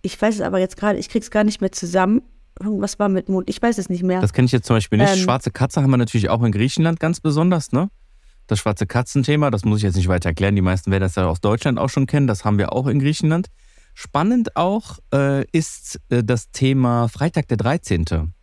Ich 0.02 0.22
weiß 0.22 0.36
es 0.36 0.42
aber 0.42 0.60
jetzt 0.60 0.78
gerade, 0.78 1.00
ich 1.00 1.10
krieg's 1.10 1.32
gar 1.32 1.44
nicht 1.44 1.62
mehr 1.62 1.72
zusammen. 1.72 2.22
Irgendwas 2.60 3.00
war 3.00 3.10
mit 3.10 3.30
Mond. 3.30 3.50
Ich 3.50 3.62
weiß 3.62 3.78
es 3.78 3.90
nicht 3.90 4.04
mehr. 4.04 4.22
Das 4.22 4.34
kenne 4.34 4.46
ich 4.46 4.52
jetzt 4.52 4.68
zum 4.68 4.76
Beispiel 4.76 5.00
nicht. 5.00 5.14
Ähm. 5.14 5.20
Schwarze 5.20 5.52
Katze 5.52 5.82
haben 5.82 5.90
wir 5.90 5.98
natürlich 5.98 6.30
auch 6.30 6.44
in 6.44 6.52
Griechenland 6.52 7.00
ganz 7.00 7.20
besonders, 7.20 7.72
ne? 7.72 7.90
Das 8.48 8.60
schwarze 8.60 8.88
Katzenthema, 8.88 9.52
das 9.52 9.64
muss 9.64 9.78
ich 9.78 9.84
jetzt 9.84 9.96
nicht 9.96 10.08
weiter 10.08 10.30
erklären. 10.30 10.56
Die 10.56 10.62
meisten 10.62 10.92
werden 10.92 11.04
das 11.04 11.16
ja 11.16 11.28
aus 11.28 11.40
Deutschland 11.40 11.78
auch 11.78 11.90
schon 11.90 12.08
kennen. 12.08 12.26
Das 12.26 12.46
haben 12.46 12.58
wir 12.58 12.74
auch 12.74 12.88
in 12.88 13.00
Griechenland. 13.00 13.48
Spannend 13.94 14.56
auch 14.56 14.98
äh, 15.14 15.46
ist 15.52 16.00
äh, 16.10 16.24
das 16.24 16.52
Thema 16.52 17.08
Freitag 17.10 17.48
der 17.48 17.58
13. 17.58 18.34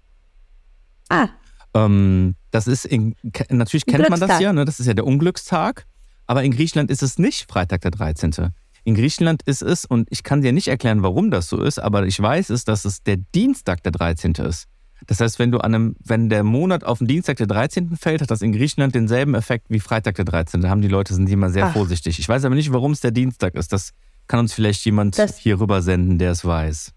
ah, 1.09 1.29
Ähm, 1.75 2.37
das 2.57 2.67
ist 2.67 2.87
in, 2.87 3.15
natürlich 3.51 3.85
kennt 3.87 4.09
man 4.09 4.19
das 4.19 4.41
ja, 4.41 4.53
ne? 4.53 4.65
das 4.65 4.81
ist 4.81 4.87
ja 4.87 4.95
der 4.95 5.07
Unglückstag. 5.07 5.85
Aber 6.27 6.43
in 6.43 6.53
Griechenland 6.53 6.91
ist 6.91 7.03
es 7.03 7.19
nicht 7.19 7.51
Freitag 7.51 7.83
der 7.83 7.91
13. 7.93 8.33
In 8.85 8.95
Griechenland 8.95 9.43
ist 9.43 9.63
es, 9.63 9.85
und 9.85 10.09
ich 10.11 10.23
kann 10.23 10.41
dir 10.43 10.53
nicht 10.53 10.69
erklären, 10.69 11.03
warum 11.03 11.31
das 11.31 11.49
so 11.49 11.61
ist, 11.63 11.79
aber 11.79 12.07
ich 12.07 12.21
weiß 12.21 12.51
es, 12.51 12.65
dass 12.65 12.85
es 12.85 13.03
der 13.03 13.17
Dienstag 13.35 13.83
der 13.83 13.93
13. 13.93 14.33
ist. 14.37 14.65
Das 15.07 15.21
heißt, 15.21 15.39
wenn 15.39 15.51
du 15.53 15.59
an 15.59 15.75
einem, 15.75 15.97
wenn 16.03 16.29
der 16.31 16.43
Monat 16.43 16.83
auf 16.85 16.99
den 16.99 17.07
Dienstag 17.07 17.37
der 17.37 17.47
13. 17.47 17.97
fällt, 17.97 18.23
hat 18.23 18.31
das 18.31 18.41
in 18.43 18.53
Griechenland 18.53 18.95
denselben 18.95 19.35
Effekt 19.35 19.67
wie 19.69 19.79
Freitag 19.81 20.15
der 20.17 20.25
13. 20.25 20.63
Da 20.63 20.71
haben 20.71 20.81
die 20.81 20.89
Leute, 20.89 21.13
sind 21.15 21.29
immer 21.29 21.51
sehr 21.51 21.67
Ach. 21.67 21.73
vorsichtig. 21.75 22.19
Ich 22.19 22.29
weiß 22.29 22.45
aber 22.45 22.55
nicht, 22.55 22.73
warum 22.73 22.93
es 22.93 23.01
der 23.01 23.11
Dienstag 23.11 23.55
ist. 23.55 23.73
Das 23.73 23.91
kann 24.27 24.41
uns 24.41 24.53
vielleicht 24.55 24.85
jemand 24.85 25.19
Das- 25.19 25.37
hier 25.37 25.61
rüber 25.61 25.83
senden, 25.83 26.19
der 26.19 26.31
es 26.31 26.45
weiß. 26.45 26.93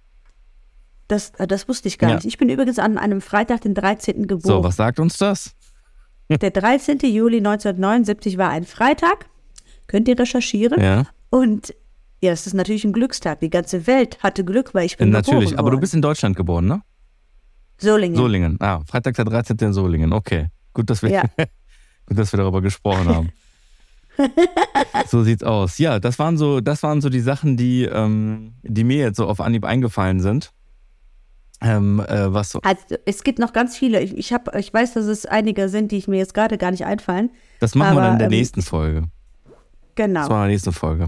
Das, 1.10 1.32
äh, 1.32 1.46
das 1.48 1.68
wusste 1.68 1.90
ich 1.90 1.98
gar 1.98 2.12
Ja. 2.12 2.16
nicht. 2.16 2.26
Ich 2.26 2.38
bin 2.38 2.48
übrigens 2.50 2.80
an 2.80 2.98
einem 2.98 3.20
Freitag, 3.20 3.62
den 3.62 3.74
13. 3.74 4.22
So, 4.22 4.28
geboren. 4.28 4.64
was 4.64 4.78
sagt 4.78 5.00
uns 5.00 5.18
das? 5.18 5.54
Der 6.30 6.52
13. 6.52 7.00
Juli 7.00 7.38
1979 7.40 8.38
war 8.38 8.50
ein 8.50 8.64
Freitag. 8.64 9.26
Könnt 9.88 10.08
ihr 10.08 10.18
recherchieren? 10.18 10.80
Ja, 10.82 11.08
Und 11.32 11.74
ja, 12.22 12.30
das 12.32 12.46
ist 12.46 12.54
natürlich 12.54 12.84
ein 12.86 12.94
Glückstag. 12.94 13.40
Die 13.40 13.50
ganze 13.50 13.88
Welt 13.88 14.22
hatte 14.22 14.46
Glück, 14.46 14.74
weil 14.76 14.86
ich 14.86 14.98
bin 14.98 15.10
natürlich. 15.10 15.50
geboren 15.52 15.60
Aber 15.60 15.72
du 15.72 15.80
bist 15.80 15.94
in 15.96 16.02
Deutschland 16.04 16.36
geboren, 16.36 16.68
ne? 16.68 16.82
Solingen. 17.80 18.16
Solingen. 18.16 18.58
Ah, 18.60 18.82
Freitag 18.86 19.16
der 19.16 19.26
13. 19.26 19.58
in 19.60 19.74
Solingen. 19.74 20.14
Okay. 20.14 20.48
Gut, 20.74 20.90
dass 20.90 21.02
wir, 21.02 21.10
Ja. 21.10 21.24
gut, 22.06 22.18
dass 22.20 22.32
wir 22.32 22.38
darüber 22.38 22.62
gesprochen 22.62 23.08
haben. 23.08 23.30
so 25.08 25.24
sieht's 25.24 25.44
aus. 25.44 25.78
Ja, 25.78 26.00
das 26.00 26.20
waren 26.20 26.38
so, 26.38 26.60
das 26.60 26.84
waren 26.84 27.02
so 27.02 27.10
die 27.10 27.22
Sachen, 27.22 27.58
die, 27.58 27.86
ähm, 27.86 28.54
die 28.64 28.84
mir 28.84 28.98
jetzt 28.98 29.18
so 29.18 29.26
auf 29.28 29.40
Anhieb 29.40 29.64
eingefallen 29.66 30.20
sind. 30.20 30.52
Ähm, 31.62 32.00
äh, 32.08 32.34
was 32.34 32.52
so, 32.52 32.60
Also, 32.62 32.96
es 33.06 33.24
gibt 33.24 33.38
noch 33.40 33.52
ganz 33.52 33.76
viele. 33.78 34.00
Ich, 34.02 34.18
ich, 34.18 34.32
hab, 34.34 34.56
ich 34.56 34.74
weiß, 34.74 34.94
dass 34.94 35.06
es 35.06 35.26
einige 35.26 35.68
sind, 35.70 35.92
die 35.92 35.98
ich 35.98 36.08
mir 36.08 36.18
jetzt 36.18 36.34
gerade 36.34 36.58
gar 36.58 36.72
nicht 36.72 36.86
einfallen. 36.86 37.32
das 37.60 37.76
machen 37.76 37.96
wir 37.96 38.02
aber, 38.02 38.02
dann 38.02 38.14
in 38.14 38.20
der 38.20 38.28
ähm, 38.28 38.32
nächsten 38.38 38.62
Folge. 38.62 39.02
Das 39.02 39.54
Genau. 39.96 40.20
machen 40.22 40.30
wir 40.32 40.36
in 40.38 40.42
der 40.44 40.48
nächsten 40.52 40.72
Folge. 40.72 41.08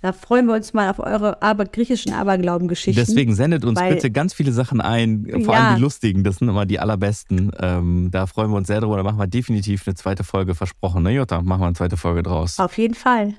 Da 0.00 0.12
freuen 0.12 0.46
wir 0.46 0.54
uns 0.54 0.72
mal 0.74 0.90
auf 0.90 1.00
eure 1.00 1.42
aber, 1.42 1.64
griechischen 1.64 2.12
Aberglaubengeschichten. 2.12 3.04
Deswegen 3.04 3.34
sendet 3.34 3.64
uns 3.64 3.80
weil- 3.80 3.94
bitte 3.94 4.10
ganz 4.12 4.32
viele 4.32 4.52
Sachen 4.52 4.80
ein, 4.80 5.26
vor 5.44 5.54
Ja. 5.54 5.66
allem 5.68 5.76
die 5.76 5.80
lustigen, 5.82 6.22
das 6.24 6.36
sind 6.36 6.48
immer 6.48 6.66
die 6.66 6.78
allerbesten. 6.78 7.50
Ähm, 7.58 8.08
da 8.12 8.26
freuen 8.26 8.50
wir 8.50 8.56
uns 8.56 8.68
sehr 8.68 8.80
drüber. 8.80 8.96
Da 8.96 9.02
machen 9.02 9.18
wir 9.18 9.26
definitiv 9.26 9.86
eine 9.86 9.94
zweite 9.96 10.22
Folge 10.22 10.54
versprochen. 10.54 11.02
Ne, 11.02 11.10
Jutta? 11.12 11.42
Machen 11.42 11.60
wir 11.62 11.66
eine 11.66 11.74
zweite 11.74 11.96
Folge 11.96 12.22
draus. 12.22 12.58
Auf 12.60 12.78
jeden 12.78 12.94
Fall. 12.94 13.34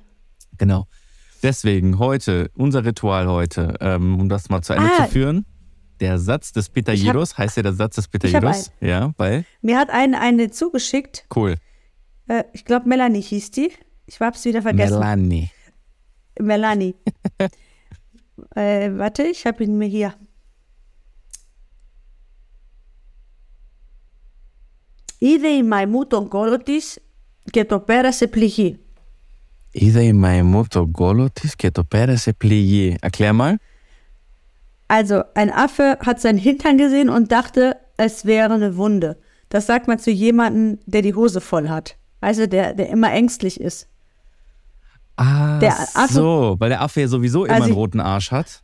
Genau. 0.58 0.88
Deswegen 1.43 1.97
heute, 1.99 2.52
unser 2.56 2.84
Ritual 2.84 3.30
heute, 3.30 3.75
ähm, 3.80 4.19
um 4.19 4.28
das 4.28 4.49
mal 4.49 4.62
zu 4.62 4.73
Ende 4.73 4.89
Ah. 4.99 5.06
zu 5.06 5.12
führen. 5.12 5.45
Der 6.01 6.19
Satz 6.19 6.53
des 6.53 6.69
Pitajeros, 6.69 7.38
heißt 7.38 7.57
ja 7.57 7.62
der 7.62 7.73
Satz 7.73 7.95
des 7.97 8.07
hab 8.07 8.12
Pitajeros? 8.12 8.73
Ja, 8.81 9.12
weil? 9.17 9.45
Mir 9.62 9.79
hat 9.79 9.90
eine, 9.90 10.21
eine 10.21 10.51
zugeschickt. 10.51 11.25
Cool. 11.35 11.55
Äh, 12.27 12.45
ich 12.53 12.64
glaube, 12.64 12.88
Melanie 12.88 13.21
hieß 13.21 13.51
die. 13.53 13.71
Ich 14.07 14.21
hab's 14.21 14.45
wieder 14.45 14.62
vergessen. 14.62 14.99
Melanie. 14.99 15.51
Melanie. 16.40 16.95
äh, 18.57 18.90
warte, 18.99 19.23
ich 19.25 19.47
habe 19.47 19.62
ihn 19.64 19.79
mir 19.79 19.88
hier. 19.88 20.14
Είδε 25.19 25.49
η 25.49 25.62
μαϊμού 25.62 26.07
τον 26.07 26.29
κόλο 26.29 26.59
της 26.59 26.99
και 27.51 27.64
το 27.64 27.81
πέρασε 27.81 28.27
πληγή. 28.27 28.79
Είδε 29.71 30.03
η 30.03 30.12
μαϊμού 30.12 30.64
τον 30.67 30.90
κόλο 30.90 31.31
της 31.31 31.57
και 31.57 31.71
το 31.71 31.85
πέρασε 31.85 32.33
πληγή. 32.33 32.97
Erklär 33.01 33.33
mal. 33.33 33.55
Also, 34.89 35.23
ein 35.36 35.49
Affe 35.52 35.97
hat 36.06 36.19
seinen 36.19 36.38
Hintern 36.39 36.78
gesehen 36.78 37.10
und 37.10 37.32
dachte, 37.32 37.78
es 37.95 38.25
wäre 38.25 38.54
eine 38.54 38.75
Wunde. 38.75 39.17
Das 39.47 39.65
sagt 39.67 39.88
man 39.88 39.99
zu 39.99 40.12
jemandem, 40.12 40.80
der 40.86 41.02
die 41.02 41.13
Hose 41.15 41.39
voll 41.41 41.69
hat. 41.69 41.95
Also, 42.21 42.47
der, 42.47 42.73
der 42.73 42.89
immer 42.89 43.12
ängstlich 43.13 43.62
ist. 43.62 43.88
Ah, 45.15 45.60
Der 45.60 45.73
Affe- 45.73 46.13
so, 46.13 46.56
weil 46.60 46.69
der 46.69 46.82
Affe 46.82 47.02
ja 47.02 47.08
sowieso 47.08 47.45
immer 47.45 47.54
Also 47.54 47.65
einen 47.65 47.73
roten 47.73 47.99
Arsch 47.99 48.32
hat. 48.32 48.63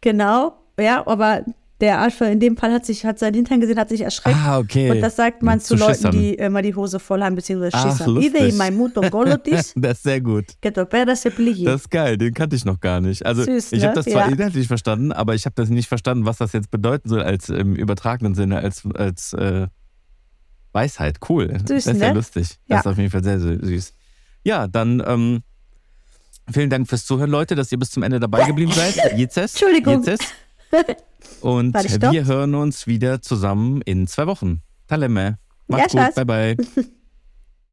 Genau, 0.00 0.54
ja, 0.78 1.06
aber 1.06 1.42
Der 1.80 2.02
Affe 2.02 2.26
in 2.26 2.40
dem 2.40 2.56
Fall 2.58 2.72
hat 2.72 2.84
sich, 2.84 3.06
hat 3.06 3.18
seinen 3.18 3.34
Hintern 3.34 3.58
gesehen, 3.60 3.78
hat 3.78 3.88
sich 3.88 4.02
erschreckt. 4.02 4.36
Ah, 4.36 4.58
okay. 4.58 4.90
Und 4.90 5.00
das 5.00 5.16
sagt 5.16 5.42
man 5.42 5.60
zu, 5.60 5.68
Zu 5.68 5.76
Leuten, 5.76 5.94
Schissern. 5.94 6.12
die 6.12 6.34
immer 6.34 6.60
die 6.60 6.74
Hose 6.74 7.00
voll 7.00 7.22
haben, 7.22 7.34
beziehungsweise 7.36 8.10
lustig. 8.10 8.34
Idei 8.34 8.70
golotis, 9.08 9.72
das 9.76 9.92
ist 9.98 10.02
sehr 10.02 10.20
gut. 10.20 10.44
Das 10.60 11.80
ist 11.82 11.90
geil, 11.90 12.18
den 12.18 12.34
kannte 12.34 12.54
ich 12.56 12.64
noch 12.66 12.80
gar 12.80 13.00
nicht. 13.00 13.24
Also 13.24 13.44
Süß, 13.44 13.72
ich 13.72 13.80
ne? 13.80 13.86
habe 13.88 13.94
das 13.96 14.04
zwar 14.04 14.26
Ja. 14.26 14.32
inhaltlich 14.32 14.66
verstanden, 14.66 15.10
aber 15.12 15.34
ich 15.34 15.46
habe 15.46 15.54
das 15.56 15.70
nicht 15.70 15.88
verstanden, 15.88 16.26
was 16.26 16.36
das 16.36 16.52
jetzt 16.52 16.70
bedeuten 16.70 17.08
soll 17.08 17.22
als 17.22 17.48
im 17.48 17.74
übertragenen 17.74 18.34
Sinne, 18.34 18.58
als, 18.58 18.82
als 18.94 19.32
äh, 19.32 19.66
Weisheit. 20.72 21.18
Cool. 21.28 21.48
Süß, 21.66 21.84
das 21.84 21.94
ist 21.94 22.00
ja 22.02 22.08
ne? 22.08 22.14
lustig. 22.14 22.48
Das 22.48 22.58
Ja. 22.68 22.78
ist 22.80 22.86
auf 22.86 22.98
jeden 22.98 23.10
Fall 23.10 23.24
sehr, 23.24 23.40
sehr 23.40 23.58
süß. 23.58 23.94
Ja, 24.44 24.66
dann 24.68 25.02
ähm, 25.06 25.40
vielen 26.52 26.68
Dank 26.68 26.88
fürs 26.88 27.06
Zuhören, 27.06 27.30
Leute, 27.30 27.54
dass 27.54 27.72
ihr 27.72 27.78
bis 27.78 27.90
zum 27.90 28.02
Ende 28.02 28.20
dabei 28.20 28.44
geblieben 28.46 28.72
seid. 28.72 28.96
Jetzt. 29.16 29.38
Entschuldigung. 29.38 30.04
Jetzt. 30.04 30.24
Und 31.40 31.74
wir 31.74 32.24
hören 32.26 32.54
uns 32.54 32.86
wieder 32.86 33.22
zusammen 33.22 33.82
in 33.82 34.06
zwei 34.06 34.26
Wochen. 34.26 34.62
Talemme. 34.86 35.38
Macht's 35.68 35.92
Ja, 35.92 36.06
gut. 36.06 36.14
Bye, 36.14 36.56
bye. 36.56 36.56